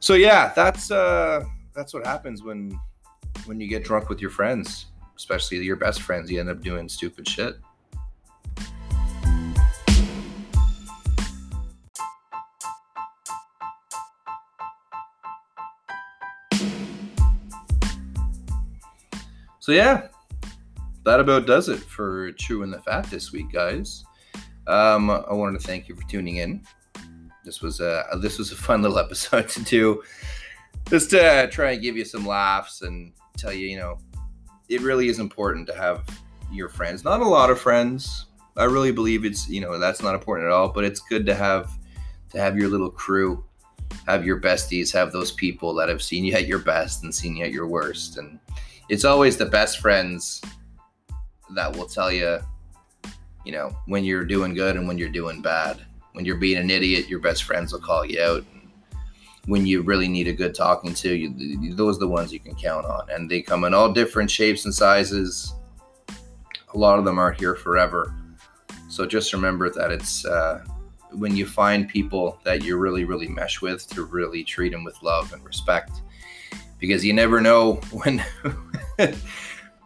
So 0.00 0.14
yeah, 0.14 0.52
that's 0.54 0.90
uh 0.90 1.44
that's 1.74 1.94
what 1.94 2.06
happens 2.06 2.42
when 2.42 2.78
when 3.46 3.60
you 3.60 3.68
get 3.68 3.84
drunk 3.84 4.08
with 4.08 4.20
your 4.20 4.30
friends, 4.30 4.86
especially 5.16 5.58
your 5.58 5.76
best 5.76 6.02
friends, 6.02 6.30
you 6.30 6.40
end 6.40 6.50
up 6.50 6.60
doing 6.60 6.88
stupid 6.88 7.28
shit. 7.28 7.56
So 19.60 19.70
yeah, 19.70 20.08
that 21.04 21.20
about 21.20 21.46
does 21.46 21.68
it 21.68 21.78
for 21.78 22.32
chewing 22.32 22.72
the 22.72 22.80
fat 22.80 23.04
this 23.04 23.30
week, 23.30 23.52
guys. 23.52 24.04
Um, 24.66 25.08
I 25.08 25.32
wanted 25.32 25.60
to 25.60 25.66
thank 25.66 25.88
you 25.88 25.94
for 25.94 26.02
tuning 26.08 26.36
in 26.36 26.64
this 27.44 27.60
was 27.60 27.80
a 27.80 28.04
this 28.20 28.38
was 28.38 28.52
a 28.52 28.56
fun 28.56 28.82
little 28.82 28.98
episode 28.98 29.48
to 29.50 29.62
do, 29.62 30.02
just 30.88 31.10
to 31.10 31.48
try 31.50 31.72
and 31.72 31.82
give 31.82 31.96
you 31.96 32.04
some 32.04 32.26
laughs 32.26 32.82
and 32.82 33.12
tell 33.36 33.52
you, 33.52 33.66
you 33.66 33.78
know, 33.78 33.98
it 34.68 34.80
really 34.80 35.08
is 35.08 35.18
important 35.18 35.66
to 35.66 35.74
have 35.74 36.04
your 36.52 36.68
friends. 36.68 37.04
Not 37.04 37.20
a 37.20 37.28
lot 37.28 37.50
of 37.50 37.60
friends. 37.60 38.26
I 38.56 38.64
really 38.64 38.92
believe 38.92 39.24
it's 39.24 39.48
you 39.48 39.60
know 39.60 39.78
that's 39.78 40.02
not 40.02 40.14
important 40.14 40.46
at 40.46 40.52
all, 40.52 40.68
but 40.68 40.84
it's 40.84 41.00
good 41.00 41.26
to 41.26 41.34
have 41.34 41.70
to 42.30 42.38
have 42.38 42.56
your 42.56 42.68
little 42.68 42.90
crew, 42.90 43.44
have 44.06 44.24
your 44.24 44.40
besties, 44.40 44.92
have 44.92 45.12
those 45.12 45.32
people 45.32 45.74
that 45.74 45.88
have 45.88 46.02
seen 46.02 46.24
you 46.24 46.34
at 46.34 46.46
your 46.46 46.58
best 46.58 47.02
and 47.02 47.14
seen 47.14 47.36
you 47.36 47.44
at 47.44 47.52
your 47.52 47.66
worst, 47.66 48.18
and 48.18 48.38
it's 48.88 49.04
always 49.04 49.36
the 49.36 49.46
best 49.46 49.78
friends 49.78 50.42
that 51.54 51.74
will 51.76 51.86
tell 51.86 52.10
you, 52.10 52.38
you 53.44 53.52
know, 53.52 53.74
when 53.86 54.04
you're 54.04 54.24
doing 54.24 54.54
good 54.54 54.76
and 54.76 54.86
when 54.86 54.98
you're 54.98 55.08
doing 55.08 55.42
bad 55.42 55.84
when 56.12 56.24
you're 56.24 56.36
being 56.36 56.58
an 56.58 56.70
idiot, 56.70 57.08
your 57.08 57.20
best 57.20 57.44
friends 57.44 57.72
will 57.72 57.80
call 57.80 58.04
you 58.04 58.20
out. 58.22 58.44
When 59.46 59.66
you 59.66 59.82
really 59.82 60.08
need 60.08 60.28
a 60.28 60.32
good 60.32 60.54
talking 60.54 60.94
to, 60.94 61.14
you, 61.14 61.74
those 61.74 61.96
are 61.96 62.00
the 62.00 62.08
ones 62.08 62.32
you 62.32 62.38
can 62.38 62.54
count 62.54 62.86
on. 62.86 63.10
And 63.10 63.30
they 63.30 63.42
come 63.42 63.64
in 63.64 63.74
all 63.74 63.92
different 63.92 64.30
shapes 64.30 64.64
and 64.64 64.74
sizes. 64.74 65.54
A 66.74 66.78
lot 66.78 66.98
of 66.98 67.04
them 67.04 67.18
are 67.18 67.32
here 67.32 67.56
forever. 67.56 68.14
So 68.88 69.04
just 69.06 69.32
remember 69.32 69.70
that 69.70 69.90
it's 69.90 70.24
uh, 70.24 70.64
when 71.10 71.34
you 71.34 71.46
find 71.46 71.88
people 71.88 72.38
that 72.44 72.62
you 72.62 72.76
really, 72.76 73.04
really 73.04 73.28
mesh 73.28 73.60
with 73.60 73.86
to 73.88 74.04
really 74.04 74.44
treat 74.44 74.70
them 74.70 74.84
with 74.84 75.02
love 75.02 75.32
and 75.32 75.44
respect. 75.44 76.02
Because 76.78 77.04
you 77.04 77.12
never 77.12 77.40
know 77.40 77.74
when. 77.92 78.24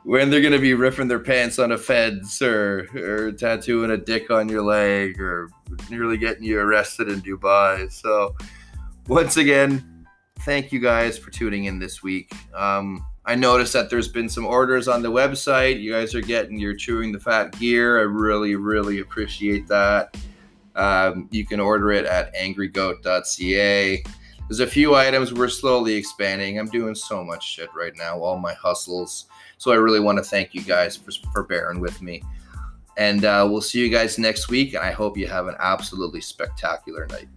when 0.07 0.31
they're 0.31 0.41
gonna 0.41 0.57
be 0.57 0.73
ripping 0.73 1.09
their 1.09 1.19
pants 1.19 1.59
on 1.59 1.73
a 1.73 1.79
fence 1.79 2.41
or 2.41 2.89
or 2.95 3.33
tattooing 3.33 3.91
a 3.91 3.97
dick 3.97 4.31
on 4.31 4.49
your 4.49 4.63
leg 4.63 5.21
or 5.21 5.51
nearly 5.91 6.17
getting 6.17 6.45
you 6.45 6.61
arrested 6.61 7.09
in 7.09 7.21
Dubai. 7.21 7.91
So 7.91 8.37
once 9.09 9.37
again, 9.37 10.07
thank 10.41 10.71
you 10.71 10.79
guys 10.79 11.19
for 11.19 11.33
tuning 11.33 11.65
in 11.65 11.81
this 11.81 12.05
week. 12.05 12.33
Um, 12.55 13.05
I 13.25 13.35
noticed 13.35 13.73
that 13.73 13.91
there's 13.91 14.07
been 14.07 14.29
some 14.29 14.47
orders 14.47 14.87
on 14.87 15.03
the 15.03 15.11
website. 15.11 15.81
You 15.81 15.95
guys 15.95 16.15
are 16.15 16.21
getting 16.21 16.57
your 16.57 16.77
chewing 16.77 17.11
the 17.11 17.19
fat 17.19 17.59
gear. 17.59 17.99
I 17.99 18.03
really, 18.03 18.55
really 18.55 19.01
appreciate 19.01 19.67
that. 19.67 20.17
Um, 20.77 21.29
you 21.33 21.45
can 21.45 21.59
order 21.59 21.91
it 21.91 22.05
at 22.05 22.33
angrygoat.ca. 22.37 24.05
There's 24.49 24.61
a 24.61 24.67
few 24.69 24.95
items 24.95 25.35
we're 25.35 25.49
slowly 25.49 25.95
expanding. 25.95 26.61
I'm 26.61 26.69
doing 26.69 26.95
so 26.95 27.25
much 27.25 27.45
shit 27.45 27.71
right 27.75 27.95
now, 27.97 28.21
all 28.21 28.39
my 28.39 28.55
hustles. 28.55 29.27
So 29.59 29.73
I 29.73 29.77
really 29.77 30.01
want 30.01 30.19
to 30.19 30.25
thank 30.25 30.55
you 30.55 30.63
guys 30.63 30.97
for, 30.97 31.11
for 31.33 31.43
bearing 31.43 31.81
with 31.81 32.03
me. 32.03 32.23
And 32.99 33.25
uh, 33.25 33.47
we'll 33.51 33.61
see 33.61 33.81
you 33.81 33.91
guys 33.91 34.19
next 34.19 34.49
week. 34.49 34.75
And 34.75 34.83
I 34.83 34.91
hope 34.91 35.19
you 35.19 35.27
have 35.27 35.49
an 35.49 35.57
absolutely 35.59 36.21
spectacular 36.21 37.07
night. 37.07 37.29